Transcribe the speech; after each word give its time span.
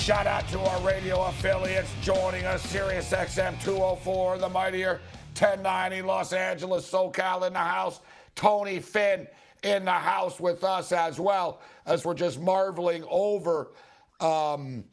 Shout 0.00 0.26
out 0.26 0.48
to 0.48 0.58
our 0.58 0.80
radio 0.80 1.22
affiliates 1.24 1.90
joining 2.00 2.46
us 2.46 2.62
Sirius 2.62 3.10
XM 3.10 3.62
204, 3.62 4.38
the 4.38 4.48
mightier 4.48 4.98
1090 5.38 6.00
Los 6.00 6.32
Angeles, 6.32 6.90
SoCal 6.90 7.46
in 7.46 7.52
the 7.52 7.58
house. 7.58 8.00
Tony 8.34 8.78
Finn 8.80 9.28
in 9.62 9.84
the 9.84 9.92
house 9.92 10.40
with 10.40 10.64
us 10.64 10.90
as 10.90 11.20
well 11.20 11.60
as 11.84 12.06
we're 12.06 12.14
just 12.14 12.40
marveling 12.40 13.04
over 13.10 13.72
um, 14.20 14.84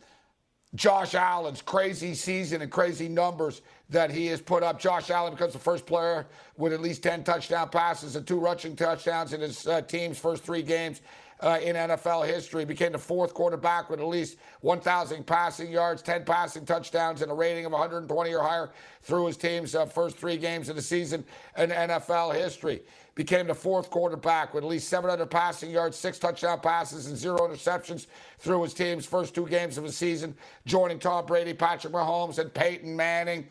Josh 0.75 1.15
Allen's 1.15 1.61
crazy 1.61 2.13
season 2.13 2.61
and 2.61 2.69
crazy 2.69 3.07
numbers 3.07 3.61
that 3.89 4.11
he 4.11 4.25
has 4.25 4.41
put 4.41 4.61
up. 4.61 4.77
Josh 4.77 5.09
Allen 5.09 5.31
becomes 5.31 5.53
the 5.53 5.59
first 5.59 5.85
player 5.85 6.27
with 6.57 6.73
at 6.73 6.81
least 6.81 7.01
10 7.01 7.23
touchdown 7.23 7.69
passes 7.69 8.17
and 8.17 8.27
two 8.27 8.39
rushing 8.39 8.75
touchdowns 8.75 9.31
in 9.31 9.39
his 9.39 9.65
uh, 9.67 9.81
team's 9.83 10.19
first 10.19 10.43
three 10.43 10.61
games 10.61 10.99
uh, 11.41 11.59
in 11.61 11.75
NFL 11.75 12.25
history. 12.27 12.65
Became 12.65 12.93
the 12.93 12.97
fourth 12.97 13.33
quarterback 13.33 13.89
with 13.89 13.99
at 13.99 14.07
least 14.07 14.37
1,000 14.61 15.25
passing 15.25 15.71
yards, 15.71 16.01
10 16.01 16.25
passing 16.25 16.65
touchdowns, 16.65 17.21
and 17.21 17.31
a 17.31 17.35
rating 17.35 17.65
of 17.65 17.71
120 17.71 18.33
or 18.33 18.43
higher 18.43 18.71
through 19.01 19.27
his 19.27 19.37
team's 19.37 19.75
uh, 19.75 19.85
first 19.85 20.17
three 20.17 20.37
games 20.37 20.69
of 20.69 20.75
the 20.75 20.81
season 20.81 21.23
in 21.57 21.69
NFL 21.69 22.35
history. 22.35 22.81
Became 23.15 23.47
the 23.47 23.55
fourth 23.55 23.89
quarterback 23.89 24.53
with 24.53 24.63
at 24.63 24.69
least 24.69 24.89
700 24.89 25.25
passing 25.25 25.71
yards, 25.71 25.97
six 25.97 26.19
touchdown 26.19 26.59
passes, 26.59 27.07
and 27.07 27.17
zero 27.17 27.47
interceptions 27.47 28.05
through 28.37 28.61
his 28.61 28.73
team's 28.75 29.07
first 29.07 29.33
two 29.33 29.47
games 29.47 29.77
of 29.77 29.83
the 29.83 29.91
season, 29.91 30.35
joining 30.65 30.99
Tom 30.99 31.25
Brady, 31.25 31.53
Patrick 31.53 31.93
Mahomes, 31.93 32.37
and 32.37 32.53
Peyton 32.53 32.95
Manning. 32.95 33.47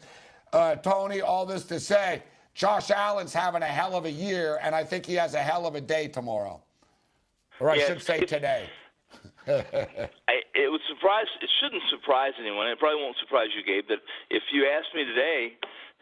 Uh, 0.52 0.76
Tony, 0.76 1.20
all 1.20 1.44
this 1.44 1.64
to 1.64 1.80
say, 1.80 2.22
Josh 2.54 2.90
Allen's 2.90 3.34
having 3.34 3.62
a 3.62 3.66
hell 3.66 3.96
of 3.96 4.04
a 4.04 4.10
year, 4.10 4.58
and 4.62 4.74
I 4.74 4.84
think 4.84 5.04
he 5.04 5.14
has 5.14 5.34
a 5.34 5.42
hell 5.42 5.66
of 5.66 5.74
a 5.74 5.80
day 5.80 6.08
tomorrow. 6.08 6.62
Or 7.60 7.70
I 7.70 7.76
Yeah, 7.76 7.86
should 7.86 8.02
say 8.02 8.20
today. 8.20 8.68
I, 9.46 10.42
it 10.54 10.70
would 10.70 10.82
surprise. 10.88 11.26
It 11.40 11.50
shouldn't 11.60 11.82
surprise 11.88 12.32
anyone. 12.40 12.66
It 12.66 12.78
probably 12.78 13.02
won't 13.02 13.16
surprise 13.18 13.48
you, 13.56 13.62
Gabe. 13.62 13.86
That 13.88 14.02
if 14.30 14.42
you 14.52 14.66
asked 14.66 14.94
me 14.94 15.04
today, 15.04 15.54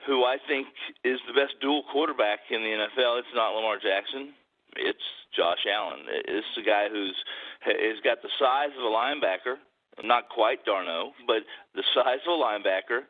who 0.07 0.25
I 0.25 0.37
think 0.49 0.67
is 1.05 1.21
the 1.27 1.35
best 1.35 1.61
dual 1.61 1.85
quarterback 1.93 2.41
in 2.51 2.63
the 2.63 2.73
NFL, 2.73 3.19
it's 3.21 3.35
not 3.35 3.55
Lamar 3.55 3.77
Jackson. 3.77 4.33
It's 4.77 5.07
Josh 5.37 5.65
Allen. 5.71 6.01
It's 6.09 6.47
the 6.57 6.63
guy 6.63 6.89
who's 6.89 7.17
has 7.63 8.01
got 8.03 8.23
the 8.23 8.29
size 8.39 8.75
of 8.77 8.85
a 8.85 8.93
linebacker, 8.93 9.57
not 10.03 10.29
quite 10.29 10.65
Darno, 10.67 11.13
but 11.27 11.45
the 11.75 11.85
size 11.95 12.21
of 12.27 12.33
a 12.33 12.43
linebacker, 12.43 13.07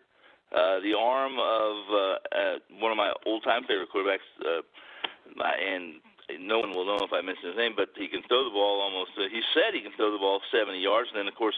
uh, 0.55 0.81
the 0.81 0.95
arm 0.95 1.39
of 1.39 1.75
uh, 1.91 2.36
uh, 2.36 2.56
one 2.79 2.92
of 2.92 2.97
my 2.97 3.12
old-time 3.27 3.62
favorite 3.67 3.89
quarterbacks, 3.95 4.29
uh, 4.45 4.62
and 5.42 5.95
no 6.41 6.61
one 6.61 6.72
will 6.72 6.86
know 6.86 7.05
if 7.05 7.12
I 7.12 7.20
mention 7.20 7.53
his 7.53 7.58
name, 7.58 7.75
but 7.77 7.91
he 7.97 8.08
can 8.08 8.22
throw 8.28 8.44
the 8.44 8.55
ball 8.55 8.80
almost. 8.80 9.12
Uh, 9.17 9.28
he 9.28 9.42
said 9.53 9.75
he 9.75 9.84
can 9.84 9.92
throw 9.97 10.12
the 10.12 10.19
ball 10.19 10.41
70 10.50 10.78
yards, 10.78 11.08
and 11.12 11.19
then 11.20 11.28
of 11.28 11.34
course, 11.36 11.56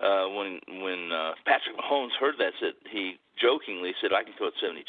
uh, 0.00 0.32
when 0.32 0.60
when 0.80 1.12
uh, 1.12 1.36
Patrick 1.44 1.76
Mahomes 1.76 2.16
heard 2.16 2.40
that, 2.40 2.56
said 2.60 2.72
he 2.88 3.20
jokingly 3.36 3.92
said, 4.00 4.12
"I 4.16 4.24
can 4.24 4.32
throw 4.36 4.48
it 4.48 4.56
72." 4.60 4.88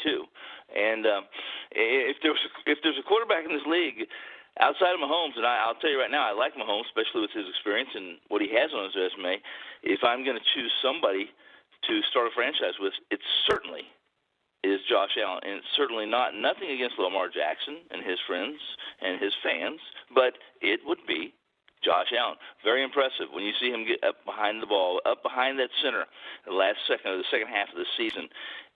And 0.72 1.04
um, 1.04 1.24
if 1.72 2.16
there's 2.22 2.40
if 2.64 2.78
there's 2.80 2.96
a 2.96 3.04
quarterback 3.04 3.44
in 3.44 3.52
this 3.52 3.68
league 3.68 4.08
outside 4.60 4.96
of 4.96 5.00
Mahomes, 5.00 5.36
and 5.36 5.44
I, 5.44 5.64
I'll 5.64 5.76
tell 5.76 5.92
you 5.92 6.00
right 6.00 6.10
now, 6.10 6.24
I 6.24 6.32
like 6.32 6.56
Mahomes, 6.56 6.88
especially 6.88 7.28
with 7.28 7.36
his 7.36 7.48
experience 7.48 7.92
and 7.94 8.16
what 8.28 8.40
he 8.40 8.48
has 8.56 8.72
on 8.72 8.88
his 8.88 8.96
resume. 8.96 9.40
If 9.84 10.00
I'm 10.04 10.24
going 10.24 10.36
to 10.36 10.48
choose 10.56 10.72
somebody 10.80 11.28
to 11.88 11.94
start 12.08 12.28
a 12.28 12.32
franchise 12.32 12.80
with, 12.80 12.92
it's 13.10 13.26
certainly 13.48 13.84
is 14.64 14.80
Josh 14.88 15.18
Allen, 15.18 15.40
and 15.44 15.60
certainly 15.76 16.06
not 16.06 16.34
nothing 16.34 16.70
against 16.70 16.98
Lamar 16.98 17.28
Jackson 17.28 17.82
and 17.90 18.04
his 18.04 18.18
friends 18.26 18.58
and 19.00 19.20
his 19.20 19.34
fans, 19.42 19.80
but 20.14 20.34
it 20.60 20.80
would 20.86 21.04
be 21.06 21.34
Josh 21.84 22.12
Allen. 22.16 22.36
Very 22.62 22.82
impressive 22.82 23.26
when 23.32 23.42
you 23.44 23.52
see 23.60 23.70
him 23.70 23.86
get 23.86 24.02
up 24.04 24.24
behind 24.24 24.62
the 24.62 24.70
ball, 24.70 25.00
up 25.04 25.22
behind 25.22 25.58
that 25.58 25.70
center, 25.82 26.06
the 26.46 26.54
last 26.54 26.78
second 26.86 27.10
of 27.10 27.18
the 27.18 27.30
second 27.30 27.48
half 27.48 27.68
of 27.70 27.76
the 27.76 27.90
season, 27.96 28.28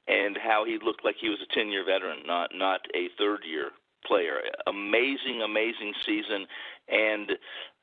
and 0.09 0.37
how 0.37 0.65
he 0.65 0.79
looked 0.83 1.05
like 1.05 1.17
he 1.21 1.29
was 1.31 1.39
a 1.43 1.59
10-year 1.59 1.85
veteran, 1.85 2.27
not 2.27 2.51
not 2.53 2.81
a 2.95 3.09
third-year 3.19 3.71
player. 4.05 4.43
Amazing, 4.67 5.43
amazing 5.43 5.95
season, 6.05 6.47
and 6.89 7.33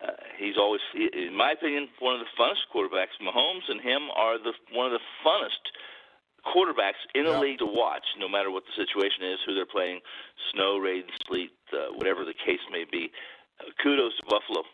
uh, 0.03 0.11
he's 0.37 0.57
always, 0.57 0.81
in 0.95 1.35
my 1.35 1.51
opinion, 1.51 1.87
one 1.99 2.15
of 2.15 2.21
the 2.21 2.31
funnest 2.39 2.67
quarterbacks. 2.73 3.15
Mahomes 3.23 3.67
and 3.67 3.81
him 3.81 4.09
are 4.15 4.37
the 4.37 4.53
one 4.71 4.87
of 4.87 4.93
the 4.93 5.05
funnest 5.25 5.71
quarterbacks 6.45 6.99
in 7.15 7.25
the 7.25 7.31
Yeah. 7.31 7.39
league 7.39 7.59
to 7.59 7.65
watch, 7.65 8.05
no 8.17 8.27
matter 8.27 8.51
what 8.51 8.65
the 8.65 8.73
situation 8.73 9.23
is, 9.23 9.39
who 9.45 9.53
they're 9.53 9.65
playing, 9.65 10.01
snow, 10.51 10.77
rain, 10.77 11.03
sleet, 11.25 11.51
uh, 11.71 11.87
whatever 11.93 12.25
the 12.25 12.33
case 12.33 12.61
may 12.71 12.83
be. 12.83 13.11
Uh, 13.59 13.65
kudos 13.81 14.15
to 14.17 14.23
Buffalo. 14.25 14.65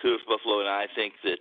Kudos 0.00 0.20
to 0.22 0.26
Buffalo, 0.28 0.60
and 0.60 0.68
I 0.68 0.86
think 0.94 1.14
that 1.24 1.40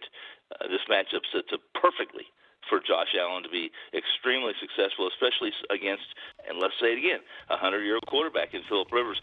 uh, 0.60 0.68
this 0.68 0.82
matchup 0.90 1.22
sets 1.32 1.52
up 1.54 1.62
perfectly 1.74 2.26
for 2.70 2.80
Josh 2.80 3.14
Allen 3.20 3.44
to 3.44 3.50
be 3.50 3.72
extremely 3.94 4.54
successful, 4.60 5.08
especially 5.08 5.54
against, 5.70 6.06
and 6.50 6.58
let's 6.58 6.74
say 6.80 6.94
it 6.94 6.98
again, 6.98 7.20
a 7.50 7.58
hundred-year-old 7.58 8.06
quarterback 8.08 8.54
in 8.56 8.64
Philip 8.64 8.92
Rivers. 8.92 9.22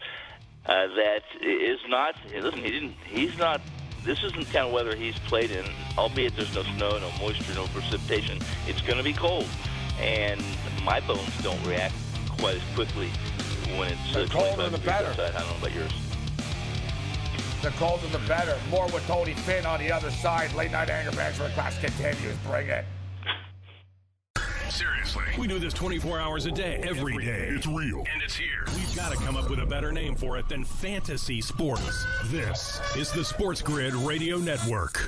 Uh, 0.65 0.87
that 0.95 1.23
is 1.41 1.79
not. 1.89 2.15
Listen, 2.33 2.63
he 2.63 2.71
didn't. 2.71 2.95
He's 3.05 3.37
not. 3.37 3.59
This 4.05 4.23
isn't 4.23 4.47
the 4.47 4.53
kind 4.53 4.67
of 4.67 4.71
weather 4.71 4.95
he's 4.95 5.17
played 5.19 5.51
in. 5.51 5.65
Albeit 5.97 6.35
there's 6.35 6.53
no 6.55 6.63
snow, 6.63 6.97
no 6.99 7.11
moisture, 7.19 7.53
no 7.53 7.65
precipitation. 7.67 8.37
It's 8.67 8.81
going 8.81 8.97
to 8.97 9.03
be 9.03 9.13
cold, 9.13 9.47
and 9.99 10.41
my 10.83 10.99
bones 11.01 11.29
don't 11.41 11.61
react 11.65 11.93
quite 12.39 12.55
as 12.55 12.61
quickly 12.75 13.09
when 13.77 13.91
it's 13.91 14.13
The 14.13 14.23
uh, 14.23 14.27
colder 14.27 14.69
the 14.69 14.77
degrees 14.77 14.85
better. 14.85 15.07
outside. 15.09 15.35
I 15.35 15.39
don't 15.39 15.49
know 15.49 15.57
about 15.57 15.73
yours. 15.73 15.91
The 17.61 17.69
colder 17.71 18.07
the 18.07 18.19
better. 18.27 18.57
More 18.69 18.85
with 18.87 19.05
Tony 19.07 19.33
Finn 19.33 19.65
on 19.65 19.79
the 19.79 19.91
other 19.91 20.11
side. 20.11 20.53
Late 20.53 20.71
night 20.71 20.89
anger 20.89 21.15
management 21.15 21.53
class 21.53 21.77
continues. 21.79 22.35
Bring 22.45 22.67
it. 22.67 22.83
Seriously. 24.69 25.23
We 25.37 25.47
do 25.47 25.59
this 25.59 25.73
24 25.73 26.19
hours 26.19 26.45
a 26.47 26.51
day, 26.51 26.81
every 26.83 27.15
day. 27.23 27.47
It's 27.51 27.67
real. 27.67 28.03
And 28.11 28.21
it's 28.23 28.35
here. 28.35 28.65
We've 28.75 28.95
got 28.95 29.11
to 29.11 29.17
come 29.17 29.37
up 29.37 29.49
with 29.49 29.59
a 29.59 29.65
better 29.65 29.91
name 29.91 30.15
for 30.15 30.37
it 30.37 30.49
than 30.49 30.63
fantasy 30.63 31.41
sports. 31.41 32.05
This 32.25 32.81
is 32.97 33.11
the 33.11 33.23
Sports 33.23 33.61
Grid 33.61 33.93
Radio 33.93 34.37
Network. 34.39 35.07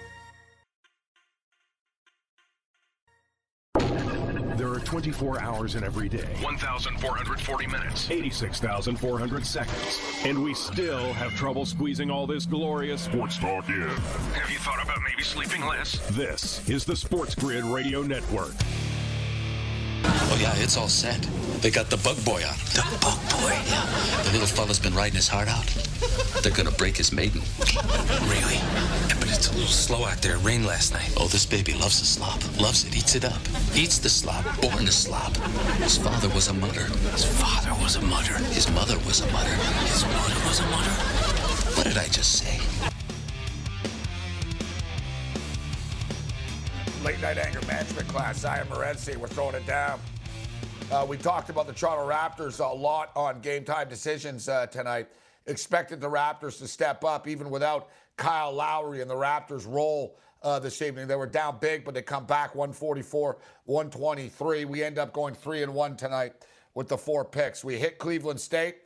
24 4.85 5.41
hours 5.41 5.75
in 5.75 5.83
every 5.83 6.09
day, 6.09 6.35
1,440 6.41 7.67
minutes. 7.67 8.09
86,400 8.09 9.45
seconds, 9.45 9.99
and 10.25 10.43
we 10.43 10.53
still 10.53 11.13
have 11.13 11.31
trouble 11.33 11.65
squeezing 11.65 12.09
all 12.11 12.27
this 12.27 12.45
glorious 12.45 13.01
Sports 13.01 13.37
talk 13.37 13.67
in. 13.69 13.81
Have 13.81 14.49
you 14.49 14.59
thought 14.59 14.81
about 14.83 14.99
maybe 15.07 15.23
sleeping 15.23 15.65
less? 15.65 15.99
This 16.11 16.67
is 16.69 16.85
the 16.85 16.95
Sports 16.95 17.35
Grid 17.35 17.63
Radio 17.65 18.01
Network. 18.01 18.53
Oh 20.03 20.37
yeah, 20.39 20.53
it's 20.57 20.77
all 20.77 20.87
set. 20.87 21.21
They 21.61 21.69
got 21.69 21.89
the 21.89 21.97
bug 21.97 22.23
boy 22.25 22.43
on. 22.43 22.55
The 22.73 22.83
bug 23.01 23.19
boy? 23.29 23.53
Yeah. 23.69 23.85
The 24.23 24.31
little 24.31 24.47
fella's 24.47 24.79
been 24.79 24.95
riding 24.95 25.15
his 25.15 25.27
heart 25.27 25.47
out. 25.47 25.65
They're 26.41 26.51
gonna 26.51 26.71
break 26.71 26.97
his 26.97 27.11
maiden. 27.11 27.41
Really? 28.25 28.55
Yeah, 28.55 29.15
but 29.19 29.29
it's 29.29 29.49
a 29.49 29.53
little 29.53 29.67
slow 29.67 30.05
out 30.05 30.21
there. 30.21 30.35
It 30.35 30.43
rained 30.43 30.65
last 30.65 30.93
night. 30.93 31.13
Oh, 31.17 31.27
this 31.27 31.45
baby 31.45 31.73
loves 31.73 31.99
the 31.99 32.05
slop. 32.05 32.41
Loves 32.59 32.85
it. 32.85 32.95
Eats 32.97 33.15
it 33.15 33.25
up. 33.25 33.41
Eats 33.75 33.99
the 33.99 34.09
slop. 34.09 34.43
Born 34.61 34.85
to 34.85 34.91
slop. 34.91 35.35
His 35.77 35.97
father 35.97 36.29
was 36.29 36.47
a 36.47 36.53
mudder. 36.53 36.85
His 37.11 37.25
father 37.25 37.73
was 37.83 37.95
a 37.97 38.01
mudder. 38.01 38.37
His 38.53 38.69
mother 38.71 38.97
was 39.05 39.21
a 39.21 39.31
mudder. 39.31 39.53
His 39.85 40.03
mother 40.05 40.35
was 40.47 40.59
a 40.59 40.65
mudder. 40.67 40.95
What 41.75 41.85
did 41.85 41.97
I 41.97 42.07
just 42.07 42.39
say? 42.39 42.59
Late 47.11 47.21
night 47.21 47.37
anger 47.39 47.59
management 47.67 48.07
class. 48.07 48.45
I 48.45 48.59
am 48.59 48.67
Morency. 48.67 49.17
We're 49.17 49.27
throwing 49.27 49.55
it 49.55 49.67
down. 49.67 49.99
Uh, 50.89 51.05
we 51.05 51.17
talked 51.17 51.49
about 51.49 51.67
the 51.67 51.73
Toronto 51.73 52.09
Raptors 52.09 52.61
a 52.61 52.73
lot 52.73 53.11
on 53.17 53.41
game 53.41 53.65
time 53.65 53.89
decisions 53.89 54.47
uh, 54.47 54.67
tonight. 54.67 55.09
Expected 55.45 55.99
the 55.99 56.09
Raptors 56.09 56.57
to 56.59 56.69
step 56.69 57.03
up 57.03 57.27
even 57.27 57.49
without 57.49 57.89
Kyle 58.15 58.53
Lowry 58.53 59.01
and 59.01 59.09
the 59.09 59.15
Raptors' 59.15 59.67
role 59.67 60.15
uh, 60.41 60.57
this 60.59 60.81
evening. 60.81 61.05
They 61.05 61.17
were 61.17 61.27
down 61.27 61.57
big, 61.59 61.83
but 61.83 61.93
they 61.93 62.01
come 62.01 62.25
back 62.25 62.55
144, 62.55 63.39
123. 63.65 64.63
We 64.63 64.81
end 64.81 64.97
up 64.97 65.11
going 65.11 65.33
three 65.33 65.63
and 65.63 65.73
one 65.73 65.97
tonight 65.97 66.31
with 66.75 66.87
the 66.87 66.97
four 66.97 67.25
picks. 67.25 67.61
We 67.61 67.75
hit 67.77 67.97
Cleveland 67.97 68.39
State 68.39 68.77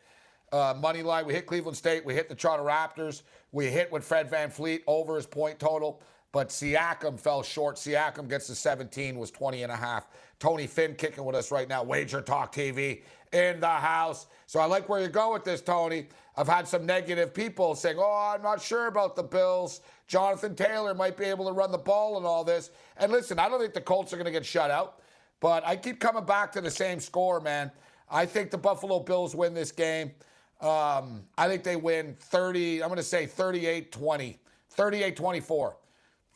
uh, 0.51 0.73
money 0.79 1.03
line. 1.03 1.25
We 1.25 1.33
hit 1.33 1.45
Cleveland 1.45 1.77
State. 1.77 2.05
We 2.05 2.13
hit 2.13 2.29
the 2.29 2.35
Toronto 2.35 2.65
Raptors. 2.65 3.21
We 3.51 3.67
hit 3.67 3.91
with 3.91 4.03
Fred 4.03 4.31
VanVleet 4.31 4.81
over 4.87 5.15
his 5.15 5.25
point 5.25 5.59
total. 5.59 6.01
But 6.35 6.49
Siakam 6.49 7.17
fell 7.17 7.43
short. 7.43 7.77
Siakam 7.77 8.27
gets 8.27 8.47
to 8.47 8.55
17, 8.55 9.17
was 9.17 9.31
20 9.31 9.63
and 9.63 9.71
a 9.71 9.75
half. 9.77 10.09
Tony 10.37 10.67
Finn 10.67 10.93
kicking 10.93 11.23
with 11.23 11.33
us 11.33 11.49
right 11.49 11.69
now. 11.69 11.81
Wager 11.81 12.19
Talk 12.19 12.53
TV 12.53 13.03
in 13.31 13.61
the 13.61 13.69
house. 13.69 14.25
So 14.45 14.59
I 14.59 14.65
like 14.65 14.89
where 14.89 14.99
you 14.99 15.07
go 15.07 15.31
with 15.31 15.45
this, 15.45 15.61
Tony. 15.61 16.09
I've 16.35 16.49
had 16.49 16.67
some 16.67 16.85
negative 16.85 17.33
people 17.33 17.73
saying, 17.73 17.95
oh, 17.97 18.33
I'm 18.35 18.41
not 18.41 18.61
sure 18.61 18.87
about 18.87 19.15
the 19.15 19.23
Bills. 19.23 19.79
Jonathan 20.07 20.57
Taylor 20.57 20.93
might 20.93 21.15
be 21.15 21.23
able 21.23 21.45
to 21.45 21.53
run 21.53 21.71
the 21.71 21.77
ball 21.77 22.17
and 22.17 22.25
all 22.25 22.43
this. 22.43 22.71
And 22.97 23.13
listen, 23.13 23.39
I 23.39 23.47
don't 23.47 23.61
think 23.61 23.73
the 23.73 23.79
Colts 23.79 24.11
are 24.11 24.17
going 24.17 24.25
to 24.25 24.31
get 24.33 24.45
shut 24.45 24.69
out, 24.69 24.99
but 25.39 25.65
I 25.65 25.77
keep 25.77 26.01
coming 26.01 26.25
back 26.25 26.51
to 26.51 26.59
the 26.59 26.69
same 26.69 26.99
score, 26.99 27.39
man. 27.39 27.71
I 28.11 28.25
think 28.25 28.51
the 28.51 28.57
Buffalo 28.57 28.99
Bills 28.99 29.37
win 29.37 29.53
this 29.53 29.71
game. 29.71 30.11
Um, 30.59 31.23
I 31.37 31.47
think 31.47 31.63
they 31.63 31.77
win 31.77 32.17
30, 32.19 32.83
I'm 32.83 32.89
going 32.89 32.97
to 32.97 33.03
say 33.03 33.25
38 33.25 33.93
20, 33.93 34.37
38 34.71 35.15
24, 35.15 35.77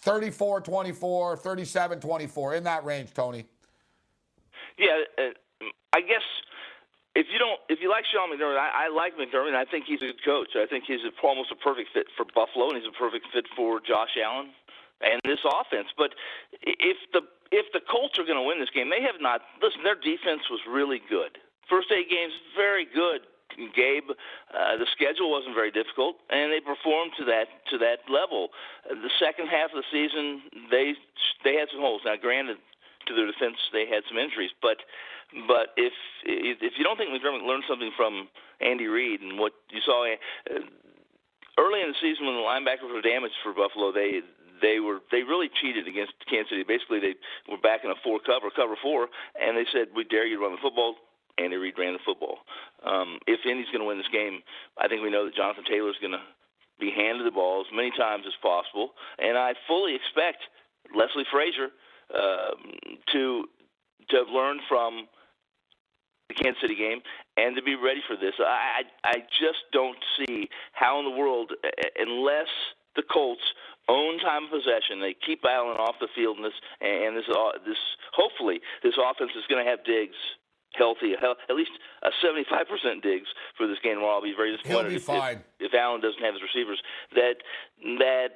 34 0.01 0.61
24, 0.61 1.37
37 1.37 1.99
24, 1.99 2.55
in 2.55 2.63
that 2.63 2.85
range, 2.85 3.13
Tony. 3.13 3.45
Yeah, 4.77 5.03
uh, 5.17 5.65
I 5.91 6.01
guess 6.01 6.23
if 7.15 7.27
you 7.31 7.39
don't, 7.39 7.59
if 7.67 7.79
you 7.81 7.89
like 7.89 8.05
Sean 8.07 8.31
McDermott, 8.31 8.57
I, 8.57 8.85
I 8.85 8.87
like 8.87 9.17
McDermott. 9.17 9.55
I 9.55 9.65
think 9.65 9.85
he's 9.85 10.01
a 10.01 10.15
good 10.15 10.23
coach. 10.23 10.55
I 10.55 10.65
think 10.65 10.85
he's 10.87 11.03
a, 11.03 11.11
almost 11.25 11.51
a 11.51 11.55
perfect 11.55 11.89
fit 11.93 12.07
for 12.15 12.25
Buffalo, 12.33 12.69
and 12.69 12.77
he's 12.77 12.87
a 12.87 12.95
perfect 12.97 13.27
fit 13.33 13.45
for 13.55 13.79
Josh 13.81 14.15
Allen 14.23 14.51
and 15.01 15.19
this 15.23 15.39
offense. 15.43 15.89
But 15.97 16.15
if 16.63 16.97
the 17.11 17.21
if 17.51 17.65
the 17.73 17.81
Colts 17.81 18.19
are 18.19 18.25
going 18.25 18.37
to 18.37 18.45
win 18.45 18.59
this 18.59 18.69
game, 18.69 18.89
they 18.89 19.01
have 19.01 19.19
not. 19.19 19.41
Listen, 19.61 19.83
their 19.83 19.99
defense 19.99 20.47
was 20.49 20.61
really 20.69 21.01
good. 21.09 21.39
First 21.67 21.91
eight 21.91 22.09
games, 22.09 22.33
very 22.55 22.85
good. 22.85 23.25
Gabe, 23.75 24.09
uh, 24.53 24.77
the 24.77 24.87
schedule 24.93 25.31
wasn't 25.31 25.55
very 25.55 25.71
difficult, 25.71 26.17
and 26.29 26.51
they 26.51 26.61
performed 26.61 27.11
to 27.17 27.25
that 27.25 27.49
to 27.71 27.77
that 27.79 28.05
level. 28.07 28.49
The 28.87 29.11
second 29.19 29.47
half 29.47 29.73
of 29.73 29.81
the 29.81 29.89
season, 29.91 30.41
they 30.69 30.93
they 31.43 31.55
had 31.55 31.67
some 31.71 31.81
holes. 31.81 32.01
Now, 32.05 32.15
granted, 32.15 32.57
to 33.07 33.15
their 33.15 33.25
defense, 33.25 33.57
they 33.73 33.89
had 33.89 34.05
some 34.07 34.17
injuries, 34.17 34.51
but 34.61 34.77
but 35.47 35.73
if 35.77 35.93
if 36.23 36.77
you 36.77 36.83
don't 36.83 36.97
think 36.97 37.09
McDermott 37.09 37.45
learned 37.45 37.65
something 37.67 37.91
from 37.95 38.29
Andy 38.61 38.87
Reid 38.87 39.21
and 39.21 39.37
what 39.37 39.53
you 39.69 39.81
saw 39.85 40.05
uh, 40.05 40.63
early 41.57 41.81
in 41.81 41.89
the 41.89 41.99
season 42.01 42.25
when 42.25 42.35
the 42.35 42.45
linebackers 42.45 42.89
were 42.91 43.01
damaged 43.01 43.35
for 43.43 43.53
Buffalo, 43.53 43.91
they 43.91 44.21
they 44.61 44.79
were 44.79 44.99
they 45.11 45.23
really 45.23 45.49
cheated 45.49 45.87
against 45.87 46.13
Kansas 46.29 46.49
City. 46.49 46.63
Basically, 46.63 46.99
they 46.99 47.15
were 47.49 47.59
back 47.61 47.81
in 47.83 47.91
a 47.91 47.99
four 48.03 48.19
cover, 48.19 48.49
cover 48.49 48.75
four, 48.81 49.07
and 49.39 49.57
they 49.57 49.65
said, 49.71 49.89
"We 49.95 50.03
dare 50.03 50.25
you 50.25 50.37
to 50.37 50.43
run 50.43 50.53
the 50.53 50.61
football." 50.61 50.95
Andy 51.39 51.55
Reid 51.55 51.77
ran 51.77 51.93
the 51.93 51.99
football. 52.05 52.39
Um, 52.83 53.19
if 53.27 53.39
Indy's 53.45 53.67
going 53.67 53.81
to 53.81 53.87
win 53.87 53.97
this 53.97 54.11
game, 54.11 54.41
I 54.77 54.87
think 54.87 55.01
we 55.01 55.09
know 55.09 55.25
that 55.25 55.35
Jonathan 55.35 55.63
Taylor 55.69 55.89
is 55.89 56.01
going 56.01 56.13
to 56.13 56.21
be 56.79 56.91
handed 56.91 57.25
the 57.25 57.31
ball 57.31 57.61
as 57.61 57.75
many 57.75 57.91
times 57.91 58.23
as 58.27 58.33
possible, 58.41 58.91
and 59.17 59.37
I 59.37 59.53
fully 59.67 59.95
expect 59.95 60.43
Leslie 60.95 61.27
Frazier 61.31 61.69
um, 62.15 62.97
to 63.13 63.45
to 64.09 64.15
have 64.17 64.29
learned 64.29 64.61
from 64.67 65.07
the 66.29 66.35
Kansas 66.35 66.61
City 66.61 66.75
game 66.75 67.01
and 67.37 67.55
to 67.55 67.61
be 67.61 67.75
ready 67.75 68.01
for 68.07 68.15
this. 68.15 68.33
I 68.39 68.83
I 69.03 69.15
just 69.39 69.59
don't 69.71 69.97
see 70.17 70.49
how 70.71 70.99
in 70.99 71.05
the 71.05 71.17
world, 71.17 71.51
unless 71.97 72.47
the 72.95 73.03
Colts 73.03 73.43
own 73.87 74.19
time 74.19 74.45
of 74.45 74.51
possession, 74.51 75.01
they 75.01 75.15
keep 75.25 75.43
Allen 75.43 75.77
off 75.77 75.95
the 75.99 76.07
field, 76.15 76.37
and 76.37 76.45
this 76.45 76.57
and 76.81 77.17
this 77.17 77.25
uh, 77.29 77.59
this 77.65 77.77
hopefully 78.13 78.61
this 78.83 78.95
offense 78.97 79.31
is 79.35 79.43
going 79.49 79.63
to 79.63 79.69
have 79.69 79.83
Diggs 79.83 80.17
healthy, 80.75 81.13
at 81.13 81.55
least 81.55 81.71
a 82.03 82.09
75% 82.23 83.01
Diggs 83.01 83.27
for 83.57 83.67
this 83.67 83.77
game. 83.83 84.01
Where 84.01 84.11
I'll 84.11 84.21
be 84.21 84.33
very 84.35 84.55
disappointed 84.55 84.89
be 84.89 84.95
if, 84.95 85.09
if, 85.09 85.37
if 85.59 85.73
Allen 85.73 86.01
doesn't 86.01 86.21
have 86.21 86.33
his 86.33 86.43
receivers. 86.43 86.81
That 87.15 87.35
that 87.99 88.27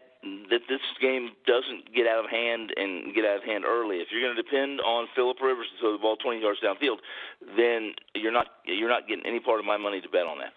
that 0.50 0.62
this 0.69 0.80
game 1.01 1.31
doesn't 1.45 1.94
get 1.94 2.07
out 2.07 2.24
of 2.24 2.31
hand 2.31 2.71
and 2.77 3.13
get 3.13 3.25
out 3.25 3.38
of 3.38 3.44
hand 3.44 3.65
early. 3.65 3.97
If 3.97 4.07
you're 4.12 4.21
going 4.21 4.35
to 4.35 4.41
depend 4.41 4.80
on 4.81 5.07
Philip 5.15 5.38
Rivers 5.41 5.68
to 5.75 5.81
throw 5.81 5.91
the 5.91 5.97
ball 5.97 6.15
20 6.15 6.39
yards 6.39 6.59
downfield, 6.62 6.97
then 7.57 7.94
you're 8.15 8.31
not 8.31 8.47
you're 8.65 8.89
not 8.89 9.07
getting 9.07 9.25
any 9.25 9.39
part 9.39 9.59
of 9.59 9.65
my 9.65 9.77
money 9.77 10.01
to 10.01 10.09
bet 10.09 10.25
on 10.25 10.39
that. 10.39 10.53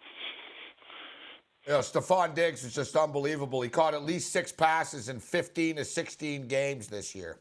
You 1.66 1.72
know, 1.72 1.78
Stefon 1.80 2.32
Diggs 2.32 2.62
is 2.62 2.72
just 2.72 2.94
unbelievable. 2.94 3.60
He 3.60 3.68
caught 3.68 3.92
at 3.92 4.04
least 4.04 4.32
six 4.32 4.52
passes 4.52 5.08
in 5.08 5.18
15 5.18 5.76
to 5.76 5.84
16 5.84 6.46
games 6.46 6.86
this 6.86 7.12
year. 7.12 7.38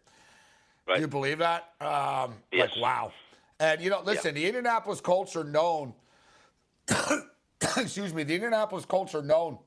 Right. 0.87 0.99
You 0.99 1.07
believe 1.07 1.37
that? 1.39 1.73
Um, 1.79 2.33
yes. 2.51 2.71
Like, 2.71 2.81
wow. 2.81 3.11
And, 3.59 3.81
you 3.81 3.89
know, 3.89 4.01
listen, 4.03 4.35
yeah. 4.35 4.41
the 4.41 4.47
Indianapolis 4.47 5.01
Colts 5.01 5.35
are 5.35 5.43
known, 5.43 5.93
excuse 7.77 8.13
me, 8.13 8.23
the 8.23 8.35
Indianapolis 8.35 8.85
Colts 8.85 9.15
are 9.15 9.21
known 9.21 9.57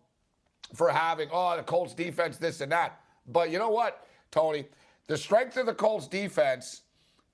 for 0.75 0.91
having, 0.91 1.29
oh, 1.33 1.57
the 1.57 1.63
Colts 1.63 1.95
defense, 1.95 2.37
this 2.37 2.61
and 2.61 2.71
that. 2.73 3.01
But 3.27 3.51
you 3.51 3.59
know 3.59 3.71
what, 3.71 4.07
Tony? 4.31 4.67
The 5.07 5.17
strength 5.17 5.57
of 5.57 5.67
the 5.67 5.75
Colts 5.75 6.07
defense 6.07 6.83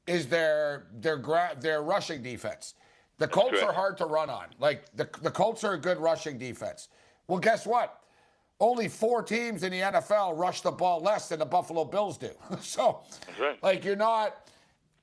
is 0.06 0.27
their 0.27 0.87
their 0.93 1.17
gra- 1.17 1.56
their 1.59 1.83
rushing 1.83 2.23
defense. 2.23 2.75
The 3.19 3.27
Colts 3.27 3.62
are 3.62 3.73
hard 3.73 3.97
to 3.99 4.06
run 4.06 4.29
on. 4.29 4.47
Like 4.59 4.85
the 4.95 5.09
the 5.23 5.31
Colts 5.31 5.65
are 5.65 5.75
a 5.75 5.79
good 5.79 5.99
rushing 5.99 6.39
defense. 6.39 6.89
Well, 7.27 7.39
guess 7.39 7.67
what? 7.67 8.01
Only 8.61 8.89
four 8.89 9.23
teams 9.23 9.62
in 9.62 9.73
the 9.73 9.81
NFL 9.81 10.39
rush 10.39 10.61
the 10.61 10.71
ball 10.71 11.01
less 11.01 11.29
than 11.29 11.41
the 11.41 11.47
Buffalo 11.47 11.85
Bills 11.85 12.17
do. 12.17 12.31
so, 12.61 13.01
right. 13.41 13.61
like, 13.62 13.85
you're 13.85 13.97
not, 13.97 14.49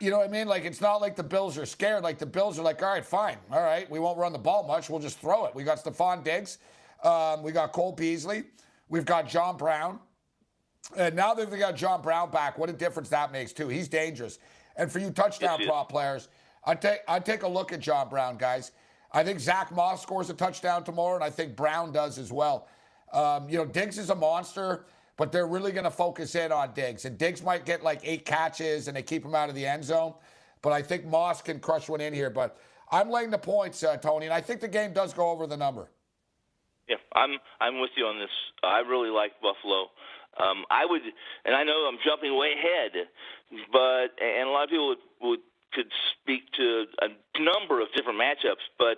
you 0.01 0.09
know 0.11 0.17
what 0.17 0.27
I 0.27 0.31
mean? 0.31 0.47
Like, 0.47 0.65
it's 0.65 0.81
not 0.81 1.01
like 1.01 1.15
the 1.15 1.23
Bills 1.23 1.57
are 1.57 1.65
scared. 1.65 2.03
Like, 2.03 2.17
the 2.17 2.25
Bills 2.25 2.57
are 2.59 2.63
like, 2.63 2.81
all 2.81 2.89
right, 2.89 3.05
fine. 3.05 3.37
All 3.51 3.61
right, 3.61 3.89
we 3.89 3.99
won't 3.99 4.17
run 4.17 4.33
the 4.33 4.39
ball 4.39 4.67
much. 4.67 4.89
We'll 4.89 4.99
just 4.99 5.19
throw 5.19 5.45
it. 5.45 5.55
We 5.55 5.63
got 5.63 5.83
Stefon 5.83 6.23
Diggs. 6.23 6.57
Um, 7.03 7.43
we 7.43 7.51
got 7.51 7.71
Cole 7.71 7.91
Beasley. 7.91 8.43
We've 8.89 9.05
got 9.05 9.27
John 9.27 9.57
Brown. 9.57 9.99
And 10.97 11.15
now 11.15 11.33
that 11.33 11.51
they 11.51 11.57
got 11.57 11.75
John 11.75 12.01
Brown 12.01 12.31
back, 12.31 12.57
what 12.57 12.69
a 12.69 12.73
difference 12.73 13.09
that 13.09 13.31
makes, 13.31 13.53
too. 13.53 13.67
He's 13.67 13.87
dangerous. 13.87 14.39
And 14.75 14.91
for 14.91 14.99
you 14.99 15.11
touchdown 15.11 15.59
prop 15.65 15.89
players, 15.89 16.27
I 16.65 16.75
take 16.75 16.99
I 17.07 17.19
take 17.19 17.43
a 17.43 17.47
look 17.47 17.71
at 17.71 17.79
John 17.79 18.09
Brown, 18.09 18.37
guys. 18.37 18.71
I 19.11 19.23
think 19.23 19.39
Zach 19.39 19.71
Moss 19.71 20.01
scores 20.01 20.29
a 20.29 20.33
touchdown 20.33 20.83
tomorrow, 20.83 21.15
and 21.15 21.23
I 21.23 21.29
think 21.29 21.55
Brown 21.55 21.91
does 21.91 22.17
as 22.17 22.31
well. 22.31 22.67
Um, 23.11 23.49
you 23.49 23.57
know, 23.57 23.65
Diggs 23.65 23.97
is 23.97 24.09
a 24.09 24.15
monster, 24.15 24.85
but 25.17 25.31
they're 25.31 25.47
really 25.47 25.71
going 25.71 25.83
to 25.83 25.91
focus 25.91 26.35
in 26.35 26.51
on 26.51 26.73
Diggs. 26.73 27.05
And 27.05 27.17
Diggs 27.17 27.43
might 27.43 27.65
get 27.65 27.83
like 27.83 28.01
eight 28.03 28.25
catches, 28.25 28.87
and 28.87 28.97
they 28.97 29.03
keep 29.03 29.23
him 29.23 29.35
out 29.35 29.49
of 29.49 29.55
the 29.55 29.65
end 29.65 29.83
zone. 29.83 30.13
But 30.61 30.73
I 30.73 30.81
think 30.81 31.05
Moss 31.05 31.41
can 31.41 31.59
crush 31.59 31.89
one 31.89 32.01
in 32.01 32.13
here. 32.13 32.29
But 32.29 32.57
I'm 32.91 33.09
laying 33.09 33.29
the 33.29 33.37
points, 33.37 33.83
uh, 33.83 33.97
Tony, 33.97 34.25
and 34.25 34.33
I 34.33 34.41
think 34.41 34.61
the 34.61 34.67
game 34.67 34.93
does 34.93 35.13
go 35.13 35.29
over 35.29 35.47
the 35.47 35.57
number. 35.57 35.89
Yeah, 36.87 36.97
I'm 37.15 37.37
I'm 37.59 37.79
with 37.79 37.91
you 37.95 38.05
on 38.05 38.19
this. 38.19 38.29
I 38.63 38.79
really 38.79 39.09
like 39.09 39.33
Buffalo. 39.41 39.87
Um, 40.37 40.63
I 40.69 40.85
would, 40.85 41.01
and 41.45 41.55
I 41.55 41.63
know 41.63 41.87
I'm 41.87 41.99
jumping 42.05 42.37
way 42.37 42.53
ahead, 42.57 43.07
but 43.71 44.11
and 44.21 44.47
a 44.47 44.51
lot 44.51 44.65
of 44.65 44.69
people 44.69 44.89
would, 44.89 44.97
would 45.21 45.39
could 45.73 45.91
speak 46.11 46.51
to 46.53 46.85
a 47.01 47.07
number 47.39 47.81
of 47.81 47.87
different 47.95 48.19
matchups, 48.19 48.67
but 48.77 48.97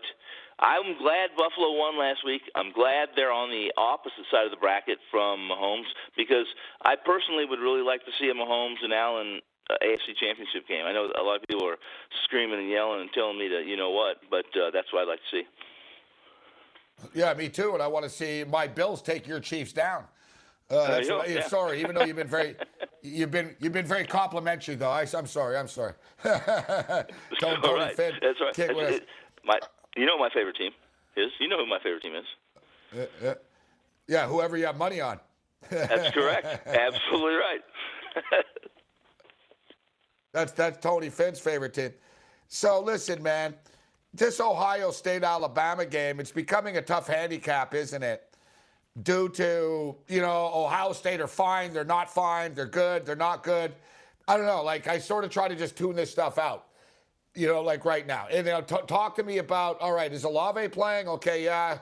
I'm 0.60 0.98
glad 0.98 1.32
Buffalo 1.38 1.74
won 1.74 1.98
last 1.98 2.26
week. 2.26 2.42
I'm 2.56 2.72
glad 2.72 3.10
they're 3.16 3.32
on 3.32 3.50
the 3.50 3.72
opposite 3.78 4.26
side 4.32 4.46
of 4.46 4.52
the 4.52 4.58
bracket 4.58 5.00
from 5.10 5.50
Mahomes 5.50 5.90
because 6.16 6.46
I 6.82 6.96
personally 6.96 7.46
would 7.46 7.60
really 7.60 7.82
like 7.82 8.06
to 8.06 8.12
see 8.20 8.30
a 8.30 8.34
Mahomes 8.34 8.84
and 8.84 8.94
Allen 8.94 9.42
uh, 9.70 9.76
AFC 9.84 10.16
Championship 10.20 10.68
game. 10.68 10.86
I 10.86 10.94
know 10.94 11.10
a 11.19 11.24
lot 11.24 11.38
of 11.38 11.44
people 11.48 11.68
are 11.68 11.78
screaming 12.24 12.60
and 12.60 12.69
yelling 12.69 13.02
and 13.02 13.10
telling 13.14 13.38
me 13.40 13.50
to, 13.50 13.62
you 13.62 13.78
know 13.78 13.92
what, 13.92 14.18
but 14.30 14.45
uh, 14.56 14.72
that's 14.72 14.92
what 14.92 15.04
I'd 15.04 15.07
like 15.07 15.19
to 15.31 15.38
see. 15.38 15.44
Yeah, 17.14 17.33
me 17.33 17.50
too. 17.50 17.74
And 17.74 17.81
I 17.81 17.88
want 17.88 18.04
to 18.04 18.10
see 18.10 18.44
my 18.44 18.68
Bills 18.68 19.02
take 19.02 19.28
your 19.28 19.40
Chiefs 19.40 19.74
down. 19.74 20.06
Uh, 20.72 20.76
uh, 20.76 21.24
yeah. 21.28 21.48
Sorry, 21.48 21.81
even 21.81 21.95
though 21.95 22.04
you've 22.04 22.16
been 22.16 22.28
very, 22.28 22.56
you've 23.02 23.31
been 23.31 23.56
you've 23.60 23.74
been 23.74 23.86
very 23.86 24.06
complimentary 24.06 24.76
though. 24.76 24.90
I, 24.90 25.06
am 25.14 25.28
sorry. 25.28 25.57
I'm 25.57 25.68
sorry. 25.68 25.94
Don't 26.24 27.62
Tony 27.62 27.74
right. 27.74 27.95
Finn. 27.95 28.14
That's 28.22 28.40
right. 28.40 28.56
That's, 28.56 28.95
it, 28.95 29.07
my, 29.44 29.60
you 29.95 30.06
know 30.06 30.18
my 30.18 30.30
favorite 30.33 30.56
team 30.56 30.71
is. 31.16 31.31
You 31.40 31.47
know 31.47 31.57
who 31.57 31.66
my 31.66 31.80
favorite 31.80 32.04
team 32.04 32.16
is. 32.16 32.26
Uh, 33.23 33.28
uh, 33.28 33.35
yeah, 34.07 34.28
whoever 34.28 34.57
you 34.57 34.66
have 34.66 34.78
money 34.78 35.02
on. 35.02 35.19
that's 35.69 36.12
correct. 36.12 36.68
Absolutely 36.68 37.35
right. 37.35 37.62
that's 40.33 40.52
that's 40.52 40.78
Tony 40.80 41.09
Finn's 41.09 41.40
favorite 41.40 41.73
team. 41.73 41.92
So 42.47 42.81
listen, 42.81 43.23
man 43.23 43.56
this 44.14 44.40
Ohio 44.40 44.92
State 44.92 45.23
Alabama 45.23 45.85
game, 45.85 46.19
it's 46.19 46.31
becoming 46.31 46.78
a 46.78 46.81
tough 46.81 47.07
handicap, 47.07 47.73
isn't 47.73 48.04
it? 48.04 48.30
Due 49.02 49.28
to, 49.30 49.95
you 50.07 50.21
know, 50.21 50.52
Ohio 50.54 50.94
State 50.94 51.19
are 51.19 51.28
fine, 51.28 51.73
they're 51.73 51.83
not 51.83 52.14
fine, 52.14 52.54
they're 52.54 52.68
good, 52.68 53.06
they're 53.06 53.16
not 53.16 53.42
good. 53.42 53.73
I 54.28 54.38
don't 54.38 54.45
know. 54.45 54.64
Like, 54.64 54.88
I 54.88 55.00
sort 55.00 55.23
of 55.23 55.31
try 55.31 55.47
to 55.47 55.56
just 55.56 55.76
tune 55.76 55.95
this 55.95 56.12
stuff 56.12 56.38
out, 56.38 56.68
you 57.35 57.47
know, 57.47 57.61
like 57.61 57.85
right 57.85 58.06
now. 58.06 58.28
And, 58.31 58.45
you 58.45 58.54
know, 58.54 58.61
t- 58.61 58.75
talk 58.87 59.16
to 59.16 59.23
me 59.23 59.40
about, 59.40 59.80
all 59.81 59.94
right, 59.94 60.11
is 60.11 60.23
Olave 60.23 60.68
playing? 60.69 61.07
Okay, 61.07 61.44
yeah. 61.44 61.80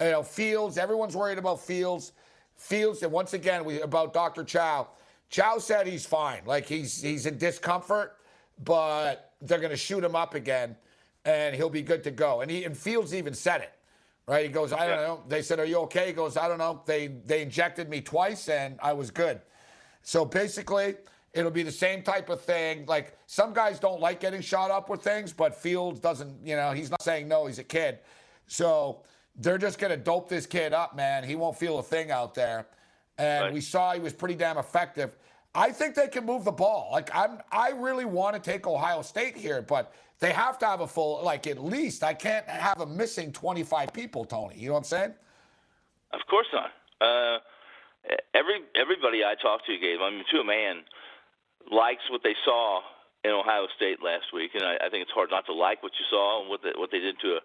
You 0.00 0.10
know, 0.10 0.22
Fields, 0.22 0.78
everyone's 0.78 1.16
worried 1.16 1.38
about 1.38 1.60
Fields. 1.60 2.12
Fields, 2.56 3.02
and 3.02 3.12
once 3.12 3.32
again, 3.32 3.64
we 3.64 3.80
about 3.80 4.12
Dr. 4.12 4.44
Chow. 4.44 4.88
Chow 5.30 5.58
said 5.58 5.86
he's 5.86 6.06
fine. 6.06 6.42
Like, 6.46 6.66
he's, 6.66 7.02
he's 7.02 7.26
in 7.26 7.38
discomfort, 7.38 8.16
but 8.64 9.32
they're 9.42 9.58
going 9.58 9.70
to 9.70 9.76
shoot 9.76 10.02
him 10.02 10.14
up 10.16 10.34
again 10.34 10.76
and 11.24 11.54
he'll 11.54 11.70
be 11.70 11.82
good 11.82 12.04
to 12.04 12.10
go. 12.10 12.40
And 12.40 12.50
he 12.50 12.64
and 12.64 12.76
Fields 12.76 13.14
even 13.14 13.34
said 13.34 13.62
it, 13.62 13.72
right? 14.26 14.44
He 14.44 14.50
goes, 14.50 14.72
I 14.72 14.86
don't 14.86 14.96
know. 14.96 15.22
They 15.28 15.42
said, 15.42 15.58
Are 15.58 15.64
you 15.64 15.78
okay? 15.80 16.08
He 16.08 16.12
goes, 16.12 16.36
I 16.36 16.48
don't 16.48 16.58
know. 16.58 16.82
They 16.86 17.08
they 17.08 17.42
injected 17.42 17.88
me 17.88 18.00
twice 18.00 18.48
and 18.48 18.78
I 18.82 18.92
was 18.92 19.10
good. 19.10 19.40
So 20.02 20.24
basically, 20.24 20.96
it'll 21.34 21.50
be 21.50 21.62
the 21.62 21.72
same 21.72 22.02
type 22.02 22.28
of 22.30 22.40
thing. 22.40 22.86
Like 22.86 23.16
some 23.26 23.52
guys 23.52 23.78
don't 23.78 24.00
like 24.00 24.20
getting 24.20 24.40
shot 24.40 24.70
up 24.70 24.88
with 24.88 25.02
things, 25.02 25.32
but 25.32 25.54
Fields 25.54 26.00
doesn't, 26.00 26.46
you 26.46 26.56
know, 26.56 26.72
he's 26.72 26.90
not 26.90 27.02
saying 27.02 27.28
no, 27.28 27.46
he's 27.46 27.58
a 27.58 27.64
kid. 27.64 27.98
So 28.46 29.02
they're 29.36 29.58
just 29.58 29.78
going 29.78 29.90
to 29.90 29.96
dope 29.96 30.28
this 30.28 30.46
kid 30.46 30.72
up, 30.72 30.94
man. 30.94 31.24
He 31.24 31.34
won't 31.34 31.56
feel 31.58 31.78
a 31.78 31.82
thing 31.82 32.10
out 32.10 32.34
there. 32.34 32.66
And 33.18 33.44
Right. 33.44 33.52
we 33.52 33.60
saw 33.60 33.92
he 33.92 34.00
was 34.00 34.12
pretty 34.12 34.34
damn 34.36 34.58
effective. 34.58 35.16
I 35.56 35.70
think 35.70 35.94
they 35.94 36.08
can 36.08 36.24
move 36.26 36.44
the 36.44 36.52
ball. 36.52 36.88
Like 36.92 37.10
I'm 37.14 37.40
I 37.52 37.70
really 37.70 38.04
want 38.04 38.34
to 38.34 38.40
take 38.40 38.66
Ohio 38.66 39.02
State 39.02 39.36
here, 39.36 39.62
but 39.62 39.92
they 40.18 40.32
have 40.32 40.58
to 40.58 40.66
have 40.66 40.80
a 40.80 40.86
full 40.86 41.22
like 41.24 41.46
at 41.46 41.62
least 41.62 42.02
I 42.02 42.12
can't 42.14 42.46
have 42.48 42.80
a 42.80 42.86
missing 42.86 43.32
25 43.32 43.92
people, 43.92 44.24
Tony. 44.24 44.56
You 44.58 44.68
know 44.68 44.72
what 44.74 44.78
I'm 44.78 44.84
saying? 44.84 45.14
Of 46.12 46.20
course 46.28 46.46
not. 46.52 46.70
Uh, 47.00 47.38
every 48.34 48.62
everybody 48.74 49.24
I 49.24 49.34
talk 49.40 49.64
to, 49.66 49.78
Gabe, 49.78 50.00
I 50.02 50.10
mean, 50.10 50.24
to 50.32 50.40
a 50.40 50.44
man, 50.44 50.82
likes 51.72 52.02
what 52.10 52.22
they 52.24 52.34
saw 52.44 52.80
in 53.24 53.30
Ohio 53.32 53.66
State 53.76 54.02
last 54.02 54.32
week, 54.34 54.52
and 54.54 54.64
I, 54.64 54.76
I 54.86 54.88
think 54.90 55.02
it's 55.02 55.14
hard 55.16 55.30
not 55.30 55.46
to 55.46 55.54
like 55.54 55.82
what 55.82 55.92
you 55.98 56.06
saw 56.10 56.40
and 56.42 56.50
what 56.50 56.60
they, 56.62 56.72
what 56.76 56.90
they 56.92 57.00
did 57.00 57.16
to 57.22 57.40
a, 57.40 57.42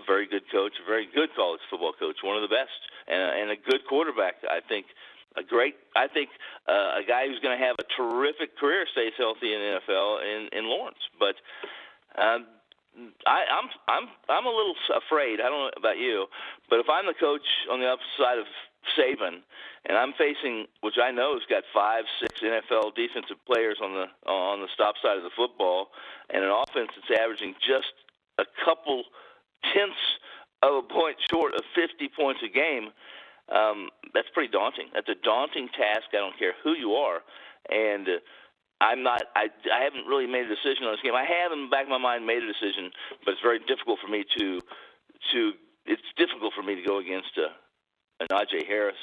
a 0.00 0.02
very 0.06 0.26
good 0.28 0.44
coach, 0.52 0.72
a 0.82 0.86
very 0.86 1.08
good 1.14 1.30
college 1.34 1.60
football 1.70 1.92
coach, 1.98 2.16
one 2.22 2.36
of 2.36 2.42
the 2.42 2.52
best, 2.54 2.78
and, 3.08 3.20
a- 3.20 3.34
and 3.42 3.50
a 3.50 3.56
good 3.58 3.82
quarterback. 3.88 4.36
I 4.46 4.60
think 4.68 4.86
a 5.36 5.42
great. 5.42 5.74
I 5.96 6.08
think 6.08 6.30
uh, 6.68 7.02
a 7.02 7.04
guy 7.06 7.26
who's 7.26 7.40
going 7.40 7.58
to 7.58 7.64
have 7.64 7.76
a 7.78 7.86
terrific 7.96 8.56
career 8.58 8.86
stays 8.92 9.12
healthy 9.18 9.52
in 9.54 9.60
the 9.60 9.70
NFL 9.82 10.08
in 10.24 10.40
in 10.58 10.64
Lawrence, 10.66 11.02
but. 11.18 11.36
Um, 12.18 12.46
I, 13.26 13.46
I'm 13.46 13.68
I'm 13.86 14.06
I'm 14.28 14.46
a 14.46 14.50
little 14.50 14.74
afraid. 14.96 15.38
I 15.40 15.46
don't 15.48 15.70
know 15.70 15.70
about 15.78 15.98
you, 15.98 16.26
but 16.68 16.80
if 16.80 16.86
I'm 16.90 17.06
the 17.06 17.14
coach 17.14 17.46
on 17.70 17.78
the 17.78 17.86
opposite 17.86 18.18
side 18.18 18.38
of 18.38 18.46
Saban, 18.96 19.42
and 19.86 19.96
I'm 19.96 20.12
facing, 20.12 20.66
which 20.80 20.96
I 21.02 21.10
know 21.10 21.34
has 21.34 21.42
got 21.48 21.64
five, 21.74 22.04
six 22.20 22.40
NFL 22.40 22.94
defensive 22.94 23.36
players 23.46 23.78
on 23.82 23.92
the 23.94 24.06
on 24.30 24.60
the 24.60 24.68
stop 24.74 24.94
side 25.02 25.16
of 25.16 25.22
the 25.22 25.34
football, 25.36 25.88
and 26.30 26.44
an 26.44 26.50
offense 26.50 26.90
that's 26.94 27.20
averaging 27.20 27.54
just 27.60 27.92
a 28.38 28.44
couple 28.64 29.04
tenths 29.74 30.06
of 30.62 30.74
a 30.74 30.82
point 30.82 31.16
short 31.30 31.54
of 31.54 31.62
50 31.74 32.08
points 32.16 32.40
a 32.44 32.48
game, 32.48 32.90
um, 33.54 33.90
that's 34.14 34.28
pretty 34.34 34.50
daunting. 34.50 34.88
That's 34.94 35.08
a 35.08 35.14
daunting 35.22 35.68
task. 35.68 36.10
I 36.12 36.18
don't 36.18 36.38
care 36.38 36.54
who 36.62 36.72
you 36.72 36.92
are, 36.92 37.20
and. 37.70 38.08
Uh, 38.08 38.18
I'm 38.80 39.02
not. 39.02 39.24
I, 39.34 39.50
I 39.74 39.82
haven't 39.82 40.06
really 40.06 40.26
made 40.26 40.46
a 40.46 40.54
decision 40.54 40.86
on 40.86 40.92
this 40.94 41.02
game. 41.02 41.14
I 41.14 41.26
have 41.26 41.50
in 41.50 41.66
the 41.66 41.70
back 41.70 41.82
of 41.82 41.90
my 41.90 41.98
mind 41.98 42.26
made 42.26 42.42
a 42.42 42.46
decision, 42.46 42.94
but 43.24 43.32
it's 43.32 43.42
very 43.42 43.58
difficult 43.58 43.98
for 43.98 44.06
me 44.06 44.24
to 44.38 44.60
to. 45.32 45.52
It's 45.84 46.02
difficult 46.16 46.54
for 46.54 46.62
me 46.62 46.76
to 46.76 46.82
go 46.86 46.98
against 46.98 47.34
a, 47.38 47.50
a 48.20 48.26
Najee 48.26 48.66
Harris 48.66 48.96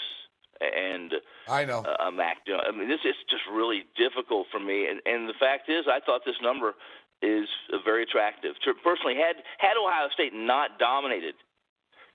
and 0.62 1.14
I 1.48 1.66
know. 1.66 1.84
Mac. 2.14 2.46
Jones. 2.48 2.64
I 2.68 2.72
mean, 2.72 2.88
this 2.88 3.04
is 3.04 3.16
just 3.30 3.44
really 3.52 3.84
difficult 3.98 4.48
for 4.52 4.60
me. 4.60 4.88
And 4.88 5.02
and 5.06 5.28
the 5.28 5.38
fact 5.40 5.70
is, 5.70 5.86
I 5.88 6.00
thought 6.00 6.22
this 6.26 6.40
number 6.42 6.74
is 7.22 7.48
very 7.84 8.04
attractive. 8.04 8.56
Personally, 8.84 9.16
had 9.16 9.44
had 9.58 9.78
Ohio 9.78 10.08
State 10.14 10.34
not 10.34 10.80
dominated 10.80 11.36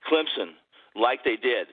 Clemson 0.09 0.57
like 0.95 1.23
they 1.23 1.37
did, 1.37 1.67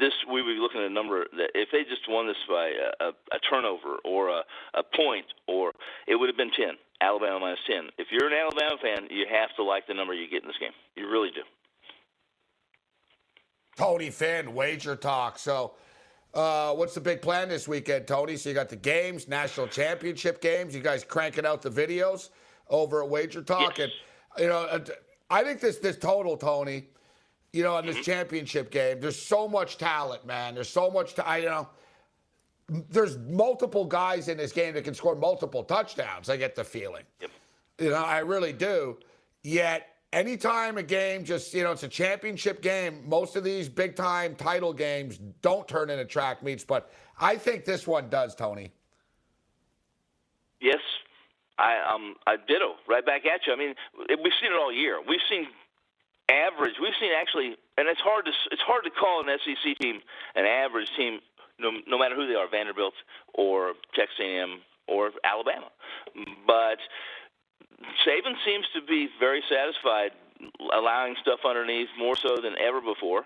this 0.00 0.12
we 0.30 0.42
would 0.42 0.54
be 0.54 0.60
looking 0.60 0.80
at 0.80 0.86
a 0.86 0.92
number 0.92 1.24
that 1.36 1.50
if 1.54 1.68
they 1.72 1.84
just 1.84 2.08
won 2.08 2.26
this 2.26 2.40
by 2.48 2.72
a, 2.72 3.08
a, 3.08 3.08
a 3.32 3.38
turnover 3.50 4.00
or 4.04 4.28
a, 4.28 4.42
a 4.74 4.82
point, 4.96 5.26
or 5.46 5.72
it 6.06 6.16
would 6.16 6.28
have 6.28 6.36
been 6.36 6.52
ten. 6.52 6.76
Alabama 7.00 7.40
minus 7.40 7.60
ten. 7.66 7.90
If 7.98 8.08
you're 8.10 8.28
an 8.28 8.32
Alabama 8.32 8.76
fan, 8.80 9.08
you 9.10 9.26
have 9.28 9.54
to 9.56 9.62
like 9.62 9.86
the 9.86 9.94
number 9.94 10.14
you 10.14 10.28
get 10.30 10.42
in 10.42 10.48
this 10.48 10.58
game. 10.58 10.72
You 10.96 11.10
really 11.10 11.30
do. 11.30 11.42
Tony 13.76 14.10
Finn, 14.10 14.54
wager 14.54 14.96
talk. 14.96 15.38
So, 15.38 15.74
uh, 16.32 16.72
what's 16.74 16.94
the 16.94 17.00
big 17.00 17.22
plan 17.22 17.48
this 17.48 17.66
weekend, 17.68 18.06
Tony? 18.06 18.36
So 18.36 18.48
you 18.48 18.54
got 18.54 18.68
the 18.68 18.76
games, 18.76 19.28
national 19.28 19.68
championship 19.68 20.40
games. 20.40 20.74
You 20.74 20.80
guys 20.80 21.04
cranking 21.04 21.46
out 21.46 21.62
the 21.62 21.70
videos 21.70 22.30
over 22.68 23.02
at 23.02 23.08
Wager 23.08 23.42
Talk, 23.42 23.78
Yes. 23.78 23.90
and 24.36 24.42
you 24.44 24.48
know, 24.48 24.62
uh, 24.62 24.84
I 25.30 25.44
think 25.44 25.60
this 25.60 25.78
this 25.78 25.96
total, 25.96 26.36
Tony. 26.36 26.88
You 27.52 27.62
know, 27.62 27.78
in 27.78 27.86
this 27.86 28.04
championship 28.04 28.72
game, 28.72 28.98
there's 29.00 29.20
so 29.20 29.46
much 29.46 29.78
talent, 29.78 30.26
man. 30.26 30.54
There's 30.56 30.68
so 30.68 30.90
much. 30.90 31.14
ta- 31.14 31.22
I 31.22 31.38
you 31.38 31.46
know. 31.46 31.68
There's 32.88 33.18
multiple 33.18 33.84
guys 33.84 34.28
in 34.28 34.38
this 34.38 34.50
game 34.50 34.72
that 34.74 34.84
can 34.84 34.94
score 34.94 35.14
multiple 35.14 35.62
touchdowns. 35.62 36.30
I 36.30 36.36
get 36.38 36.54
the 36.56 36.64
feeling. 36.64 37.04
Yep. 37.20 37.30
You 37.78 37.90
know, 37.90 37.96
I 38.02 38.20
really 38.20 38.54
do. 38.54 38.98
Yet, 39.42 39.93
anytime 40.14 40.78
a 40.78 40.82
game 40.82 41.24
just, 41.24 41.52
you 41.52 41.64
know, 41.64 41.72
it's 41.72 41.82
a 41.82 41.88
championship 41.88 42.62
game, 42.62 43.02
most 43.06 43.36
of 43.36 43.44
these 43.44 43.68
big 43.68 43.96
time 43.96 44.34
title 44.36 44.72
games 44.72 45.18
don't 45.42 45.66
turn 45.66 45.90
into 45.90 46.04
track 46.04 46.42
meets, 46.42 46.64
but 46.64 46.90
I 47.20 47.36
think 47.36 47.64
this 47.64 47.86
one 47.86 48.08
does, 48.08 48.34
Tony. 48.34 48.72
Yes, 50.60 50.80
I 51.58 51.76
um 51.92 52.14
I 52.26 52.36
ditto 52.36 52.76
right 52.88 53.04
back 53.04 53.26
at 53.26 53.46
you. 53.46 53.52
I 53.52 53.56
mean, 53.56 53.74
we've 53.98 54.32
seen 54.40 54.52
it 54.52 54.56
all 54.56 54.72
year. 54.72 55.00
We've 55.06 55.20
seen 55.28 55.46
average. 56.30 56.74
We've 56.80 56.96
seen 56.98 57.10
actually, 57.12 57.56
and 57.76 57.88
it's 57.88 58.00
hard 58.00 58.24
to 58.24 58.32
it's 58.50 58.62
hard 58.62 58.84
to 58.84 58.90
call 58.90 59.20
an 59.20 59.36
SEC 59.44 59.76
team 59.78 60.00
an 60.36 60.46
average 60.46 60.88
team, 60.96 61.20
no, 61.58 61.70
no 61.86 61.98
matter 61.98 62.14
who 62.14 62.26
they 62.26 62.34
are, 62.34 62.48
Vanderbilt 62.48 62.94
or 63.34 63.74
Texas 63.94 64.16
A&M 64.20 64.60
or 64.88 65.10
Alabama. 65.22 65.68
But 66.46 66.78
Saban 68.06 68.34
seems 68.44 68.66
to 68.74 68.82
be 68.82 69.08
very 69.18 69.42
satisfied 69.48 70.12
allowing 70.72 71.14
stuff 71.20 71.40
underneath 71.46 71.88
more 71.98 72.16
so 72.16 72.36
than 72.42 72.54
ever 72.58 72.80
before. 72.80 73.24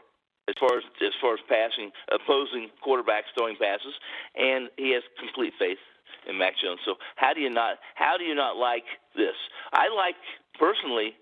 As 0.49 0.55
far 0.59 0.79
as 0.79 0.85
as 1.03 1.13
far 1.21 1.35
as 1.35 1.41
passing, 1.47 1.91
opposing 2.11 2.71
quarterbacks 2.81 3.29
throwing 3.37 3.57
passes, 3.57 3.93
and 4.35 4.71
he 4.79 4.93
has 4.95 5.03
complete 5.19 5.53
faith 5.59 5.79
in 6.27 6.39
Mac 6.39 6.55
Jones. 6.57 6.81
So 6.87 6.95
how 7.17 7.35
do 7.35 7.41
you 7.41 7.51
not 7.51 7.79
how 7.97 8.17
do 8.17 8.25
you 8.25 8.35
not 8.35 8.57
like 8.57 8.85
this? 9.15 9.37
I 9.73 9.93
like 9.95 10.17
personally. 10.59 11.15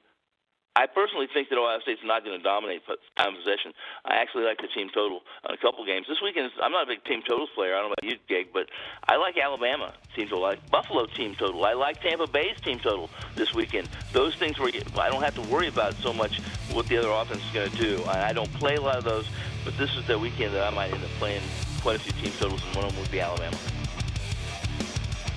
I 0.77 0.85
personally 0.85 1.27
think 1.33 1.49
that 1.49 1.57
Ohio 1.57 1.81
State's 1.81 2.05
not 2.05 2.23
going 2.23 2.37
to 2.37 2.43
dominate 2.43 2.83
time 3.17 3.35
possession. 3.35 3.73
I 4.05 4.17
actually 4.17 4.45
like 4.45 4.59
the 4.61 4.69
team 4.69 4.91
total 4.93 5.23
on 5.49 5.55
a 5.55 5.57
couple 5.57 5.87
games. 5.87 6.07
This 6.07 6.21
weekend, 6.23 6.53
I'm 6.63 6.71
not 6.71 6.85
a 6.85 6.87
big 6.87 7.03
team 7.05 7.23
totals 7.27 7.49
player. 7.55 7.75
I 7.75 7.81
don't 7.81 7.89
know 7.89 7.95
about 7.99 8.13
you, 8.13 8.19
Gig, 8.29 8.49
but 8.53 8.69
I 9.09 9.17
like 9.17 9.39
Alabama 9.39 9.95
team 10.15 10.29
total. 10.29 10.45
I 10.45 10.49
like 10.51 10.71
Buffalo 10.71 11.07
team 11.07 11.35
total. 11.35 11.65
I 11.65 11.73
like 11.73 12.03
Tampa 12.03 12.27
Bay's 12.27 12.61
team 12.61 12.79
total 12.79 13.09
this 13.35 13.55
weekend. 13.55 13.89
Those 14.13 14.35
things 14.35 14.59
where 14.59 14.71
I 15.01 15.09
don't 15.09 15.23
have 15.23 15.35
to 15.37 15.49
worry 15.49 15.69
about 15.69 15.95
so 15.95 16.13
much 16.13 16.41
what 16.73 16.87
the 16.89 16.99
other 16.99 17.09
offense 17.09 17.43
is 17.43 17.51
going 17.53 17.71
to 17.71 17.77
do. 17.79 18.05
I, 18.05 18.35
don't 18.35 18.53
play 18.53 18.75
a 18.75 18.81
lot 18.83 18.99
of 18.99 19.05
those, 19.05 19.27
but 19.65 19.79
this 19.79 19.97
is 19.97 20.07
the 20.07 20.19
weekend 20.19 20.53
that 20.55 20.71
I 20.71 20.75
might 20.77 20.93
end 20.93 21.03
up 21.03 21.11
playing 21.19 21.43
quite 21.81 21.97
a 21.97 22.01
few 22.01 22.13
team 22.23 22.33
totals, 22.39 22.63
and 22.67 22.77
one 22.77 22.85
of 22.85 22.93
them 22.93 23.01
would 23.01 23.11
be 23.11 23.21
Alabama. 23.21 23.57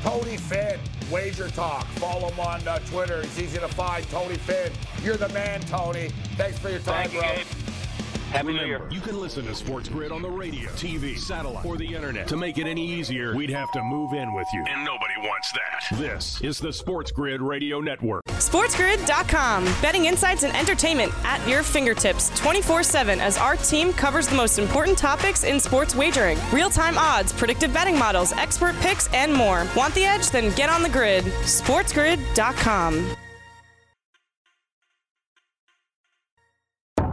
Tony 0.03 0.35
Finn, 0.35 0.79
Wager 1.11 1.49
Talk. 1.49 1.85
Follow 1.97 2.29
him 2.29 2.39
on 2.39 2.67
uh, 2.67 2.79
Twitter. 2.89 3.21
He's 3.21 3.39
easy 3.39 3.57
to 3.59 3.67
find. 3.67 4.07
Tony 4.09 4.35
Finn. 4.35 4.71
You're 5.03 5.17
the 5.17 5.29
man, 5.29 5.61
Tony. 5.61 6.09
Thanks 6.37 6.59
for 6.59 6.69
your 6.69 6.79
time, 6.79 7.09
Thank 7.09 7.21
bro. 7.21 7.68
Happy 8.29 8.53
New 8.53 8.63
Year. 8.65 8.81
You 8.91 9.01
can 9.01 9.19
listen 9.19 9.43
to 9.45 9.55
Sports 9.55 9.89
Grid 9.89 10.11
on 10.11 10.21
the 10.21 10.29
radio, 10.29 10.69
TV, 10.71 11.17
satellite, 11.17 11.65
or 11.65 11.77
the 11.77 11.95
internet. 11.95 12.27
To 12.27 12.37
make 12.37 12.59
it 12.59 12.67
any 12.67 12.85
easier, 12.85 13.35
we'd 13.35 13.49
have 13.49 13.71
to 13.71 13.81
move 13.81 14.13
in 14.13 14.33
with 14.33 14.47
you. 14.53 14.63
And 14.69 14.85
nobody 14.85 15.15
wants 15.17 15.51
that. 15.53 15.97
This 15.97 16.39
is 16.41 16.59
the 16.59 16.71
Sports 16.71 17.11
Grid 17.11 17.41
Radio 17.41 17.81
Network. 17.81 18.23
SportsGrid.com. 18.25 19.65
Betting 19.81 20.05
insights 20.05 20.43
and 20.43 20.55
entertainment 20.55 21.11
at 21.23 21.45
your 21.47 21.63
fingertips 21.63 22.29
24 22.39 22.83
7 22.83 23.19
as 23.19 23.37
our 23.39 23.55
team 23.55 23.91
covers 23.93 24.27
the 24.27 24.35
most 24.35 24.59
important 24.59 24.95
topics 24.95 25.43
in 25.43 25.59
sports 25.59 25.95
wagering 25.95 26.37
real 26.53 26.69
time 26.69 26.99
odds, 26.99 27.33
predictive 27.33 27.73
betting 27.73 27.97
models, 27.97 28.31
expert 28.33 28.75
picks, 28.75 29.11
and 29.11 29.33
more. 29.33 29.65
Want 29.75 29.95
the 29.95 30.05
edge? 30.05 30.29
Then 30.29 30.53
get 30.55 30.69
on 30.69 30.83
the 30.83 30.89
grid. 30.89 31.23
SportsGrid.com. 31.23 33.15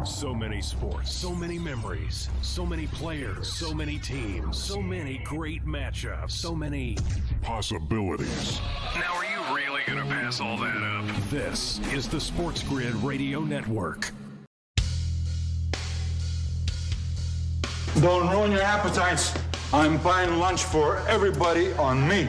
So 0.07 0.33
many 0.33 0.63
sports, 0.63 1.13
so 1.13 1.35
many 1.35 1.59
memories, 1.59 2.31
so 2.41 2.65
many 2.65 2.87
players, 2.87 3.53
so 3.53 3.75
many 3.75 3.99
teams, 3.99 4.57
so 4.57 4.81
many 4.81 5.19
great 5.25 5.67
matchups, 5.67 6.31
so 6.31 6.55
many. 6.55 6.97
Possibilities. 7.43 8.61
Now, 8.95 9.17
are 9.17 9.25
you 9.25 9.55
really 9.55 9.83
going 9.85 9.99
to 9.99 10.05
pass 10.05 10.41
all 10.41 10.57
that 10.59 10.77
up? 10.77 11.05
This 11.29 11.81
is 11.93 12.09
the 12.09 12.21
Sports 12.21 12.63
Grid 12.63 12.95
Radio 12.97 13.41
Network. 13.41 14.13
Don't 18.01 18.31
ruin 18.31 18.53
your 18.53 18.63
appetites. 18.63 19.35
I'm 19.73 19.99
buying 19.99 20.39
lunch 20.39 20.63
for 20.63 20.99
everybody 21.09 21.73
on 21.73 22.07
me. 22.07 22.27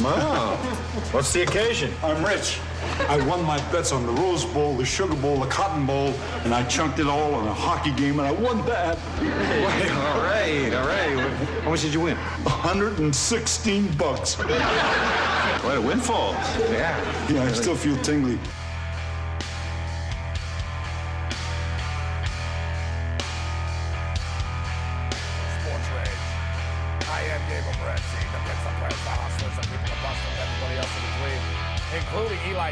Wow. 0.00 0.58
Oh. 0.60 1.08
What's 1.12 1.32
the 1.32 1.42
occasion? 1.42 1.90
I'm 2.02 2.22
rich. 2.22 2.60
I 3.08 3.24
won 3.26 3.44
my 3.44 3.58
bets 3.70 3.92
on 3.92 4.04
the 4.06 4.12
Rose 4.12 4.44
Bowl, 4.44 4.76
the 4.76 4.84
Sugar 4.84 5.14
Bowl, 5.16 5.38
the 5.40 5.46
Cotton 5.46 5.86
Bowl, 5.86 6.14
and 6.44 6.54
I 6.54 6.64
chunked 6.64 6.98
it 6.98 7.06
all 7.06 7.34
on 7.34 7.46
a 7.46 7.54
hockey 7.54 7.92
game, 7.92 8.18
and 8.18 8.28
I 8.28 8.32
won 8.32 8.64
that. 8.66 8.98
Wait, 9.20 9.90
all 9.90 10.20
right, 10.20 10.74
all 10.74 10.86
right. 10.86 11.18
How 11.62 11.70
much 11.70 11.82
did 11.82 11.94
you 11.94 12.00
win? 12.00 12.16
116 12.16 13.92
bucks. 13.96 14.34
What 14.34 15.76
a 15.76 15.80
windfall. 15.80 16.32
Yeah. 16.70 17.28
Yeah, 17.30 17.44
I 17.44 17.52
still 17.52 17.76
feel 17.76 17.96
tingly. 17.98 18.38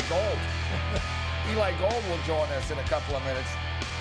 Gold. 0.09 0.39
Eli 1.51 1.73
Gold 1.79 2.03
will 2.09 2.23
join 2.27 2.49
us 2.51 2.71
in 2.71 2.79
a 2.79 2.83
couple 2.85 3.17
of 3.17 3.25
minutes. 3.25 3.49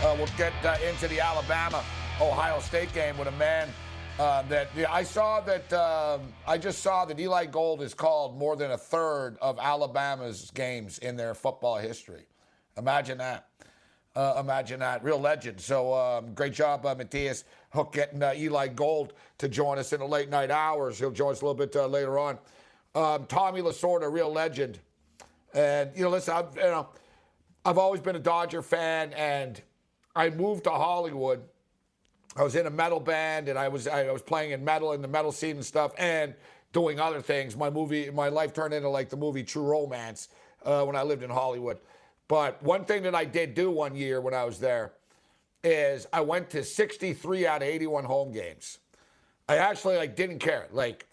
Uh, 0.03 0.15
we'll 0.17 0.27
get 0.37 0.53
uh, 0.63 0.77
into 0.87 1.07
the 1.07 1.19
Alabama 1.19 1.83
Ohio 2.21 2.59
State 2.59 2.93
game 2.93 3.17
with 3.17 3.27
a 3.27 3.31
man 3.33 3.69
uh, 4.19 4.41
that 4.43 4.69
yeah, 4.75 4.91
I 4.91 5.03
saw 5.03 5.41
that 5.41 5.71
um, 5.73 6.21
I 6.47 6.57
just 6.57 6.79
saw 6.79 7.05
that 7.05 7.19
Eli 7.19 7.45
Gold 7.45 7.81
has 7.81 7.93
called 7.93 8.37
more 8.37 8.55
than 8.55 8.71
a 8.71 8.77
third 8.77 9.37
of 9.41 9.59
Alabama's 9.59 10.51
games 10.51 10.99
in 10.99 11.15
their 11.15 11.33
football 11.33 11.77
history. 11.77 12.25
Imagine 12.77 13.17
that. 13.17 13.49
Uh, 14.15 14.37
imagine 14.39 14.79
that. 14.79 15.03
Real 15.03 15.19
legend. 15.19 15.59
So 15.59 15.93
um, 15.93 16.33
great 16.33 16.53
job, 16.53 16.85
uh, 16.85 16.95
Matthias 16.95 17.43
Hook, 17.71 17.91
getting 17.93 18.23
uh, 18.23 18.33
Eli 18.35 18.69
Gold 18.69 19.13
to 19.39 19.49
join 19.49 19.77
us 19.77 19.91
in 19.91 19.99
the 19.99 20.07
late 20.07 20.29
night 20.29 20.51
hours. 20.51 20.97
He'll 20.97 21.11
join 21.11 21.33
us 21.33 21.41
a 21.41 21.45
little 21.45 21.57
bit 21.57 21.75
uh, 21.75 21.87
later 21.87 22.17
on. 22.17 22.37
Um, 22.95 23.25
Tommy 23.25 23.61
Lasorda, 23.61 24.09
real 24.09 24.31
legend. 24.31 24.79
And, 25.55 25.91
you 25.95 26.03
know, 26.03 26.09
listen, 26.09 26.35
I've, 26.35 26.55
you 26.55 26.63
know, 26.63 26.89
I've 27.63 27.77
always 27.77 28.01
been 28.01 28.15
a 28.15 28.19
Dodger 28.19 28.61
fan, 28.61 29.13
and 29.13 29.59
I 30.15 30.29
moved 30.29 30.65
to 30.65 30.69
Hollywood. 30.69 31.41
I 32.35 32.43
was 32.43 32.55
in 32.55 32.67
a 32.67 32.69
metal 32.69 32.99
band, 32.99 33.47
and 33.47 33.57
I 33.57 33.69
was 33.69 33.87
I 33.87 34.11
was 34.11 34.21
playing 34.21 34.51
in 34.51 34.63
metal 34.63 34.91
in 34.91 35.01
the 35.01 35.07
metal 35.07 35.31
scene 35.31 35.55
and 35.55 35.65
stuff, 35.65 35.93
and 35.97 36.35
doing 36.73 36.99
other 36.99 37.21
things. 37.21 37.55
My 37.55 37.69
movie, 37.69 38.11
my 38.11 38.27
life 38.27 38.53
turned 38.53 38.73
into 38.73 38.89
like 38.89 39.09
the 39.09 39.15
movie 39.15 39.43
True 39.43 39.63
Romance 39.63 40.27
uh, 40.65 40.83
when 40.83 40.95
I 40.95 41.03
lived 41.03 41.23
in 41.23 41.29
Hollywood. 41.29 41.79
But 42.27 42.61
one 42.61 42.83
thing 42.83 43.03
that 43.03 43.15
I 43.15 43.23
did 43.23 43.53
do 43.53 43.71
one 43.71 43.95
year 43.95 44.19
when 44.19 44.33
I 44.33 44.43
was 44.43 44.59
there 44.59 44.91
is 45.63 46.05
I 46.11 46.21
went 46.21 46.49
to 46.51 46.63
63 46.63 47.47
out 47.47 47.61
of 47.61 47.67
81 47.67 48.03
home 48.03 48.31
games. 48.31 48.79
I 49.47 49.57
actually 49.57 49.95
like 49.95 50.15
didn't 50.15 50.39
care. 50.39 50.67
Like 50.71 51.07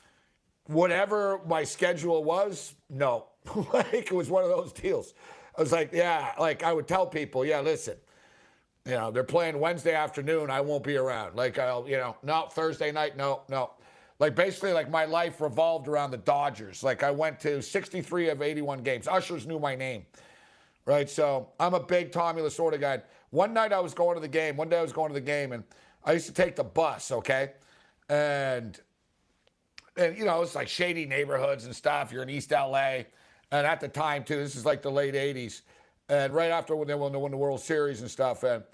whatever 0.66 1.40
my 1.46 1.64
schedule 1.64 2.24
was, 2.24 2.74
no. 2.90 3.26
like 3.72 3.94
it 3.94 4.12
was 4.12 4.30
one 4.30 4.44
of 4.44 4.50
those 4.50 4.72
deals. 4.72 5.14
I 5.56 5.60
was 5.60 5.72
like, 5.72 5.90
yeah, 5.92 6.32
like 6.38 6.62
I 6.62 6.72
would 6.72 6.88
tell 6.88 7.06
people, 7.06 7.44
yeah, 7.44 7.60
listen, 7.60 7.96
you 8.86 8.92
know, 8.92 9.10
they're 9.10 9.24
playing 9.24 9.58
Wednesday 9.58 9.94
afternoon, 9.94 10.50
I 10.50 10.60
won't 10.60 10.84
be 10.84 10.96
around. 10.96 11.36
Like 11.36 11.58
I'll, 11.58 11.86
you 11.88 11.96
know, 11.96 12.16
no, 12.22 12.48
Thursday 12.50 12.92
night, 12.92 13.16
no, 13.16 13.42
no. 13.48 13.70
Like 14.18 14.34
basically 14.34 14.72
like 14.72 14.88
my 14.90 15.04
life 15.04 15.40
revolved 15.40 15.88
around 15.88 16.12
the 16.12 16.18
Dodgers. 16.18 16.82
Like 16.82 17.02
I 17.02 17.10
went 17.10 17.40
to 17.40 17.60
63 17.60 18.28
of 18.28 18.40
81 18.40 18.82
games. 18.82 19.08
Ushers 19.08 19.46
knew 19.46 19.58
my 19.58 19.74
name 19.74 20.04
right? 20.84 21.08
So 21.08 21.50
I'm 21.60 21.74
a 21.74 21.80
big 21.80 22.12
Tommy 22.12 22.42
Lasorda 22.42 22.80
guy. 22.80 23.02
One 23.30 23.52
night 23.52 23.72
I 23.72 23.80
was 23.80 23.94
going 23.94 24.14
to 24.16 24.20
the 24.20 24.28
game. 24.28 24.56
One 24.56 24.68
day 24.68 24.78
I 24.78 24.82
was 24.82 24.92
going 24.92 25.08
to 25.08 25.14
the 25.14 25.20
game, 25.20 25.52
and 25.52 25.64
I 26.04 26.12
used 26.12 26.26
to 26.26 26.32
take 26.32 26.56
the 26.56 26.64
bus, 26.64 27.10
okay? 27.10 27.52
And 28.08 28.78
and 29.96 30.16
you 30.16 30.24
know 30.24 30.42
it's 30.42 30.54
like 30.54 30.68
shady 30.68 31.06
neighborhoods 31.06 31.64
and 31.64 31.74
stuff. 31.74 32.12
You're 32.12 32.22
in 32.22 32.30
East 32.30 32.50
LA, 32.50 33.02
and 33.52 33.66
at 33.66 33.80
the 33.80 33.88
time 33.88 34.24
too, 34.24 34.36
this 34.36 34.56
is 34.56 34.66
like 34.66 34.82
the 34.82 34.90
late 34.90 35.14
'80s, 35.14 35.62
and 36.08 36.34
right 36.34 36.50
after 36.50 36.74
when 36.74 36.88
they 36.88 36.94
won 36.94 37.12
the, 37.12 37.18
won 37.18 37.30
the 37.30 37.36
World 37.36 37.60
Series 37.60 38.00
and 38.00 38.10
stuff, 38.10 38.42
and 38.42 38.64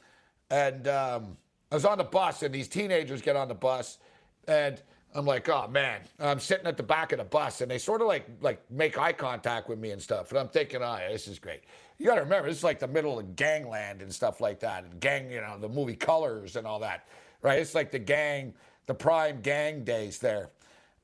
and 0.51 0.89
um, 0.89 1.37
I 1.71 1.75
was 1.75 1.85
on 1.85 1.99
the 1.99 2.05
bus, 2.05 2.43
and 2.43 2.55
these 2.55 2.69
teenagers 2.69 3.21
get 3.21 3.37
on 3.37 3.49
the 3.49 3.55
bus, 3.55 3.99
and 4.47 4.81
I'm 5.15 5.27
like, 5.27 5.49
oh 5.51 5.69
man, 5.69 6.01
I'm 6.19 6.41
sitting 6.41 6.67
at 6.67 6.79
the 6.79 6.83
back 6.83 7.13
of 7.13 7.19
the 7.19 7.25
bus, 7.25 7.61
and 7.61 7.71
they 7.71 7.79
sort 7.79 8.01
of 8.01 8.07
like 8.07 8.27
like 8.41 8.63
make 8.71 8.99
eye 8.99 9.13
contact 9.13 9.69
with 9.69 9.79
me 9.79 9.91
and 9.91 10.01
stuff, 10.01 10.31
and 10.31 10.39
I'm 10.39 10.49
thinking, 10.49 10.81
oh, 10.83 10.97
yeah, 10.99 11.13
this 11.13 11.29
is 11.29 11.39
great 11.39 11.61
you 11.99 12.07
got 12.07 12.15
to 12.15 12.23
remember, 12.23 12.49
this 12.49 12.59
is 12.59 12.65
like 12.65 12.79
the 12.79 12.89
middle 12.89 13.19
of 13.19 13.37
gangland 13.37 14.03
and 14.03 14.13
stuff 14.13 14.41
like 14.41 14.61
that. 14.61 14.85
And 14.85 15.01
gang, 15.01 15.31
you 15.31 15.41
know, 15.41 15.59
the 15.59 15.69
movie 15.69 15.97
Colors 15.97 16.57
and 16.57 16.67
all 16.67 16.79
that, 16.81 17.09
right? 17.43 17.59
It's 17.59 17.75
like 17.75 17.91
the 17.91 17.99
gang, 17.99 18.55
the 18.87 18.95
prime 18.95 19.41
gang 19.41 19.85
days 19.85 20.19
there. 20.19 20.51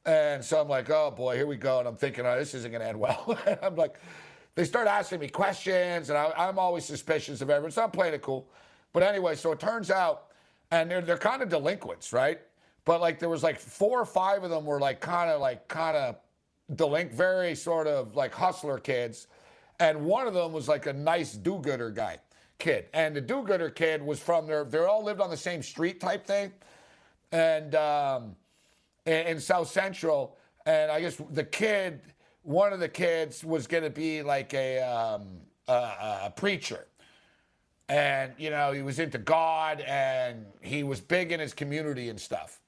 And 0.06 0.44
so 0.44 0.60
I'm 0.60 0.68
like, 0.68 0.90
oh 0.90 1.10
boy, 1.10 1.36
here 1.36 1.46
we 1.46 1.56
go. 1.56 1.78
And 1.78 1.88
I'm 1.88 1.96
thinking, 1.96 2.26
oh, 2.26 2.38
this 2.38 2.54
isn't 2.54 2.70
going 2.70 2.82
to 2.82 2.88
end 2.88 3.00
well. 3.00 3.38
I'm 3.62 3.76
like, 3.76 3.98
they 4.54 4.64
start 4.64 4.86
asking 4.86 5.20
me 5.20 5.28
questions, 5.28 6.10
and 6.10 6.18
I, 6.18 6.48
am 6.48 6.58
always 6.58 6.84
suspicious 6.84 7.40
of 7.40 7.50
everyone. 7.50 7.72
So 7.72 7.82
I'm 7.82 7.90
playing 7.90 8.14
it 8.14 8.22
cool. 8.22 8.48
But 8.92 9.02
anyway, 9.02 9.34
so 9.34 9.50
it 9.52 9.58
turns 9.58 9.90
out, 9.90 10.26
and 10.70 10.90
they're, 10.90 11.00
they're 11.00 11.18
kind 11.18 11.42
of 11.42 11.48
delinquents, 11.48 12.12
right? 12.12 12.40
But 12.84 13.00
like 13.00 13.18
there 13.18 13.28
was 13.28 13.42
like 13.42 13.58
four 13.58 14.00
or 14.00 14.04
five 14.04 14.44
of 14.44 14.50
them 14.50 14.64
were 14.64 14.78
like 14.78 15.00
kind 15.00 15.30
of 15.30 15.40
like 15.40 15.66
kind 15.68 15.96
of 15.96 16.16
delinquent, 16.76 17.16
very 17.16 17.54
sort 17.54 17.86
of 17.86 18.14
like 18.14 18.32
hustler 18.32 18.78
kids 18.78 19.26
and 19.80 20.04
one 20.04 20.26
of 20.26 20.34
them 20.34 20.52
was 20.52 20.68
like 20.68 20.86
a 20.86 20.92
nice 20.92 21.32
do-gooder 21.32 21.90
guy, 21.90 22.18
kid. 22.58 22.86
And 22.94 23.14
the 23.14 23.20
do-gooder 23.20 23.70
kid 23.70 24.02
was 24.02 24.20
from 24.20 24.46
there. 24.46 24.64
They 24.64 24.78
all 24.78 25.02
lived 25.02 25.20
on 25.20 25.30
the 25.30 25.36
same 25.36 25.62
street 25.62 26.00
type 26.00 26.26
thing, 26.26 26.52
and 27.32 27.74
um, 27.74 28.36
in, 29.06 29.40
South 29.40 29.68
Central. 29.68 30.36
And 30.66 30.90
I 30.90 31.00
guess 31.00 31.20
the 31.30 31.44
kid, 31.44 32.00
one 32.42 32.72
of 32.72 32.80
the 32.80 32.88
kids, 32.88 33.44
was 33.44 33.66
going 33.66 33.84
to 33.84 33.90
be 33.90 34.22
like 34.22 34.54
a, 34.54 34.80
um, 34.80 35.28
a, 35.68 35.72
a 36.24 36.32
preacher 36.34 36.86
and 37.90 38.32
you 38.38 38.48
know 38.48 38.72
he 38.72 38.80
was 38.80 38.98
into 38.98 39.18
god 39.18 39.82
and 39.82 40.46
he 40.62 40.82
was 40.82 41.02
big 41.02 41.32
in 41.32 41.38
his 41.38 41.52
community 41.52 42.08
and 42.08 42.18
stuff 42.18 42.58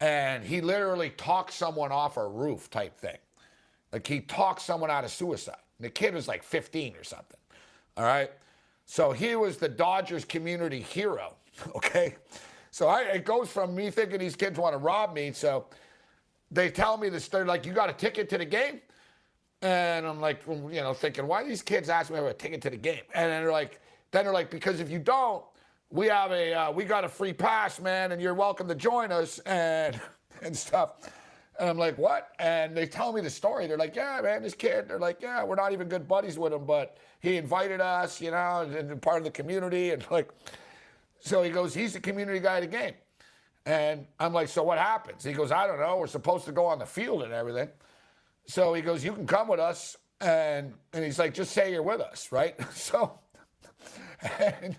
and 0.00 0.44
he 0.44 0.60
literally 0.60 1.08
talked 1.08 1.50
someone 1.50 1.90
off 1.90 2.18
a 2.18 2.28
roof 2.28 2.68
type 2.68 2.94
thing 2.98 3.16
like 3.90 4.06
he 4.06 4.20
talked 4.20 4.60
someone 4.60 4.90
out 4.90 5.02
of 5.02 5.10
suicide 5.10 5.56
the 5.80 5.88
kid 5.88 6.14
was 6.14 6.28
like 6.28 6.42
15 6.42 6.94
or 6.96 7.04
something. 7.04 7.38
All 7.96 8.04
right. 8.04 8.30
So 8.84 9.12
he 9.12 9.34
was 9.34 9.56
the 9.56 9.68
Dodgers 9.68 10.24
community 10.24 10.80
hero. 10.80 11.34
Okay. 11.74 12.16
So 12.80 12.88
I, 12.88 13.02
it 13.02 13.26
goes 13.26 13.50
from 13.50 13.74
me 13.74 13.90
thinking 13.90 14.20
these 14.20 14.36
kids 14.36 14.58
want 14.58 14.72
to 14.72 14.78
rob 14.78 15.12
me. 15.12 15.32
So 15.32 15.66
they 16.50 16.70
tell 16.70 16.96
me 16.96 17.10
this. 17.10 17.28
They're 17.28 17.44
like, 17.44 17.66
you 17.66 17.74
got 17.74 17.90
a 17.90 17.92
ticket 17.92 18.30
to 18.30 18.38
the 18.38 18.46
game? 18.46 18.80
And 19.60 20.06
I'm 20.06 20.18
like, 20.18 20.40
you 20.46 20.80
know, 20.80 20.94
thinking, 20.94 21.26
why 21.26 21.44
these 21.44 21.60
kids 21.60 21.90
ask 21.90 22.10
me 22.10 22.16
for 22.16 22.30
a 22.30 22.32
ticket 22.32 22.62
to 22.62 22.70
the 22.70 22.78
game? 22.78 23.02
And 23.14 23.30
then 23.30 23.42
they're 23.42 23.52
like, 23.52 23.82
then 24.12 24.24
they're 24.24 24.32
like, 24.32 24.50
because 24.50 24.80
if 24.80 24.90
you 24.90 24.98
don't, 24.98 25.44
we 25.90 26.06
have 26.06 26.32
a, 26.32 26.54
uh, 26.54 26.72
we 26.72 26.84
got 26.84 27.04
a 27.04 27.08
free 27.10 27.34
pass, 27.34 27.78
man, 27.80 28.12
and 28.12 28.22
you're 28.22 28.32
welcome 28.32 28.66
to 28.68 28.74
join 28.74 29.12
us 29.12 29.40
and 29.40 30.00
and 30.42 30.56
stuff. 30.56 31.12
And 31.58 31.68
I'm 31.68 31.76
like, 31.76 31.98
what? 31.98 32.30
And 32.38 32.74
they 32.74 32.86
tell 32.86 33.12
me 33.12 33.20
the 33.20 33.28
story. 33.28 33.66
They're 33.66 33.76
like, 33.76 33.94
yeah, 33.94 34.22
man, 34.22 34.42
this 34.42 34.54
kid. 34.54 34.88
They're 34.88 34.98
like, 34.98 35.20
yeah, 35.20 35.44
we're 35.44 35.54
not 35.54 35.72
even 35.72 35.86
good 35.86 36.08
buddies 36.08 36.38
with 36.38 36.54
him, 36.54 36.64
but 36.64 36.96
he 37.20 37.36
invited 37.36 37.82
us, 37.82 38.22
you 38.22 38.30
know, 38.30 38.62
and, 38.62 38.74
and 38.74 39.02
part 39.02 39.18
of 39.18 39.24
the 39.24 39.30
community. 39.30 39.90
And 39.90 40.02
like, 40.10 40.30
so 41.20 41.42
he 41.42 41.50
goes, 41.50 41.74
he's 41.74 41.92
the 41.92 42.00
community 42.00 42.40
guy 42.40 42.58
of 42.58 42.70
the 42.70 42.76
game. 42.76 42.94
And 43.66 44.06
I'm 44.18 44.32
like, 44.32 44.48
so 44.48 44.62
what 44.62 44.78
happens? 44.78 45.22
He 45.22 45.32
goes, 45.32 45.52
I 45.52 45.66
don't 45.66 45.78
know. 45.78 45.98
We're 45.98 46.06
supposed 46.06 46.46
to 46.46 46.52
go 46.52 46.66
on 46.66 46.78
the 46.78 46.86
field 46.86 47.22
and 47.22 47.32
everything. 47.32 47.68
So 48.46 48.74
he 48.74 48.82
goes, 48.82 49.04
you 49.04 49.12
can 49.12 49.26
come 49.26 49.48
with 49.48 49.60
us. 49.60 49.96
And, 50.20 50.74
and 50.92 51.04
he's 51.04 51.18
like, 51.18 51.34
just 51.34 51.52
say 51.52 51.72
you're 51.72 51.82
with 51.82 52.00
us, 52.00 52.32
right? 52.32 52.54
So, 52.72 53.18
and, 54.38 54.76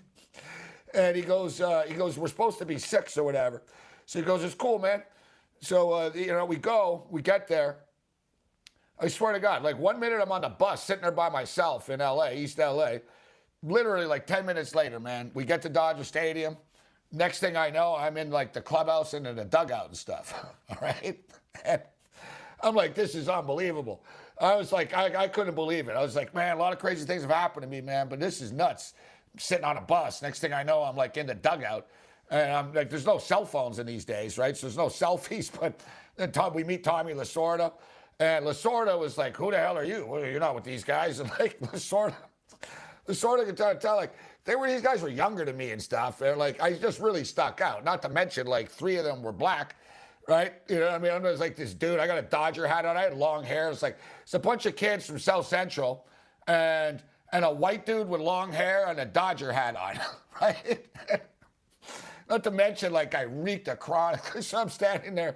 and 0.93 1.15
he 1.15 1.23
goes, 1.23 1.61
uh, 1.61 1.83
he 1.87 1.95
goes, 1.95 2.17
we're 2.17 2.27
supposed 2.27 2.59
to 2.59 2.65
be 2.65 2.77
six 2.77 3.17
or 3.17 3.23
whatever. 3.23 3.63
So 4.05 4.19
he 4.19 4.25
goes, 4.25 4.43
it's 4.43 4.53
cool, 4.53 4.77
man. 4.77 5.03
So, 5.61 5.91
uh, 5.91 6.11
you 6.13 6.27
know, 6.27 6.45
we 6.45 6.57
go, 6.57 7.07
we 7.09 7.21
get 7.21 7.47
there. 7.47 7.77
I 8.99 9.07
swear 9.07 9.33
to 9.33 9.39
God, 9.39 9.63
like 9.63 9.79
one 9.79 9.99
minute 9.99 10.19
I'm 10.21 10.31
on 10.31 10.41
the 10.41 10.49
bus 10.49 10.83
sitting 10.83 11.01
there 11.01 11.11
by 11.11 11.29
myself 11.29 11.89
in 11.89 11.99
LA, 11.99 12.31
East 12.31 12.59
LA. 12.59 12.97
Literally, 13.63 14.05
like 14.05 14.25
10 14.25 14.45
minutes 14.45 14.73
later, 14.73 14.99
man, 14.99 15.31
we 15.33 15.45
get 15.45 15.61
to 15.63 15.69
Dodger 15.69 16.03
Stadium. 16.03 16.57
Next 17.11 17.39
thing 17.39 17.55
I 17.57 17.69
know, 17.69 17.95
I'm 17.95 18.17
in 18.17 18.31
like 18.31 18.53
the 18.53 18.61
clubhouse 18.61 19.13
and 19.13 19.27
in 19.27 19.35
the 19.35 19.45
dugout 19.45 19.87
and 19.87 19.97
stuff. 19.97 20.33
All 20.69 20.77
right. 20.81 21.19
And 21.65 21.81
I'm 22.63 22.75
like, 22.75 22.95
this 22.95 23.15
is 23.15 23.29
unbelievable. 23.29 24.03
I 24.39 24.55
was 24.55 24.71
like, 24.71 24.95
I, 24.95 25.23
I 25.23 25.27
couldn't 25.27 25.55
believe 25.55 25.87
it. 25.87 25.95
I 25.95 26.01
was 26.01 26.15
like, 26.15 26.33
man, 26.33 26.55
a 26.55 26.59
lot 26.59 26.73
of 26.73 26.79
crazy 26.79 27.05
things 27.05 27.21
have 27.21 27.31
happened 27.31 27.63
to 27.63 27.69
me, 27.69 27.81
man, 27.81 28.07
but 28.09 28.19
this 28.19 28.41
is 28.41 28.51
nuts. 28.51 28.93
I'm 29.33 29.39
sitting 29.39 29.65
on 29.65 29.77
a 29.77 29.81
bus. 29.81 30.21
Next 30.21 30.39
thing 30.39 30.53
I 30.53 30.63
know, 30.63 30.81
I'm 30.81 30.95
like 30.95 31.17
in 31.17 31.27
the 31.27 31.35
dugout. 31.35 31.87
And 32.31 32.51
I'm 32.51 32.73
like, 32.73 32.89
there's 32.89 33.05
no 33.05 33.17
cell 33.17 33.45
phones 33.45 33.77
in 33.77 33.85
these 33.85 34.05
days, 34.05 34.37
right? 34.37 34.55
So 34.55 34.67
there's 34.67 34.77
no 34.77 34.87
selfies. 34.87 35.51
But 35.59 35.81
then 36.15 36.31
Tom, 36.31 36.53
we 36.53 36.63
meet 36.63 36.83
Tommy 36.83 37.13
Lasorda, 37.13 37.73
and 38.19 38.45
Lasorda 38.45 38.97
was 38.99 39.17
like, 39.17 39.35
"Who 39.35 39.51
the 39.51 39.57
hell 39.57 39.77
are 39.77 39.83
you? 39.83 40.05
Well, 40.05 40.23
you're 40.25 40.39
not 40.39 40.55
with 40.55 40.63
these 40.63 40.83
guys." 40.83 41.19
And 41.21 41.29
like 41.39 41.59
Lasorda, 41.59 42.15
Lasorda 43.11 43.45
could 43.45 43.57
tell, 43.57 43.75
tell 43.75 43.95
like 43.95 44.13
they 44.45 44.55
were 44.55 44.67
these 44.67 44.81
guys 44.81 45.01
were 45.01 45.09
younger 45.09 45.45
than 45.45 45.57
me 45.57 45.71
and 45.71 45.81
stuff. 45.81 46.21
And 46.21 46.37
like 46.37 46.61
I 46.61 46.73
just 46.73 46.99
really 46.99 47.23
stuck 47.23 47.61
out. 47.61 47.83
Not 47.83 48.01
to 48.03 48.09
mention 48.09 48.47
like 48.47 48.69
three 48.69 48.97
of 48.97 49.05
them 49.05 49.21
were 49.21 49.31
black. 49.31 49.75
Right, 50.27 50.53
you 50.69 50.79
know, 50.79 50.85
what 50.85 50.93
I 50.93 50.97
mean, 50.99 51.11
I 51.11 51.17
was 51.17 51.39
like 51.39 51.55
this 51.55 51.73
dude. 51.73 51.99
I 51.99 52.05
got 52.05 52.19
a 52.19 52.21
Dodger 52.21 52.67
hat 52.67 52.85
on. 52.85 52.95
I 52.95 53.01
had 53.01 53.17
long 53.17 53.43
hair. 53.43 53.71
It's 53.71 53.81
like 53.81 53.97
it's 54.21 54.35
a 54.35 54.39
bunch 54.39 54.67
of 54.67 54.75
kids 54.75 55.05
from 55.05 55.17
South 55.17 55.47
Central, 55.47 56.05
and 56.47 57.01
and 57.31 57.43
a 57.43 57.51
white 57.51 57.85
dude 57.85 58.07
with 58.07 58.21
long 58.21 58.51
hair 58.51 58.85
and 58.87 58.99
a 58.99 59.05
Dodger 59.05 59.51
hat 59.51 59.75
on, 59.75 59.99
right? 60.41 60.85
Not 62.29 62.45
to 62.45 62.51
mention, 62.51 62.93
like, 62.93 63.13
I 63.13 63.23
reeked 63.23 63.67
a 63.67 63.75
chronic. 63.75 64.23
so 64.41 64.57
I'm 64.57 64.69
standing 64.69 65.15
there 65.15 65.35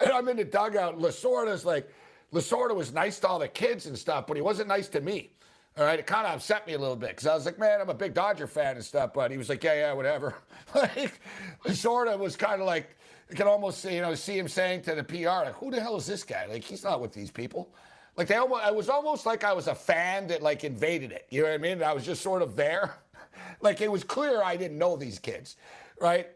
and 0.00 0.12
I'm 0.12 0.28
in 0.28 0.36
the 0.36 0.44
dugout. 0.44 0.98
Lasorda's 0.98 1.64
like, 1.64 1.92
Lasorda 2.32 2.74
was 2.74 2.92
nice 2.92 3.18
to 3.20 3.28
all 3.28 3.38
the 3.38 3.48
kids 3.48 3.86
and 3.86 3.98
stuff, 3.98 4.26
but 4.26 4.36
he 4.36 4.42
wasn't 4.42 4.68
nice 4.68 4.88
to 4.88 5.00
me. 5.00 5.30
All 5.78 5.84
right, 5.84 5.98
it 6.00 6.06
kind 6.06 6.26
of 6.26 6.34
upset 6.34 6.66
me 6.66 6.72
a 6.72 6.78
little 6.78 6.96
bit 6.96 7.10
because 7.10 7.28
I 7.28 7.34
was 7.36 7.46
like, 7.46 7.56
man, 7.56 7.80
I'm 7.80 7.88
a 7.88 7.94
big 7.94 8.12
Dodger 8.12 8.48
fan 8.48 8.74
and 8.74 8.84
stuff. 8.84 9.12
But 9.14 9.30
he 9.30 9.38
was 9.38 9.48
like, 9.48 9.62
yeah, 9.62 9.74
yeah, 9.74 9.92
whatever. 9.92 10.34
like, 10.74 11.20
Lasorda 11.64 12.18
was 12.18 12.36
kind 12.36 12.60
of 12.60 12.66
like, 12.66 12.96
you 13.30 13.36
can 13.36 13.46
almost 13.46 13.84
you 13.84 14.00
know 14.00 14.14
see 14.16 14.36
him 14.36 14.48
saying 14.48 14.82
to 14.82 14.96
the 14.96 15.04
PR, 15.04 15.44
like, 15.46 15.54
who 15.54 15.70
the 15.70 15.80
hell 15.80 15.96
is 15.96 16.04
this 16.06 16.24
guy? 16.24 16.46
Like, 16.46 16.64
he's 16.64 16.82
not 16.82 17.00
with 17.00 17.12
these 17.12 17.30
people. 17.30 17.72
Like 18.16 18.26
they 18.26 18.34
almost, 18.34 18.66
it 18.66 18.74
was 18.74 18.88
almost 18.88 19.26
like 19.26 19.44
I 19.44 19.52
was 19.52 19.68
a 19.68 19.74
fan 19.76 20.26
that 20.26 20.42
like 20.42 20.64
invaded 20.64 21.12
it. 21.12 21.26
You 21.30 21.42
know 21.42 21.48
what 21.48 21.54
I 21.54 21.58
mean? 21.58 21.80
I 21.84 21.92
was 21.92 22.04
just 22.04 22.20
sort 22.20 22.42
of 22.42 22.56
there. 22.56 22.96
like 23.60 23.80
it 23.80 23.90
was 23.90 24.02
clear 24.02 24.42
I 24.42 24.56
didn't 24.56 24.76
know 24.76 24.96
these 24.96 25.20
kids, 25.20 25.54
right? 26.00 26.26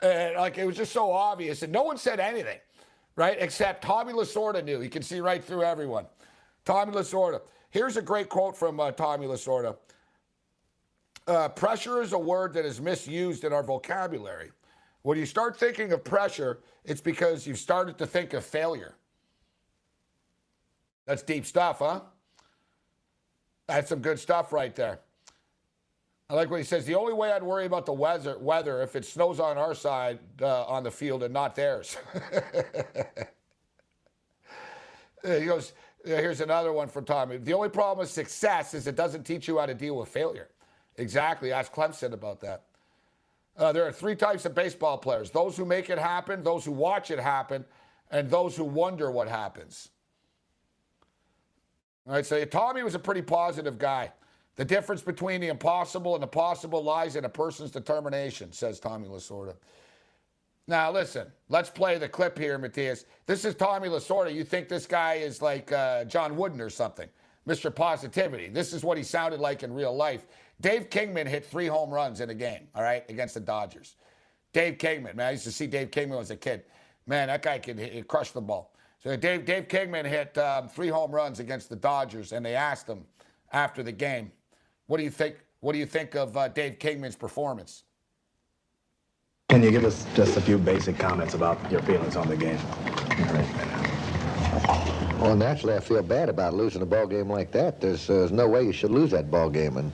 And 0.00 0.36
like 0.36 0.56
it 0.56 0.64
was 0.64 0.76
just 0.76 0.92
so 0.92 1.10
obvious, 1.10 1.62
and 1.62 1.72
no 1.72 1.82
one 1.82 1.96
said 1.98 2.20
anything, 2.20 2.58
right? 3.16 3.36
Except 3.40 3.82
Tommy 3.82 4.12
Lasorda 4.12 4.64
knew. 4.64 4.80
You 4.80 4.88
can 4.88 5.02
see 5.02 5.18
right 5.18 5.42
through 5.42 5.64
everyone. 5.64 6.06
Tommy 6.64 6.92
Lasorda. 6.92 7.40
Here's 7.72 7.96
a 7.96 8.02
great 8.02 8.28
quote 8.28 8.54
from 8.54 8.78
uh, 8.78 8.92
Tommy 8.92 9.26
Lasorda. 9.26 9.76
Uh, 11.26 11.48
pressure 11.48 12.02
is 12.02 12.12
a 12.12 12.18
word 12.18 12.52
that 12.52 12.66
is 12.66 12.82
misused 12.82 13.44
in 13.44 13.52
our 13.52 13.62
vocabulary. 13.62 14.50
When 15.00 15.16
you 15.16 15.24
start 15.24 15.58
thinking 15.58 15.90
of 15.92 16.04
pressure, 16.04 16.60
it's 16.84 17.00
because 17.00 17.46
you've 17.46 17.58
started 17.58 17.96
to 17.96 18.06
think 18.06 18.34
of 18.34 18.44
failure. 18.44 18.94
That's 21.06 21.22
deep 21.22 21.46
stuff, 21.46 21.78
huh? 21.78 22.02
That's 23.68 23.88
some 23.88 24.00
good 24.00 24.18
stuff 24.18 24.52
right 24.52 24.76
there. 24.76 25.00
I 26.28 26.34
like 26.34 26.50
what 26.50 26.58
he 26.58 26.64
says. 26.64 26.84
The 26.84 26.94
only 26.94 27.14
way 27.14 27.32
I'd 27.32 27.42
worry 27.42 27.64
about 27.64 27.86
the 27.86 27.94
weather, 27.94 28.38
weather 28.38 28.82
if 28.82 28.96
it 28.96 29.06
snows 29.06 29.40
on 29.40 29.56
our 29.56 29.74
side 29.74 30.18
uh, 30.42 30.64
on 30.64 30.82
the 30.82 30.90
field 30.90 31.22
and 31.22 31.32
not 31.32 31.54
theirs. 31.54 31.96
he 35.24 35.46
goes, 35.46 35.72
here's 36.04 36.40
another 36.40 36.72
one 36.72 36.88
from 36.88 37.04
Tommy. 37.04 37.36
The 37.36 37.52
only 37.54 37.68
problem 37.68 37.98
with 37.98 38.10
success 38.10 38.74
is 38.74 38.86
it 38.86 38.96
doesn't 38.96 39.24
teach 39.24 39.48
you 39.48 39.58
how 39.58 39.66
to 39.66 39.74
deal 39.74 39.96
with 39.96 40.08
failure. 40.08 40.48
Exactly. 40.96 41.52
Ask 41.52 41.72
Clemson 41.72 42.12
about 42.12 42.40
that. 42.40 42.64
Uh, 43.56 43.72
there 43.72 43.86
are 43.86 43.92
three 43.92 44.16
types 44.16 44.44
of 44.44 44.54
baseball 44.54 44.96
players 44.96 45.30
those 45.30 45.56
who 45.56 45.64
make 45.64 45.90
it 45.90 45.98
happen, 45.98 46.42
those 46.42 46.64
who 46.64 46.72
watch 46.72 47.10
it 47.10 47.18
happen, 47.18 47.64
and 48.10 48.30
those 48.30 48.56
who 48.56 48.64
wonder 48.64 49.10
what 49.10 49.28
happens. 49.28 49.90
All 52.06 52.14
right, 52.14 52.26
so 52.26 52.44
Tommy 52.44 52.82
was 52.82 52.94
a 52.94 52.98
pretty 52.98 53.22
positive 53.22 53.78
guy. 53.78 54.10
The 54.56 54.64
difference 54.64 55.02
between 55.02 55.40
the 55.40 55.48
impossible 55.48 56.14
and 56.14 56.22
the 56.22 56.26
possible 56.26 56.82
lies 56.82 57.16
in 57.16 57.24
a 57.24 57.28
person's 57.28 57.70
determination, 57.70 58.52
says 58.52 58.80
Tommy 58.80 59.08
Lasorda. 59.08 59.54
Now, 60.72 60.90
listen, 60.90 61.26
let's 61.50 61.68
play 61.68 61.98
the 61.98 62.08
clip 62.08 62.38
here, 62.38 62.56
Matthias. 62.56 63.04
This 63.26 63.44
is 63.44 63.54
Tommy 63.54 63.90
Lasorda. 63.90 64.34
You 64.34 64.42
think 64.42 64.70
this 64.70 64.86
guy 64.86 65.16
is 65.16 65.42
like 65.42 65.70
uh, 65.70 66.04
John 66.04 66.34
Wooden 66.34 66.62
or 66.62 66.70
something, 66.70 67.10
Mr. 67.46 67.72
Positivity. 67.72 68.48
This 68.48 68.72
is 68.72 68.82
what 68.82 68.96
he 68.96 69.04
sounded 69.04 69.38
like 69.38 69.62
in 69.62 69.74
real 69.74 69.94
life. 69.94 70.26
Dave 70.62 70.88
Kingman 70.88 71.26
hit 71.26 71.44
three 71.44 71.66
home 71.66 71.90
runs 71.90 72.22
in 72.22 72.30
a 72.30 72.34
game, 72.34 72.68
all 72.74 72.82
right, 72.82 73.04
against 73.10 73.34
the 73.34 73.40
Dodgers. 73.40 73.96
Dave 74.54 74.78
Kingman, 74.78 75.14
man, 75.14 75.26
I 75.26 75.30
used 75.32 75.44
to 75.44 75.52
see 75.52 75.66
Dave 75.66 75.90
Kingman 75.90 76.18
as 76.18 76.30
a 76.30 76.36
kid. 76.36 76.64
Man, 77.06 77.28
that 77.28 77.42
guy 77.42 77.58
could 77.58 77.78
hit, 77.78 78.08
crush 78.08 78.30
the 78.30 78.40
ball. 78.40 78.74
So 79.02 79.14
Dave, 79.14 79.44
Dave 79.44 79.68
Kingman 79.68 80.06
hit 80.06 80.38
um, 80.38 80.70
three 80.70 80.88
home 80.88 81.10
runs 81.10 81.38
against 81.38 81.68
the 81.68 81.76
Dodgers, 81.76 82.32
and 82.32 82.46
they 82.46 82.54
asked 82.54 82.86
him 82.86 83.04
after 83.52 83.82
the 83.82 83.92
game, 83.92 84.32
"What 84.86 84.96
do 84.96 85.02
you 85.02 85.10
think? 85.10 85.36
What 85.60 85.74
do 85.74 85.78
you 85.78 85.86
think 85.86 86.14
of 86.14 86.34
uh, 86.34 86.48
Dave 86.48 86.78
Kingman's 86.78 87.16
performance?" 87.16 87.84
Can 89.52 89.62
you 89.62 89.70
give 89.70 89.84
us 89.84 90.06
just 90.14 90.38
a 90.38 90.40
few 90.40 90.56
basic 90.56 90.96
comments 90.98 91.34
about 91.34 91.70
your 91.70 91.82
feelings 91.82 92.16
on 92.16 92.26
the 92.26 92.34
game? 92.34 92.58
Well, 95.20 95.36
naturally, 95.36 95.76
I 95.76 95.80
feel 95.80 96.02
bad 96.02 96.30
about 96.30 96.54
losing 96.54 96.80
a 96.80 96.86
ball 96.86 97.06
game 97.06 97.28
like 97.28 97.50
that. 97.52 97.78
There's, 97.78 98.08
uh, 98.08 98.14
there's 98.14 98.32
no 98.32 98.48
way 98.48 98.62
you 98.62 98.72
should 98.72 98.90
lose 98.90 99.10
that 99.10 99.30
ball 99.30 99.50
game, 99.50 99.76
and 99.76 99.92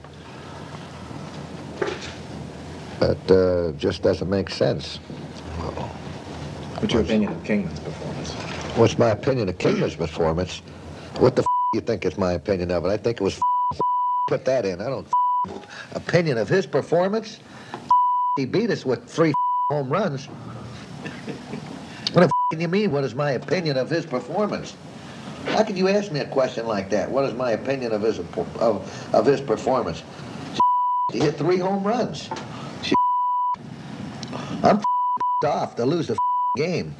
that 3.01 3.29
uh, 3.29 3.77
just 3.77 4.01
doesn't 4.01 4.29
make 4.29 4.49
sense. 4.49 4.95
What's 6.79 6.93
your 6.93 7.03
opinion 7.03 7.33
of 7.33 7.43
Kingman's 7.43 7.81
performance? 7.81 8.31
What's 8.77 8.97
my 8.97 9.09
opinion 9.09 9.49
of 9.49 9.57
Kingman's 9.57 9.95
performance? 9.97 10.59
What 11.17 11.35
the 11.35 11.41
f- 11.41 11.47
you 11.73 11.81
think 11.81 12.05
is 12.05 12.17
my 12.17 12.31
opinion 12.31 12.71
of 12.71 12.85
it? 12.85 12.87
I 12.87 12.95
think 12.95 13.19
it 13.19 13.23
was 13.25 13.41
f- 13.73 13.81
put 14.25 14.45
that 14.45 14.65
in. 14.65 14.79
I 14.79 14.85
don't 14.85 15.05
f- 15.49 15.95
opinion 15.95 16.37
of 16.37 16.47
his 16.47 16.65
performance. 16.65 17.41
He 18.37 18.45
beat 18.45 18.69
us 18.69 18.85
with 18.85 19.05
three 19.09 19.33
home 19.69 19.87
runs. 19.89 20.25
What 22.13 22.21
the 22.21 22.23
f- 22.23 22.31
can 22.49 22.59
you 22.59 22.67
mean? 22.67 22.91
What 22.91 23.03
is 23.03 23.13
my 23.13 23.31
opinion 23.31 23.77
of 23.77 23.87
his 23.87 24.03
performance? 24.03 24.75
How 25.45 25.63
could 25.63 25.77
you 25.77 25.87
ask 25.87 26.11
me 26.11 26.19
a 26.21 26.25
question 26.25 26.65
like 26.65 26.89
that? 26.89 27.11
What 27.11 27.25
is 27.25 27.35
my 27.35 27.51
opinion 27.51 27.91
of 27.91 28.01
his 28.01 28.17
of, 28.17 29.13
of 29.13 29.25
his 29.27 29.41
performance? 29.41 30.01
He 31.11 31.19
hit 31.19 31.35
three 31.35 31.57
home 31.57 31.83
runs. 31.83 32.29
I'm 34.63 34.81
off 35.45 35.75
to 35.75 35.85
lose 35.85 36.07
the 36.07 36.17
game, 36.55 36.95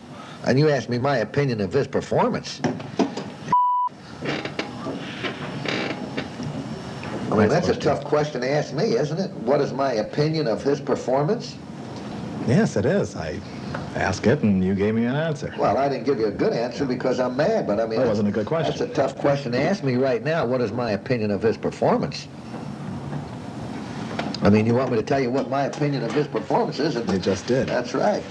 and 0.46 0.60
you 0.60 0.70
ask 0.70 0.90
me 0.90 1.00
my 1.00 1.18
opinion 1.18 1.62
of 1.62 1.74
his 1.74 1.88
performance. 1.88 2.62
I 7.32 7.36
mean, 7.36 7.50
that's 7.50 7.70
a 7.70 7.76
tough 7.76 8.04
question 8.04 8.42
to 8.42 8.50
ask 8.50 8.74
me, 8.74 8.96
isn't 8.96 9.18
it? 9.20 9.32
What 9.38 9.60
is 9.60 9.74
my 9.74 9.94
opinion 9.94 10.48
of 10.48 10.64
his 10.64 10.80
performance? 10.80 11.56
Yes, 12.50 12.76
it 12.76 12.86
is. 12.86 13.16
I 13.16 13.40
asked 13.94 14.26
it, 14.26 14.42
and 14.42 14.66
you 14.66 14.74
gave 14.74 14.96
me 14.96 15.06
an 15.06 15.16
answer. 15.16 15.54
Well, 15.56 15.78
I 15.78 15.88
didn't 15.88 16.06
give 16.06 16.18
you 16.18 16.26
a 16.26 16.32
good 16.32 16.52
answer 16.52 16.84
because 16.84 17.20
I'm 17.20 17.38
mad, 17.38 17.68
but 17.68 17.80
I 17.80 17.86
mean... 17.86 18.00
That 18.00 18.08
wasn't 18.08 18.28
a 18.28 18.32
good 18.32 18.48
question. 18.48 18.76
That's 18.76 18.92
a 18.92 18.94
tough 18.96 19.16
question 19.16 19.52
to 19.52 19.62
ask 19.62 19.84
me 19.84 19.98
right 19.98 20.24
now. 20.24 20.48
What 20.48 20.60
is 20.60 20.72
my 20.72 20.94
opinion 20.94 21.30
of 21.30 21.44
his 21.44 21.58
performance? 21.58 22.28
I 24.42 24.50
mean, 24.50 24.66
you 24.66 24.74
want 24.74 24.90
me 24.90 24.98
to 24.98 25.04
tell 25.04 25.20
you 25.20 25.30
what 25.30 25.48
my 25.48 25.66
opinion 25.66 26.04
of 26.04 26.12
his 26.12 26.28
performance 26.28 26.80
is? 26.80 26.96
And 26.96 27.08
you 27.12 27.20
just 27.20 27.46
did. 27.46 27.68
That's 27.68 27.94
right. 27.94 28.24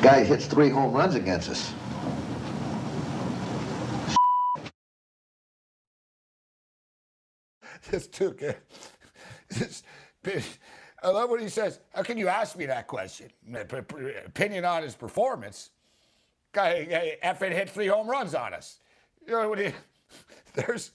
Guy 0.00 0.24
hits 0.24 0.46
three 0.46 0.70
home 0.70 0.94
runs 0.94 1.14
against 1.14 1.50
us. 1.50 1.74
this 7.90 8.06
too 8.06 8.30
good. 8.32 8.56
This, 9.50 9.82
I 11.02 11.08
love 11.08 11.30
what 11.30 11.40
he 11.40 11.48
says. 11.48 11.80
How 11.94 12.02
can 12.02 12.16
you 12.16 12.28
ask 12.28 12.56
me 12.56 12.66
that 12.66 12.86
question? 12.86 13.28
Opinion 14.26 14.64
on 14.64 14.82
his 14.82 14.94
performance. 14.94 15.70
Guy, 16.52 17.18
effing 17.24 17.52
hit 17.52 17.70
three 17.70 17.86
home 17.86 18.08
runs 18.08 18.34
on 18.34 18.54
us. 18.54 18.78
You 19.26 19.32
know 19.32 19.48
what? 19.48 19.58
He, 19.58 19.72
there's, 20.54 20.92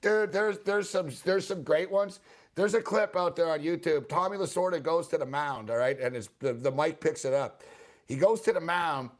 dude. 0.00 0.32
There's 0.32 0.58
there's 0.60 0.88
some 0.88 1.10
there's 1.24 1.46
some 1.46 1.62
great 1.62 1.90
ones. 1.90 2.20
There's 2.54 2.74
a 2.74 2.82
clip 2.82 3.16
out 3.16 3.36
there 3.36 3.50
on 3.50 3.60
YouTube. 3.60 4.08
Tommy 4.08 4.36
Lasorda 4.36 4.82
goes 4.82 5.08
to 5.08 5.18
the 5.18 5.26
mound, 5.26 5.70
all 5.70 5.76
right, 5.76 5.98
and 6.00 6.14
his, 6.14 6.28
the, 6.40 6.52
the 6.52 6.70
mic 6.70 7.00
picks 7.00 7.24
it 7.24 7.32
up. 7.32 7.62
He 8.06 8.16
goes 8.16 8.40
to 8.42 8.52
the 8.52 8.60
mound 8.60 9.10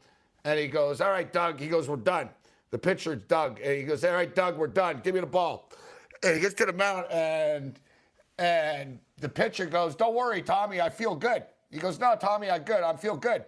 and 0.43 0.59
he 0.59 0.67
goes, 0.67 1.01
All 1.01 1.11
right, 1.11 1.31
Doug. 1.31 1.59
He 1.59 1.67
goes, 1.67 1.87
We're 1.87 1.95
done. 1.95 2.29
The 2.71 2.77
pitcher's 2.77 3.21
Doug. 3.23 3.59
And 3.61 3.77
he 3.77 3.83
goes, 3.83 4.03
All 4.03 4.13
right, 4.13 4.33
Doug, 4.33 4.57
we're 4.57 4.67
done. 4.67 5.01
Give 5.03 5.15
me 5.15 5.21
the 5.21 5.27
ball. 5.27 5.69
And 6.23 6.35
he 6.35 6.41
gets 6.41 6.53
to 6.55 6.65
the 6.65 6.73
mound 6.73 7.05
and 7.11 7.79
and 8.41 8.97
the 9.19 9.29
pitcher 9.29 9.67
goes, 9.67 9.95
Don't 9.95 10.15
worry, 10.15 10.41
Tommy, 10.41 10.81
I 10.81 10.89
feel 10.89 11.15
good. 11.15 11.43
He 11.69 11.77
goes, 11.77 11.99
No, 11.99 12.15
Tommy, 12.19 12.49
I'm 12.49 12.63
good. 12.63 12.81
I 12.81 12.95
feel 12.95 13.15
good. 13.15 13.45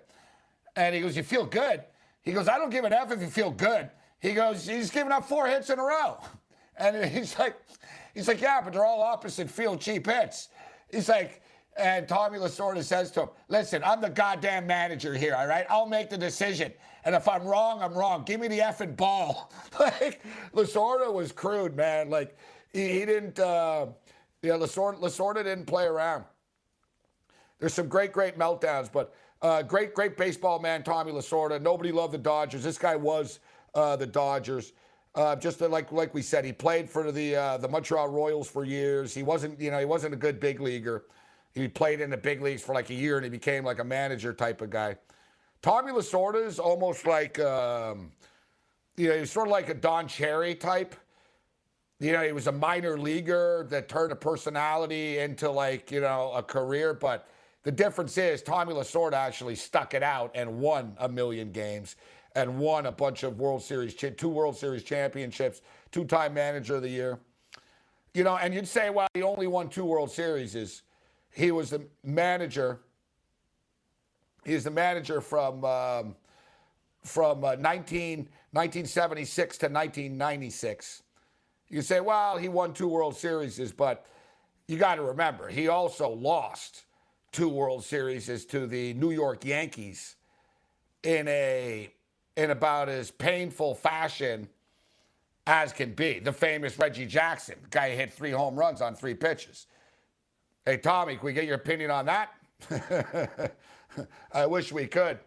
And 0.75 0.93
he 0.93 1.01
goes, 1.01 1.17
You 1.17 1.23
feel 1.23 1.47
good? 1.47 1.83
He 2.21 2.31
goes, 2.31 2.47
I 2.47 2.59
don't 2.59 2.69
give 2.69 2.85
an 2.85 2.93
F 2.93 3.11
if 3.11 3.19
you 3.19 3.27
feel 3.27 3.49
good. 3.49 3.89
He 4.19 4.33
goes, 4.33 4.67
He's 4.67 4.91
giving 4.91 5.11
up 5.11 5.25
four 5.25 5.47
hits 5.47 5.69
in 5.69 5.79
a 5.79 5.83
row. 5.83 6.17
And 6.75 7.05
he's 7.05 7.37
like, 7.37 7.55
he's 8.15 8.27
like, 8.27 8.41
Yeah, 8.41 8.59
but 8.59 8.73
they're 8.73 8.85
all 8.85 9.01
opposite 9.01 9.47
field 9.47 9.79
cheap 9.79 10.07
hits. 10.07 10.49
He's 10.91 11.07
like, 11.07 11.43
and 11.77 12.07
Tommy 12.07 12.39
Lasorda 12.39 12.83
says 12.83 13.11
to 13.11 13.21
him, 13.21 13.29
Listen, 13.47 13.83
I'm 13.85 14.01
the 14.01 14.09
goddamn 14.09 14.65
manager 14.65 15.13
here, 15.13 15.35
all 15.35 15.45
right? 15.45 15.67
I'll 15.69 15.85
make 15.85 16.09
the 16.09 16.17
decision. 16.17 16.73
And 17.05 17.13
if 17.13 17.27
I'm 17.27 17.43
wrong, 17.43 17.83
I'm 17.83 17.93
wrong. 17.93 18.23
Give 18.23 18.39
me 18.39 18.47
the 18.47 18.57
effing 18.57 18.95
ball. 18.95 19.51
like, 19.79 20.23
Lasorda 20.55 21.13
was 21.13 21.31
crude, 21.31 21.75
man. 21.75 22.09
Like, 22.09 22.35
he, 22.71 22.89
he 22.89 23.05
didn't, 23.05 23.37
uh, 23.39 23.87
yeah, 24.43 24.53
Lasorda, 24.53 24.99
Lasorda 24.99 25.43
didn't 25.43 25.65
play 25.65 25.85
around. 25.85 26.25
There's 27.59 27.73
some 27.73 27.87
great, 27.87 28.11
great 28.11 28.37
meltdowns, 28.37 28.91
but 28.91 29.15
uh, 29.41 29.63
great, 29.63 29.93
great 29.93 30.17
baseball 30.17 30.59
man, 30.59 30.83
Tommy 30.83 31.11
Lasorda. 31.13 31.61
Nobody 31.61 31.91
loved 31.91 32.13
the 32.13 32.17
Dodgers. 32.17 32.63
This 32.63 32.77
guy 32.77 32.95
was 32.95 33.39
uh, 33.73 33.95
the 33.95 34.05
Dodgers. 34.05 34.73
Uh, 35.15 35.35
just 35.35 35.61
like 35.61 35.91
like 35.91 36.13
we 36.13 36.21
said, 36.21 36.43
he 36.43 36.51
played 36.51 36.89
for 36.89 37.11
the 37.11 37.35
uh, 37.35 37.57
the 37.57 37.67
Montreal 37.67 38.09
Royals 38.09 38.49
for 38.49 38.65
years. 38.65 39.13
He 39.13 39.23
wasn't, 39.23 39.59
you 39.61 39.71
know, 39.71 39.79
he 39.79 39.85
wasn't 39.85 40.13
a 40.13 40.17
good 40.17 40.39
big 40.39 40.59
leaguer. 40.59 41.05
He 41.53 41.67
played 41.67 42.01
in 42.01 42.09
the 42.09 42.17
big 42.17 42.41
leagues 42.41 42.63
for 42.63 42.73
like 42.73 42.89
a 42.89 42.95
year, 42.95 43.17
and 43.17 43.23
he 43.23 43.29
became 43.29 43.63
like 43.63 43.79
a 43.79 43.83
manager 43.83 44.33
type 44.33 44.61
of 44.61 44.71
guy. 44.71 44.97
Tommy 45.61 45.91
Lasorda 45.91 46.45
is 46.45 46.59
almost 46.59 47.05
like, 47.05 47.39
um, 47.39 48.11
you 48.97 49.07
know, 49.07 49.19
he's 49.19 49.31
sort 49.31 49.47
of 49.47 49.51
like 49.51 49.69
a 49.69 49.73
Don 49.73 50.07
Cherry 50.07 50.55
type. 50.55 50.95
You 51.99 52.11
know, 52.11 52.23
he 52.23 52.31
was 52.31 52.47
a 52.47 52.51
minor 52.51 52.97
leaguer 52.97 53.65
that 53.69 53.87
turned 53.87 54.11
a 54.11 54.15
personality 54.15 55.19
into 55.19 55.49
like, 55.49 55.91
you 55.91 56.01
know, 56.01 56.31
a 56.35 56.43
career. 56.43 56.93
But 56.93 57.27
the 57.63 57.71
difference 57.71 58.17
is 58.17 58.41
Tommy 58.41 58.73
Lasorda 58.73 59.13
actually 59.13 59.55
stuck 59.55 59.93
it 59.93 60.03
out 60.03 60.31
and 60.35 60.59
won 60.59 60.95
a 60.99 61.07
million 61.07 61.51
games 61.51 61.95
and 62.35 62.57
won 62.57 62.87
a 62.87 62.91
bunch 62.91 63.23
of 63.23 63.39
World 63.39 63.61
Series, 63.61 63.93
two 63.93 64.29
World 64.29 64.57
Series 64.57 64.83
championships, 64.83 65.61
two-time 65.91 66.33
Manager 66.33 66.75
of 66.75 66.81
the 66.81 66.89
Year. 66.89 67.19
You 68.13 68.23
know, 68.23 68.37
and 68.37 68.53
you'd 68.53 68.67
say, 68.67 68.89
well, 68.89 69.07
he 69.13 69.23
only 69.23 69.47
won 69.47 69.69
two 69.69 69.85
World 69.85 70.11
Series. 70.11 70.55
Is 70.55 70.83
he 71.31 71.51
was 71.51 71.69
the 71.69 71.83
manager? 72.03 72.81
He's 74.45 74.63
the 74.63 74.71
manager 74.71 75.21
from 75.21 75.63
um, 75.63 76.15
from 77.03 77.43
uh, 77.43 77.55
19, 77.55 78.19
1976 78.51 79.57
to 79.57 79.65
1996. 79.65 81.03
You 81.69 81.81
say, 81.81 81.99
well, 81.99 82.37
he 82.37 82.49
won 82.49 82.73
two 82.73 82.87
World 82.87 83.15
Series, 83.15 83.71
but 83.71 84.05
you 84.67 84.77
got 84.77 84.95
to 84.95 85.03
remember, 85.03 85.49
he 85.49 85.67
also 85.67 86.09
lost 86.09 86.83
two 87.31 87.49
World 87.49 87.83
Series 87.83 88.45
to 88.45 88.67
the 88.67 88.93
New 88.93 89.11
York 89.11 89.43
Yankees 89.43 90.15
in 91.03 91.27
a 91.27 91.91
in 92.35 92.49
about 92.51 92.89
as 92.89 93.11
painful 93.11 93.75
fashion 93.75 94.47
as 95.45 95.73
can 95.73 95.93
be. 95.93 96.19
The 96.19 96.31
famous 96.31 96.79
Reggie 96.79 97.05
Jackson, 97.05 97.55
guy 97.69 97.91
hit 97.91 98.13
three 98.13 98.31
home 98.31 98.55
runs 98.55 98.81
on 98.81 98.95
three 98.95 99.13
pitches. 99.13 99.67
Hey, 100.65 100.77
Tommy, 100.77 101.15
can 101.15 101.25
we 101.25 101.33
get 101.33 101.45
your 101.45 101.55
opinion 101.55 101.91
on 101.91 102.05
that? 102.05 102.31
I 104.33 104.45
wish 104.45 104.71
we 104.71 104.87
could. 104.87 105.19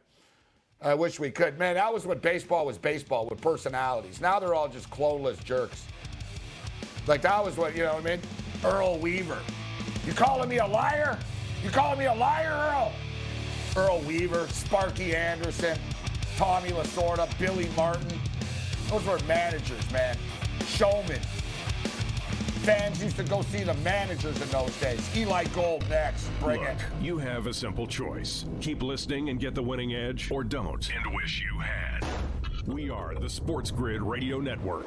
I 0.81 0.94
wish 0.94 1.20
we 1.20 1.31
could. 1.31 1.59
Man, 1.59 1.75
that 1.75 1.92
was 1.92 2.07
what 2.07 2.22
baseball 2.22 2.66
was 2.66 2.79
baseball 2.79 3.27
with 3.27 3.40
personalities. 3.40 4.20
Now 4.20 4.38
they're 4.38 4.55
all 4.55 4.68
just 4.68 4.90
cloneless 4.90 5.42
jerks. 5.44 5.85
Like 7.06 7.22
that 7.22 7.44
was 7.44 7.56
what, 7.56 7.76
you 7.76 7.84
know 7.84 7.94
what 7.94 8.06
I 8.06 8.16
mean? 8.16 8.20
Earl 8.64 8.98
Weaver. 8.98 9.38
You 10.06 10.12
calling 10.12 10.48
me 10.48 10.58
a 10.58 10.66
liar? 10.66 11.18
You 11.62 11.70
calling 11.70 11.98
me 11.98 12.06
a 12.06 12.14
liar, 12.14 12.52
Earl? 12.72 12.92
Earl 13.76 14.00
Weaver, 14.00 14.48
Sparky 14.48 15.14
Anderson, 15.14 15.78
Tommy 16.36 16.70
Lasorda, 16.70 17.28
Billy 17.38 17.68
Martin. 17.76 18.18
Those 18.88 19.04
were 19.04 19.18
managers, 19.26 19.90
man. 19.92 20.16
Showmen. 20.66 21.20
Fans 22.62 23.02
used 23.02 23.16
to 23.16 23.22
go 23.22 23.42
see 23.42 23.62
the 23.62 23.74
managers 23.74 24.40
in 24.42 24.48
those 24.48 24.74
days. 24.80 25.16
Eli 25.16 25.44
Gold 25.54 25.88
next. 25.88 26.28
Bring 26.40 26.60
Look, 26.60 26.68
it. 26.70 26.76
you 27.00 27.18
have 27.18 27.46
a 27.46 27.54
simple 27.54 27.86
choice. 27.86 28.44
Keep 28.60 28.82
listening 28.82 29.28
and 29.28 29.38
get 29.38 29.54
the 29.54 29.62
winning 29.62 29.94
edge, 29.94 30.30
or 30.32 30.42
don't. 30.42 30.88
And 30.92 31.14
wish 31.14 31.42
you 31.42 31.60
had. 31.60 32.04
We 32.66 32.90
are 32.90 33.14
the 33.14 33.30
Sports 33.30 33.70
Grid 33.70 34.02
Radio 34.02 34.40
Network. 34.40 34.86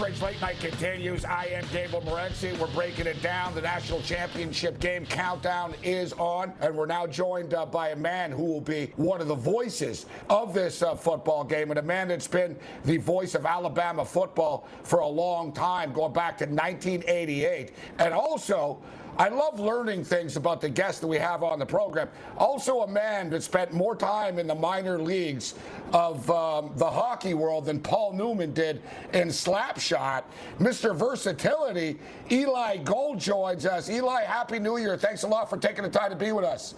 Rage 0.00 0.20
Late 0.22 0.40
Night 0.40 0.58
continues. 0.58 1.24
I 1.24 1.44
am 1.46 1.64
Gable 1.72 2.00
Morency. 2.02 2.56
We're 2.58 2.66
breaking 2.68 3.06
it 3.06 3.22
down. 3.22 3.54
The 3.54 3.60
national 3.60 4.02
championship 4.02 4.80
game 4.80 5.06
countdown 5.06 5.74
is 5.84 6.12
on, 6.14 6.52
and 6.60 6.76
we're 6.76 6.86
now 6.86 7.06
joined 7.06 7.54
uh, 7.54 7.64
by 7.66 7.90
a 7.90 7.96
man 7.96 8.32
who 8.32 8.44
will 8.44 8.60
be 8.60 8.92
one 8.96 9.20
of 9.20 9.28
the 9.28 9.34
voices 9.36 10.06
of 10.28 10.52
this 10.52 10.82
uh, 10.82 10.96
football 10.96 11.44
game, 11.44 11.70
and 11.70 11.78
a 11.78 11.82
man 11.82 12.08
that's 12.08 12.26
been 12.26 12.56
the 12.84 12.96
voice 12.96 13.36
of 13.36 13.46
Alabama 13.46 14.04
football 14.04 14.66
for 14.82 14.98
a 14.98 15.08
long 15.08 15.52
time, 15.52 15.92
going 15.92 16.12
back 16.12 16.38
to 16.38 16.44
1988, 16.44 17.72
and 17.98 18.12
also 18.12 18.82
I 19.16 19.28
love 19.28 19.60
learning 19.60 20.04
things 20.04 20.36
about 20.36 20.60
the 20.60 20.68
guests 20.68 21.00
that 21.00 21.06
we 21.06 21.18
have 21.18 21.42
on 21.42 21.58
the 21.58 21.66
program. 21.66 22.08
Also, 22.36 22.80
a 22.80 22.86
man 22.86 23.30
that 23.30 23.42
spent 23.42 23.72
more 23.72 23.94
time 23.94 24.38
in 24.40 24.46
the 24.48 24.54
minor 24.54 24.98
leagues 25.00 25.54
of 25.92 26.28
um, 26.30 26.72
the 26.76 26.90
hockey 26.90 27.34
world 27.34 27.66
than 27.66 27.78
Paul 27.78 28.12
Newman 28.12 28.52
did 28.52 28.82
in 29.12 29.28
Slapshot. 29.28 30.24
Mr. 30.58 30.96
Versatility, 30.96 31.98
Eli 32.30 32.78
Gold 32.78 33.20
joins 33.20 33.66
us. 33.66 33.88
Eli, 33.88 34.22
Happy 34.22 34.58
New 34.58 34.78
Year. 34.78 34.96
Thanks 34.96 35.22
a 35.22 35.28
lot 35.28 35.48
for 35.48 35.58
taking 35.58 35.84
the 35.84 35.90
time 35.90 36.10
to 36.10 36.16
be 36.16 36.32
with 36.32 36.44
us. 36.44 36.74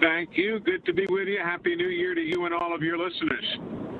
Thank 0.00 0.36
you. 0.36 0.60
Good 0.60 0.84
to 0.86 0.92
be 0.92 1.06
with 1.08 1.28
you. 1.28 1.38
Happy 1.38 1.74
New 1.74 1.88
Year 1.88 2.14
to 2.14 2.20
you 2.20 2.44
and 2.44 2.54
all 2.54 2.74
of 2.74 2.82
your 2.82 2.98
listeners. 2.98 3.44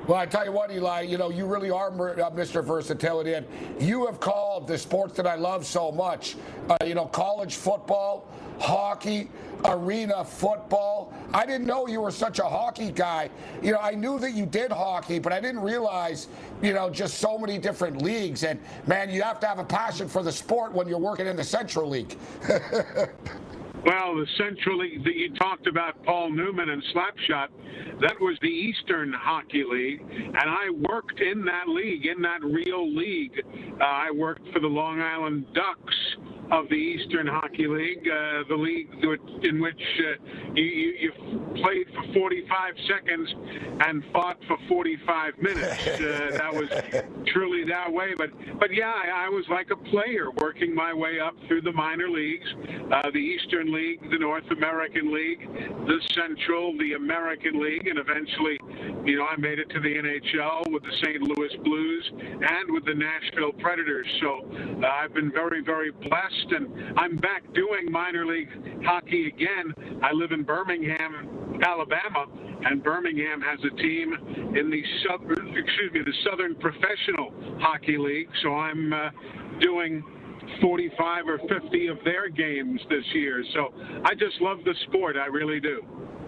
Well, 0.07 0.19
I 0.19 0.27
tell 0.27 0.45
you 0.45 0.53
what, 0.53 0.71
Eli, 0.71 1.01
you 1.01 1.19
know, 1.19 1.31
you 1.31 1.47
really 1.47 1.71
are 1.71 1.89
uh, 1.89 2.31
Mr. 2.31 2.65
Versatility, 2.65 3.35
and 3.35 3.45
you 3.81 4.07
have 4.07 4.21
called 4.21 4.69
the 4.69 4.79
sports 4.79 5.15
that 5.15 5.27
I 5.27 5.35
love 5.35 5.67
so 5.67 5.91
much, 5.91 6.37
uh, 6.69 6.77
you 6.85 6.95
know, 6.95 7.07
college 7.07 7.57
football, 7.57 8.29
hockey, 8.61 9.29
arena 9.65 10.25
football. 10.25 11.13
I 11.35 11.45
didn't 11.45 11.67
know 11.67 11.89
you 11.89 12.03
were 12.03 12.13
such 12.13 12.39
a 12.39 12.45
hockey 12.45 12.93
guy. 12.93 13.31
You 13.63 13.73
know, 13.73 13.81
I 13.81 13.93
knew 13.93 14.21
that 14.21 14.33
you 14.33 14.47
did 14.47 14.71
hockey, 14.71 15.19
but 15.19 15.33
I 15.33 15.41
didn't 15.41 15.63
realize, 15.63 16.29
you 16.63 16.73
know, 16.73 16.89
just 16.89 17.19
so 17.19 17.37
many 17.37 17.59
different 17.59 18.01
leagues. 18.01 18.45
And 18.45 18.61
man, 18.87 19.11
you 19.11 19.23
have 19.23 19.41
to 19.41 19.47
have 19.49 19.59
a 19.59 19.65
passion 19.65 20.09
for 20.09 20.23
the 20.23 20.33
sport 20.33 20.73
when 20.73 20.87
you're 20.87 20.99
working 20.99 21.27
in 21.27 21.35
the 21.35 21.45
Central 21.45 21.89
League. 21.89 22.17
Well, 23.87 24.17
the 24.17 24.27
Central 24.37 24.79
that 24.79 25.15
you 25.15 25.33
talked 25.37 25.69
about, 25.69 26.03
Paul 26.03 26.33
Newman 26.33 26.71
and 26.71 26.83
Slapshot, 26.93 27.47
that 28.01 28.21
was 28.21 28.37
the 28.43 28.49
Eastern 28.49 29.13
Hockey 29.13 29.63
League, 29.63 30.01
and 30.11 30.37
I 30.37 30.71
worked 30.91 31.21
in 31.21 31.45
that 31.45 31.69
league, 31.69 32.05
in 32.05 32.21
that 32.23 32.43
real 32.43 32.93
league. 32.93 33.41
Uh, 33.81 33.85
I 33.85 34.11
worked 34.11 34.53
for 34.53 34.59
the 34.59 34.67
Long 34.67 35.01
Island 35.01 35.47
Ducks 35.55 36.17
of 36.51 36.69
the 36.69 36.75
Eastern 36.75 37.27
Hockey 37.27 37.67
League, 37.67 38.07
uh, 38.09 38.45
the 38.49 38.55
league 38.55 38.89
in 39.43 39.61
which 39.61 39.81
uh, 40.01 40.53
you, 40.55 40.63
you, 40.63 41.13
played 41.57 41.87
for 41.95 42.13
45 42.13 42.75
seconds 42.89 43.35
and 43.81 44.03
fought 44.13 44.39
for 44.47 44.57
45 44.69 45.39
minutes. 45.39 45.87
Uh, 45.87 46.37
that 46.39 46.55
was 46.55 46.69
truly 47.33 47.65
that 47.65 47.93
way. 47.93 48.15
But 48.17 48.31
but 48.59 48.73
yeah, 48.73 48.93
I, 48.93 49.27
I, 49.27 49.29
was 49.29 49.45
like 49.49 49.71
a 49.71 49.77
player 49.77 50.31
working 50.41 50.75
my 50.75 50.93
way 50.95 51.19
up 51.19 51.35
through 51.49 51.63
the 51.63 51.73
minor 51.73 52.09
leagues, 52.09 52.47
uh, 52.93 53.11
the 53.11 53.19
Eastern 53.19 53.73
League, 53.73 54.01
the 54.11 54.19
North 54.19 54.49
American 54.51 55.13
League, 55.13 55.49
the 55.87 56.01
Central, 56.15 56.77
the 56.79 56.93
American 56.93 57.61
League, 57.61 57.87
and 57.87 57.99
eventually, 57.99 58.59
you 59.05 59.17
know, 59.19 59.27
I 59.27 59.37
made 59.37 59.59
it 59.59 59.69
to 59.71 59.81
the 59.81 59.95
NHL 59.95 60.73
with 60.73 60.83
the 60.83 60.93
St. 61.03 61.21
Louis 61.23 61.57
Blues 61.65 62.13
and 62.15 62.73
with 62.73 62.85
the 62.85 62.95
Nashville 62.95 63.53
Predators. 63.53 64.07
So 64.21 64.47
uh, 64.83 64.87
I've 64.87 65.15
been 65.15 65.33
very 65.33 65.63
very 65.63 65.91
blessed 65.91 66.36
and 66.51 66.99
I'm 66.99 67.17
back 67.17 67.43
doing 67.55 67.91
minor 67.91 68.27
league 68.27 68.49
hockey 68.85 69.29
again. 69.29 69.75
I 70.03 70.13
live 70.13 70.33
in 70.33 70.43
Birmingham, 70.43 71.61
Alabama, 71.65 72.27
and 72.65 72.83
Birmingham 72.83 73.41
has 73.41 73.59
a 73.65 73.77
team 73.77 74.13
in 74.57 74.71
the 74.71 74.83
southern, 75.07 75.57
excuse 75.57 75.93
me, 75.93 76.01
the 76.05 76.31
Southern 76.31 76.55
Professional 76.57 77.33
Hockey 77.61 77.99
League. 77.99 78.29
So 78.43 78.55
I'm 78.55 78.93
uh, 78.93 79.11
doing 79.61 80.03
45 80.61 81.29
or 81.29 81.39
50 81.39 81.87
of 81.89 81.99
their 82.05 82.29
games 82.29 82.81
this 82.89 83.05
year. 83.15 83.45
So 83.55 83.73
I 84.05 84.15
just 84.15 84.41
love 84.41 84.59
the 84.65 84.75
sport. 84.87 85.17
I 85.17 85.27
really 85.27 85.61
do. 85.61 85.85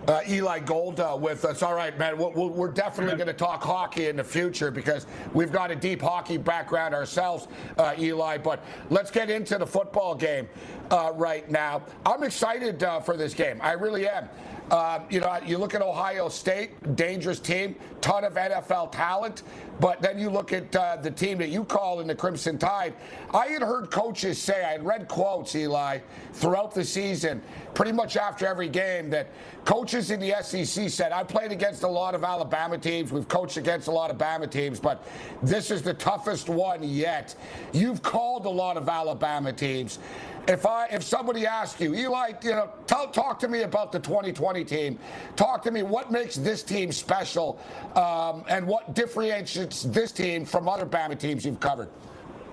Uh, 0.09 0.23
Eli 0.27 0.59
Gold 0.61 1.01
uh, 1.01 1.15
with 1.21 1.45
us. 1.45 1.63
All 1.63 1.75
right, 1.75 1.97
man. 1.99 2.17
we 2.17 2.25
we 2.31 2.65
are 2.65 2.73
definitely 2.73 3.17
going 3.17 3.27
to 3.27 3.35
talk 3.35 3.63
hockey 3.63 4.07
in 4.07 4.17
the 4.17 4.25
future 4.25 4.71
because 4.71 5.07
we've 5.35 5.53
got 5.53 5.71
a 5.71 5.77
deep 5.77 6.01
hockey 6.01 6.39
background 6.39 6.95
ourselves, 6.95 7.47
uh, 7.77 7.95
Eli. 7.99 8.39
But 8.39 8.65
let's 8.89 9.11
get 9.11 9.29
into 9.29 9.59
the 9.59 9.67
football 9.67 10.15
game 10.15 10.49
uh, 10.91 11.13
right 11.15 11.51
now. 11.51 11.83
I'm 12.07 12.23
excited 12.23 12.83
uh, 12.83 13.01
for 13.01 13.19
this 13.19 13.35
game. 13.35 13.61
I 13.61 13.73
really 13.73 14.09
am. 14.09 14.31
Uh, 14.71 15.01
you 15.09 15.21
know, 15.21 15.39
you 15.47 15.57
look 15.57 15.75
at 15.75 15.81
Ohio 15.81 16.29
State, 16.29 16.95
dangerous 16.95 17.41
team, 17.41 17.75
ton 18.01 18.25
of 18.25 18.35
NFL 18.35 18.93
talent. 18.93 19.43
But 19.81 20.03
then 20.03 20.19
you 20.19 20.29
look 20.29 20.53
at 20.53 20.75
uh, 20.75 20.97
the 20.97 21.11
team 21.11 21.39
that 21.39 21.49
you 21.49 21.65
call 21.65 22.01
in 22.01 22.07
the 22.07 22.15
Crimson 22.15 22.59
Tide. 22.59 22.95
I 23.33 23.47
had 23.47 23.63
heard 23.63 23.91
coaches 23.91 24.41
say, 24.41 24.65
I 24.65 24.73
had 24.73 24.85
read 24.85 25.09
quotes, 25.09 25.55
Eli, 25.55 26.01
throughout 26.33 26.75
the 26.75 26.85
season, 26.85 27.41
pretty 27.75 27.93
much 27.93 28.17
after 28.17 28.47
every 28.47 28.69
game, 28.69 29.09
that 29.11 29.29
coaches 29.65 30.11
in 30.11 30.21
the 30.21 30.35
SEC 30.43 30.91
said, 30.91 31.13
I 31.13 31.23
played 31.23 31.53
against 31.53 31.85
a 31.85 31.89
lot 31.89 32.15
of 32.15 32.25
Alabama 32.25 32.77
teams. 32.77 33.13
We've 33.13 33.29
coached 33.29 33.57
against 33.57 33.87
a 33.87 33.93
lot 33.93 34.11
of 34.11 34.19
Bama 34.19 34.51
teams, 34.51 34.81
but 34.81 35.07
this 35.43 35.71
is 35.71 35.81
the 35.83 35.95
toughest 35.95 36.49
one 36.49 36.83
yet. 36.83 37.35
You've 37.73 38.03
called 38.03 38.47
a 38.47 38.51
lot 38.51 38.77
of 38.77 38.89
Alabama 38.89 39.53
teams 39.53 40.01
if 40.49 40.65
I 40.65 40.87
if 40.87 41.03
somebody 41.03 41.47
asked 41.47 41.81
you, 41.81 41.95
Eli, 41.95 42.33
you 42.43 42.51
know, 42.53 42.73
tell, 42.87 43.09
talk 43.09 43.39
to 43.41 43.49
me 43.49 43.63
about 43.63 43.93
the 43.93 44.01
2020 44.01 44.65
team. 44.65 44.99
Talk 45.37 45.63
to 45.65 45.71
me 45.71 45.83
what 45.83 46.11
makes 46.11 46.37
this 46.37 46.63
team 46.63 46.91
special, 46.91 47.61
um, 47.95 48.45
and 48.49 48.67
what 48.67 48.95
differentiates 48.95 49.83
this 49.85 50.11
team 50.11 50.47
from 50.47 50.69
other 50.69 50.87
Bama 50.87 51.19
teams 51.19 51.45
you've 51.45 51.61
covered. 51.61 51.91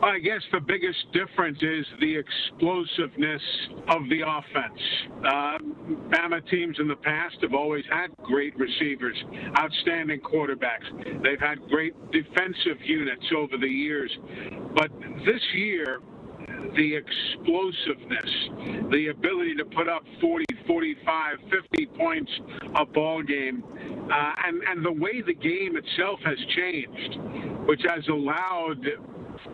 I 0.03 0.19
guess 0.19 0.41
the 0.51 0.59
biggest 0.59 0.99
difference 1.13 1.57
is 1.61 1.85
the 2.01 2.17
explosiveness 2.17 3.41
of 3.87 4.01
the 4.09 4.21
offense. 4.27 4.79
Uh, 5.23 5.57
Bama 6.09 6.47
teams 6.49 6.77
in 6.79 6.89
the 6.89 6.97
past 6.97 7.37
have 7.41 7.53
always 7.53 7.85
had 7.89 8.15
great 8.17 8.55
receivers, 8.59 9.15
outstanding 9.57 10.19
quarterbacks. 10.19 11.23
They've 11.23 11.39
had 11.39 11.59
great 11.69 11.93
defensive 12.11 12.81
units 12.83 13.25
over 13.35 13.57
the 13.57 13.69
years. 13.69 14.11
But 14.75 14.91
this 15.25 15.41
year, 15.53 16.01
the 16.75 16.95
explosiveness, 16.95 18.89
the 18.91 19.07
ability 19.07 19.55
to 19.55 19.65
put 19.65 19.87
up 19.87 20.03
40, 20.21 20.45
45, 20.67 21.37
50 21.49 21.85
points 21.97 22.31
a 22.75 22.85
ball 22.85 23.23
game, 23.23 23.63
uh, 24.11 24.33
and, 24.45 24.61
and 24.69 24.85
the 24.85 24.91
way 24.91 25.21
the 25.21 25.33
game 25.33 25.77
itself 25.77 26.19
has 26.25 26.37
changed, 26.55 27.19
which 27.67 27.81
has 27.87 28.07
allowed 28.07 28.85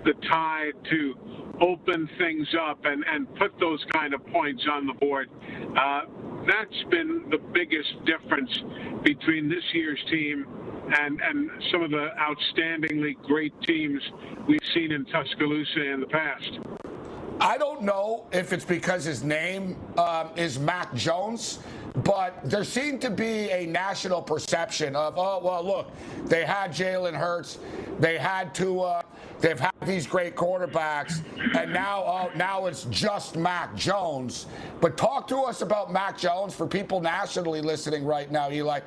the 0.06 0.14
Tide 0.30 0.74
to 0.90 1.14
open 1.62 2.10
things 2.18 2.48
up 2.60 2.80
and, 2.86 3.04
and 3.08 3.34
put 3.36 3.52
those 3.60 3.84
kind 3.92 4.14
of 4.14 4.26
points 4.28 4.64
on 4.72 4.88
the 4.88 4.94
board. 4.94 5.30
Uh, 5.78 6.02
that's 6.48 6.84
been 6.90 7.26
the 7.30 7.38
biggest 7.54 7.94
difference 8.06 8.52
between 9.04 9.48
this 9.48 9.64
year's 9.74 10.00
team 10.10 10.46
and, 11.00 11.22
and 11.22 11.50
some 11.72 11.84
of 11.84 11.92
the 11.92 12.08
outstandingly 12.20 13.16
great 13.24 13.54
teams 13.62 14.02
we've 14.48 14.60
seen 14.74 14.92
in 14.92 15.06
Tuscaloosa 15.06 15.94
in 15.94 16.00
the 16.00 16.08
past. 16.08 16.81
I 17.42 17.58
don't 17.58 17.82
know 17.82 18.26
if 18.32 18.54
it's 18.54 18.64
because 18.64 19.04
his 19.04 19.24
name 19.24 19.76
um, 19.98 20.30
is 20.36 20.60
Mac 20.60 20.94
Jones, 20.94 21.58
but 22.04 22.40
there 22.44 22.64
seemed 22.64 23.02
to 23.02 23.10
be 23.10 23.50
a 23.50 23.66
national 23.66 24.22
perception 24.22 24.96
of, 24.96 25.16
oh, 25.18 25.40
well, 25.44 25.64
look, 25.64 25.92
they 26.26 26.46
had 26.46 26.72
Jalen 26.72 27.16
Hurts, 27.16 27.58
they 28.00 28.20
had 28.20 28.54
Tua, 28.54 29.04
they've 29.40 29.60
had 29.60 29.71
these 29.86 30.06
great 30.06 30.36
quarterbacks, 30.36 31.22
and 31.58 31.74
now, 31.74 32.04
oh, 32.06 32.32
now 32.36 32.68
it's 32.68 32.84
just 32.86 33.36
Mac 33.36 33.76
Jones. 33.76 34.46
But 34.80 34.96
talk 34.96 35.28
to 35.30 35.38
us 35.38 35.62
about 35.62 35.92
Mac 35.92 36.18
Jones 36.18 36.54
for 36.54 36.68
people 36.68 37.02
nationally 37.02 37.62
listening 37.62 38.06
right 38.06 38.32
now, 38.32 38.52
Eli 38.52 38.82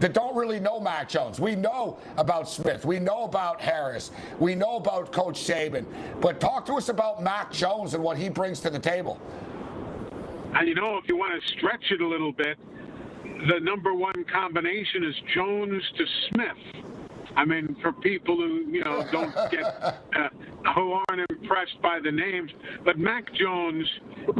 that 0.00 0.14
don't 0.14 0.34
really 0.34 0.58
know 0.58 0.80
Mac 0.80 1.08
Jones. 1.08 1.38
We 1.38 1.54
know 1.54 1.98
about 2.16 2.48
Smith. 2.48 2.86
We 2.86 2.98
know 2.98 3.24
about 3.24 3.60
Harris. 3.60 4.10
We 4.38 4.54
know 4.54 4.76
about 4.76 5.12
Coach 5.12 5.38
Saban. 5.38 5.84
But 6.20 6.40
talk 6.40 6.64
to 6.66 6.74
us 6.74 6.88
about 6.88 7.22
Mac 7.22 7.52
Jones 7.52 7.92
and 7.92 8.02
what 8.02 8.16
he 8.16 8.30
brings 8.30 8.60
to 8.60 8.70
the 8.70 8.78
table. 8.78 9.20
And 10.54 10.66
you 10.66 10.74
know, 10.74 10.96
if 10.96 11.06
you 11.06 11.16
want 11.16 11.40
to 11.40 11.48
stretch 11.48 11.84
it 11.90 12.00
a 12.00 12.08
little 12.08 12.32
bit, 12.32 12.58
the 13.46 13.60
number 13.60 13.94
one 13.94 14.24
combination 14.32 15.04
is 15.04 15.14
Jones 15.34 15.82
to 15.98 16.04
Smith. 16.28 16.84
I 17.36 17.44
mean, 17.44 17.76
for 17.80 17.92
people 17.92 18.36
who 18.36 18.66
you 18.70 18.84
know 18.84 19.04
don't 19.12 19.34
get 19.50 19.64
uh, 19.64 20.28
who 20.74 20.92
aren't 20.92 21.30
impressed 21.30 21.80
by 21.82 21.98
the 22.02 22.10
names, 22.10 22.50
but 22.84 22.98
Mac 22.98 23.32
Jones 23.34 23.86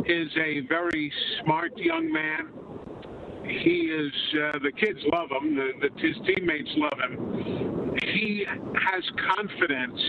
is 0.07 0.29
a 0.37 0.61
very 0.69 1.13
smart 1.43 1.77
young 1.77 2.13
man 2.13 2.49
he 3.51 3.91
is 3.91 4.13
uh, 4.35 4.59
the 4.63 4.73
kids 4.73 4.99
love 5.13 5.29
him. 5.31 5.57
The, 5.57 5.71
the, 5.81 6.01
his 6.01 6.17
teammates 6.27 6.71
love 6.77 6.99
him. 7.01 7.97
He 8.03 8.45
has 8.47 9.03
confidence 9.37 10.01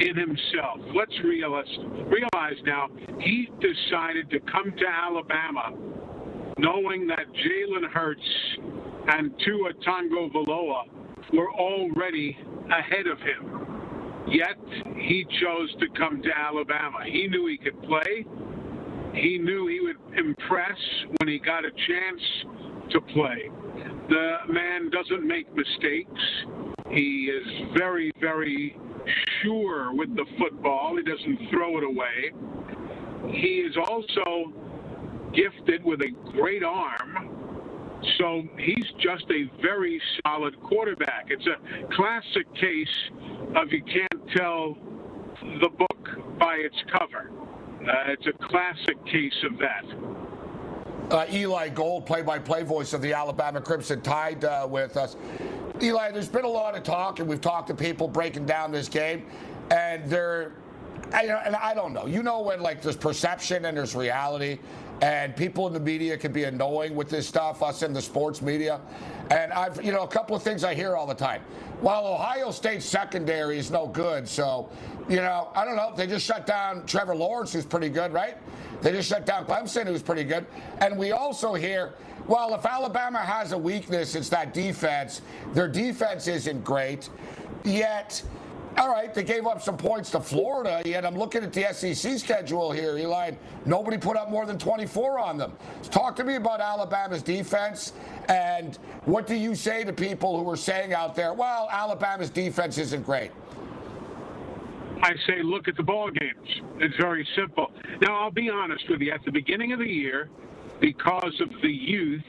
in 0.00 0.16
himself. 0.16 0.80
Let's 0.94 1.14
realize, 1.24 1.66
realize 2.08 2.56
now 2.64 2.88
he 3.20 3.48
decided 3.60 4.30
to 4.30 4.40
come 4.40 4.72
to 4.72 4.86
Alabama 4.88 5.72
knowing 6.58 7.06
that 7.06 7.26
Jalen 7.32 7.90
Hurts 7.90 8.20
and 9.08 9.32
Tua 9.44 9.72
Tagovailoa 9.86 10.84
were 11.32 11.52
already 11.52 12.36
ahead 12.70 13.06
of 13.06 13.18
him. 13.18 13.62
Yet 14.28 14.56
he 14.96 15.26
chose 15.40 15.74
to 15.80 15.86
come 15.98 16.22
to 16.22 16.30
Alabama. 16.36 16.98
He 17.04 17.26
knew 17.28 17.46
he 17.48 17.58
could 17.58 17.80
play. 17.82 18.24
He 19.14 19.38
knew 19.38 19.66
he 19.66 19.80
would 19.80 19.96
impress 20.16 20.78
when 21.18 21.28
he 21.28 21.38
got 21.38 21.64
a 21.64 21.70
chance 21.70 22.22
to 22.90 23.00
play. 23.00 23.50
The 24.08 24.36
man 24.48 24.90
doesn't 24.90 25.26
make 25.26 25.54
mistakes. 25.54 26.20
He 26.90 27.30
is 27.30 27.46
very, 27.76 28.12
very 28.20 28.76
sure 29.42 29.94
with 29.94 30.14
the 30.14 30.24
football. 30.38 30.96
He 30.96 31.02
doesn't 31.02 31.50
throw 31.50 31.78
it 31.78 31.84
away. 31.84 32.32
He 33.32 33.60
is 33.60 33.76
also 33.76 34.52
gifted 35.34 35.84
with 35.84 36.00
a 36.00 36.10
great 36.32 36.62
arm. 36.62 37.31
So 38.18 38.42
he's 38.58 38.86
just 38.98 39.24
a 39.30 39.50
very 39.60 40.00
solid 40.26 40.60
quarterback. 40.60 41.26
It's 41.28 41.46
a 41.46 41.94
classic 41.94 42.52
case 42.54 43.10
of 43.56 43.72
you 43.72 43.82
can't 43.82 44.28
tell 44.36 44.76
the 45.60 45.68
book 45.68 46.38
by 46.38 46.56
its 46.56 46.76
cover. 46.90 47.30
Uh, 47.80 48.12
it's 48.12 48.26
a 48.26 48.32
classic 48.48 49.04
case 49.06 49.44
of 49.44 49.58
that. 49.58 49.84
Uh, 51.12 51.26
Eli 51.32 51.68
Gold, 51.68 52.06
play-by-play 52.06 52.62
voice 52.62 52.92
of 52.92 53.02
the 53.02 53.12
Alabama 53.12 53.60
Crimson 53.60 54.00
Tide, 54.00 54.44
uh, 54.44 54.66
with 54.70 54.96
us. 54.96 55.16
Eli, 55.82 56.10
there's 56.10 56.28
been 56.28 56.44
a 56.44 56.48
lot 56.48 56.76
of 56.76 56.84
talk, 56.84 57.18
and 57.18 57.28
we've 57.28 57.40
talked 57.40 57.68
to 57.68 57.74
people 57.74 58.08
breaking 58.08 58.46
down 58.46 58.70
this 58.70 58.88
game, 58.88 59.26
and 59.70 60.08
they're, 60.08 60.52
I, 61.12 61.26
and 61.26 61.56
I 61.56 61.74
don't 61.74 61.92
know. 61.92 62.06
You 62.06 62.22
know 62.22 62.40
when 62.40 62.60
like 62.60 62.82
there's 62.82 62.96
perception 62.96 63.64
and 63.64 63.76
there's 63.76 63.94
reality, 63.94 64.58
and 65.02 65.34
people 65.34 65.66
in 65.66 65.72
the 65.72 65.80
media 65.80 66.16
can 66.16 66.32
be 66.32 66.44
annoying 66.44 66.94
with 66.94 67.10
this 67.10 67.26
stuff. 67.26 67.60
Us 67.60 67.82
in 67.82 67.92
the 67.92 68.00
sports 68.00 68.40
media, 68.40 68.80
and 69.30 69.52
I've, 69.52 69.84
you 69.84 69.90
know, 69.90 70.04
a 70.04 70.08
couple 70.08 70.36
of 70.36 70.44
things 70.44 70.62
I 70.62 70.74
hear 70.74 70.96
all 70.96 71.06
the 71.06 71.14
time. 71.14 71.42
While 71.80 72.06
Ohio 72.06 72.52
State 72.52 72.84
secondary 72.84 73.58
is 73.58 73.72
no 73.72 73.88
good, 73.88 74.28
so, 74.28 74.70
you 75.08 75.16
know, 75.16 75.50
I 75.56 75.64
don't 75.64 75.74
know. 75.74 75.92
They 75.96 76.06
just 76.06 76.24
shut 76.24 76.46
down 76.46 76.86
Trevor 76.86 77.16
Lawrence, 77.16 77.52
who's 77.52 77.66
pretty 77.66 77.88
good, 77.88 78.12
right? 78.12 78.36
They 78.80 78.92
just 78.92 79.08
shut 79.08 79.26
down 79.26 79.44
Clemson, 79.44 79.86
who's 79.86 80.02
pretty 80.02 80.22
good. 80.22 80.46
And 80.80 80.96
we 80.96 81.10
also 81.10 81.54
hear, 81.54 81.94
well, 82.28 82.54
if 82.54 82.64
Alabama 82.64 83.18
has 83.18 83.50
a 83.50 83.58
weakness, 83.58 84.14
it's 84.14 84.28
that 84.28 84.54
defense. 84.54 85.22
Their 85.52 85.66
defense 85.66 86.28
isn't 86.28 86.62
great. 86.62 87.08
Yet, 87.64 88.22
all 88.78 88.90
right, 88.90 89.12
they 89.12 89.22
gave 89.22 89.46
up 89.46 89.60
some 89.60 89.76
points 89.76 90.10
to 90.10 90.20
Florida, 90.20 90.82
yet 90.84 91.04
I'm 91.04 91.16
looking 91.16 91.42
at 91.42 91.52
the 91.52 91.72
SEC 91.72 92.18
schedule 92.18 92.72
here, 92.72 92.96
Eli. 92.96 93.32
Nobody 93.66 93.98
put 93.98 94.16
up 94.16 94.30
more 94.30 94.46
than 94.46 94.58
24 94.58 95.18
on 95.18 95.36
them. 95.36 95.52
Talk 95.90 96.16
to 96.16 96.24
me 96.24 96.36
about 96.36 96.60
Alabama's 96.60 97.22
defense, 97.22 97.92
and 98.28 98.76
what 99.04 99.26
do 99.26 99.34
you 99.34 99.54
say 99.54 99.84
to 99.84 99.92
people 99.92 100.42
who 100.42 100.48
are 100.50 100.56
saying 100.56 100.94
out 100.94 101.14
there, 101.14 101.34
well, 101.34 101.68
Alabama's 101.70 102.30
defense 102.30 102.78
isn't 102.78 103.04
great? 103.04 103.30
I 105.02 105.14
say 105.26 105.42
look 105.42 105.66
at 105.66 105.76
the 105.76 105.82
ball 105.82 106.10
games. 106.10 106.62
It's 106.78 106.96
very 106.96 107.26
simple. 107.36 107.72
Now 108.00 108.20
I'll 108.20 108.30
be 108.30 108.48
honest 108.48 108.88
with 108.88 109.00
you. 109.00 109.10
At 109.10 109.24
the 109.24 109.32
beginning 109.32 109.72
of 109.72 109.80
the 109.80 109.88
year, 109.88 110.30
because 110.80 111.40
of 111.40 111.48
the 111.60 111.68
youth, 111.68 112.22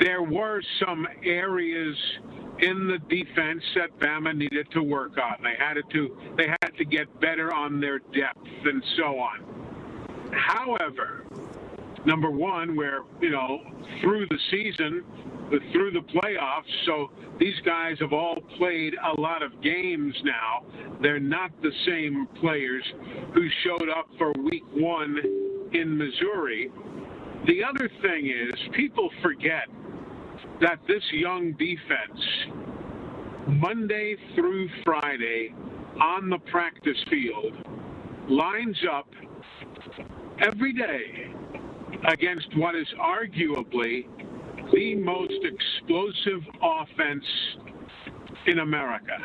there 0.00 0.22
were 0.22 0.62
some 0.84 1.06
areas 1.22 1.96
in 2.60 2.88
the 2.88 2.98
defense 3.14 3.62
that 3.74 3.98
Bama 3.98 4.36
needed 4.36 4.70
to 4.72 4.82
work 4.82 5.18
on. 5.18 5.42
They 5.42 5.54
had 5.58 5.74
to 5.92 6.16
they 6.36 6.48
had 6.48 6.76
to 6.76 6.84
get 6.84 7.20
better 7.20 7.52
on 7.52 7.80
their 7.80 7.98
depth 7.98 8.46
and 8.64 8.82
so 8.96 9.18
on. 9.18 10.32
However, 10.32 11.24
number 12.04 12.30
one, 12.30 12.76
where 12.76 13.00
you 13.20 13.30
know 13.30 13.60
through 14.00 14.26
the 14.26 14.38
season 14.50 15.04
through 15.72 15.92
the 15.92 16.00
playoffs. 16.00 16.70
So 16.84 17.10
these 17.38 17.58
guys 17.64 17.96
have 18.00 18.12
all 18.12 18.36
played 18.56 18.94
a 18.94 19.20
lot 19.20 19.42
of 19.42 19.60
games 19.62 20.14
now. 20.24 20.64
They're 21.00 21.20
not 21.20 21.50
the 21.62 21.72
same 21.86 22.26
players 22.40 22.84
who 23.34 23.48
showed 23.64 23.88
up 23.88 24.08
for 24.18 24.32
week 24.42 24.64
one 24.72 25.18
in 25.72 25.96
Missouri. 25.96 26.70
The 27.46 27.62
other 27.64 27.90
thing 28.02 28.26
is, 28.26 28.52
people 28.74 29.10
forget 29.22 29.68
that 30.60 30.78
this 30.88 31.02
young 31.12 31.52
defense, 31.52 32.20
Monday 33.48 34.16
through 34.34 34.68
Friday 34.84 35.54
on 36.00 36.28
the 36.30 36.38
practice 36.50 36.98
field, 37.10 37.52
lines 38.28 38.76
up 38.92 39.08
every 40.40 40.72
day 40.72 41.32
against 42.08 42.48
what 42.56 42.74
is 42.74 42.86
arguably 43.00 44.06
the 44.72 44.94
most 44.96 45.32
explosive 45.44 46.42
offense 46.62 47.24
in 48.46 48.58
America. 48.60 49.16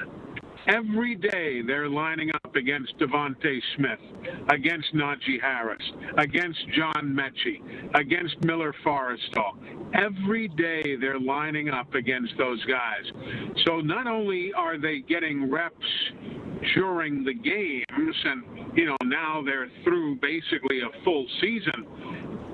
Every 0.68 1.16
day 1.16 1.62
they're 1.62 1.90
lining 1.90 2.32
up 2.46 2.56
against 2.56 2.98
DeVonta 2.98 3.60
Smith, 3.76 4.00
against 4.50 4.94
Najee 4.94 5.42
Harris, 5.42 5.84
against 6.18 6.60
John 6.70 7.14
Metchie, 7.14 7.62
against 7.96 8.42
Miller 8.46 8.74
Forristall. 8.86 9.58
Every 9.94 10.48
day 10.48 10.96
they're 10.96 11.20
lining 11.20 11.70
up 11.70 11.94
against 11.96 12.34
those 12.38 12.64
guys. 12.64 13.04
So 13.66 13.82
not 13.82 14.08
only 14.08 14.54
are 14.54 14.78
they 14.78 15.00
getting 15.02 15.52
reps 15.52 15.76
during 16.76 17.26
the 17.26 17.34
games, 17.34 18.16
and 18.24 18.78
you 18.78 18.86
know 18.86 18.98
now 19.04 19.44
they're 19.46 19.70
through 19.84 20.16
basically 20.22 20.80
a 20.80 21.04
full 21.04 21.26
season, 21.42 21.86